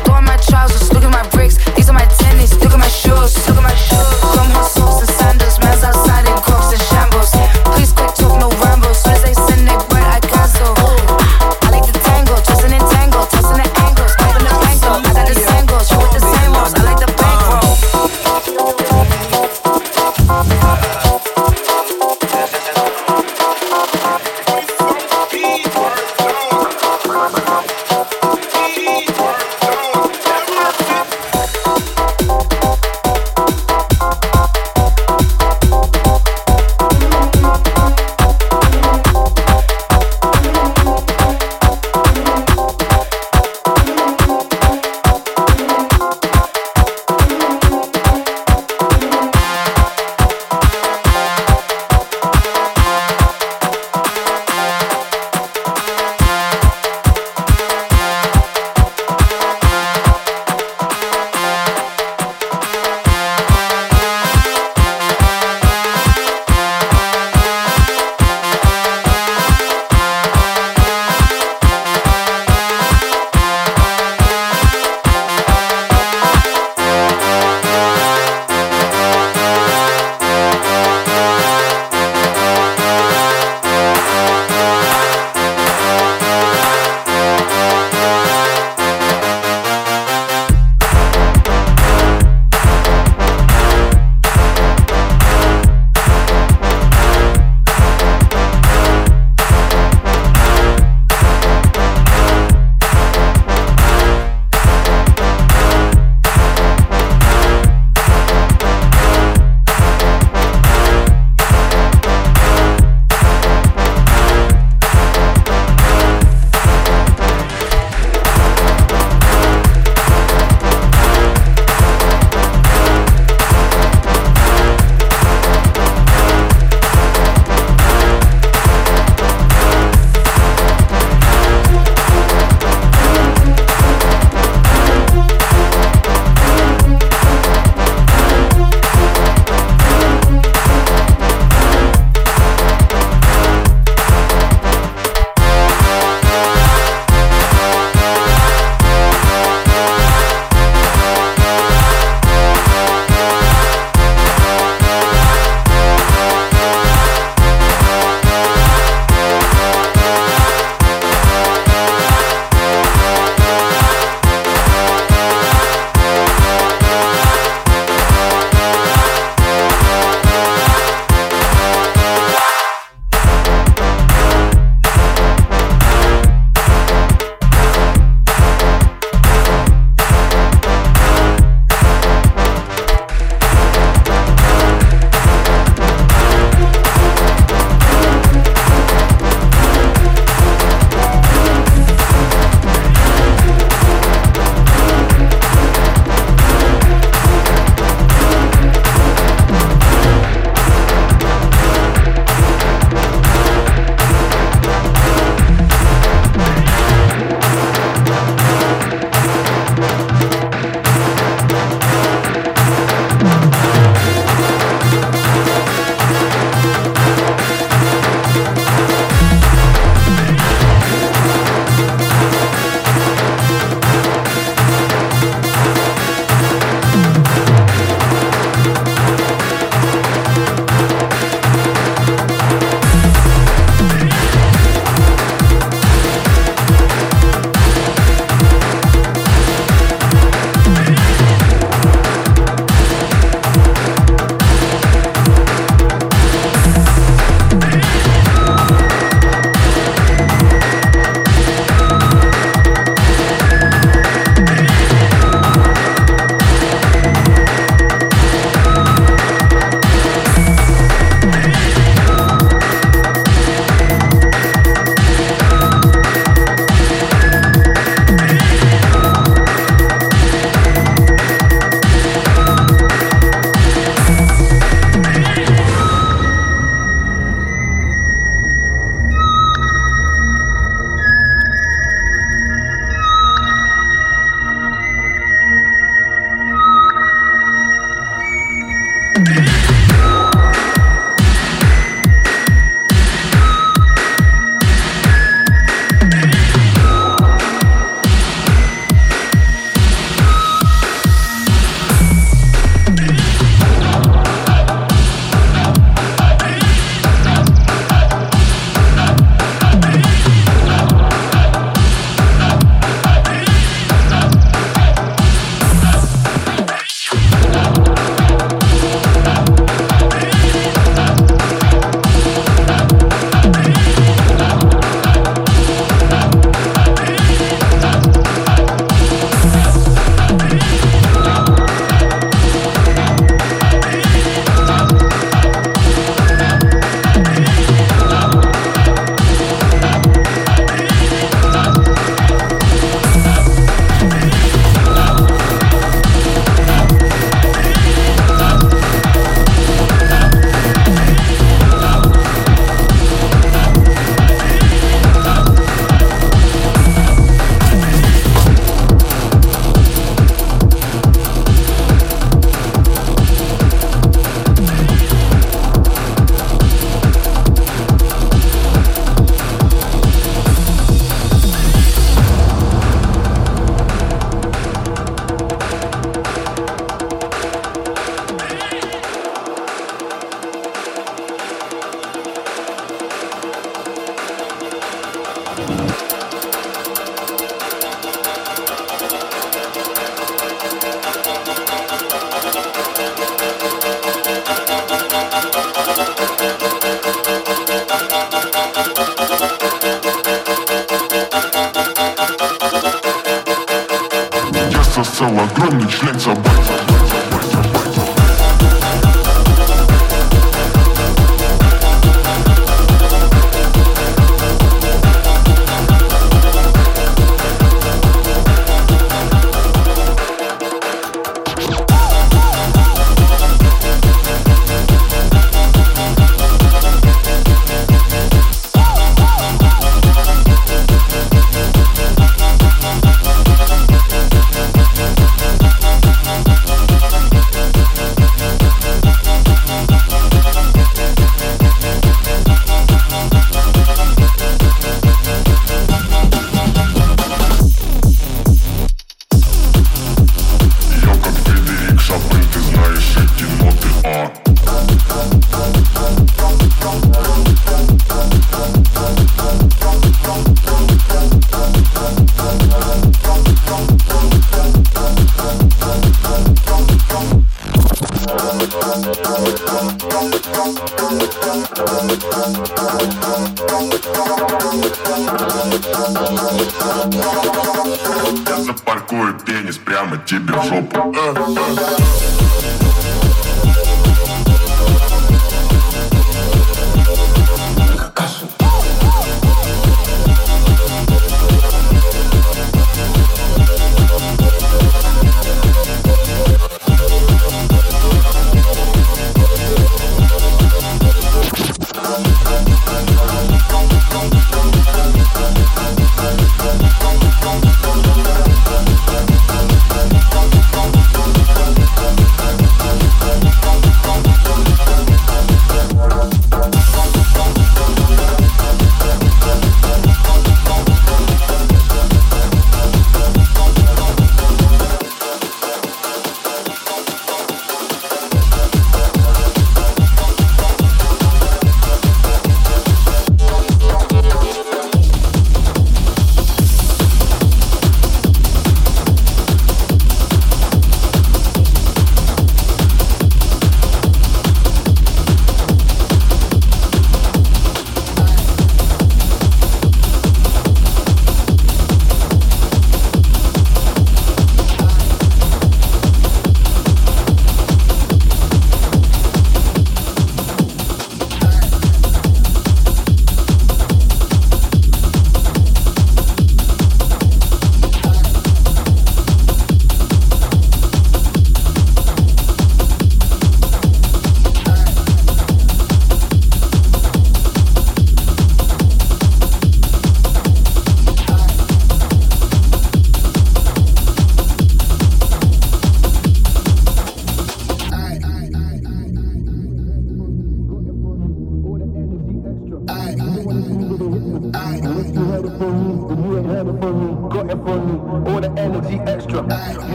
[405.04, 406.83] засал огромный член собой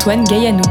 [0.00, 0.69] Antoine Gaillanou.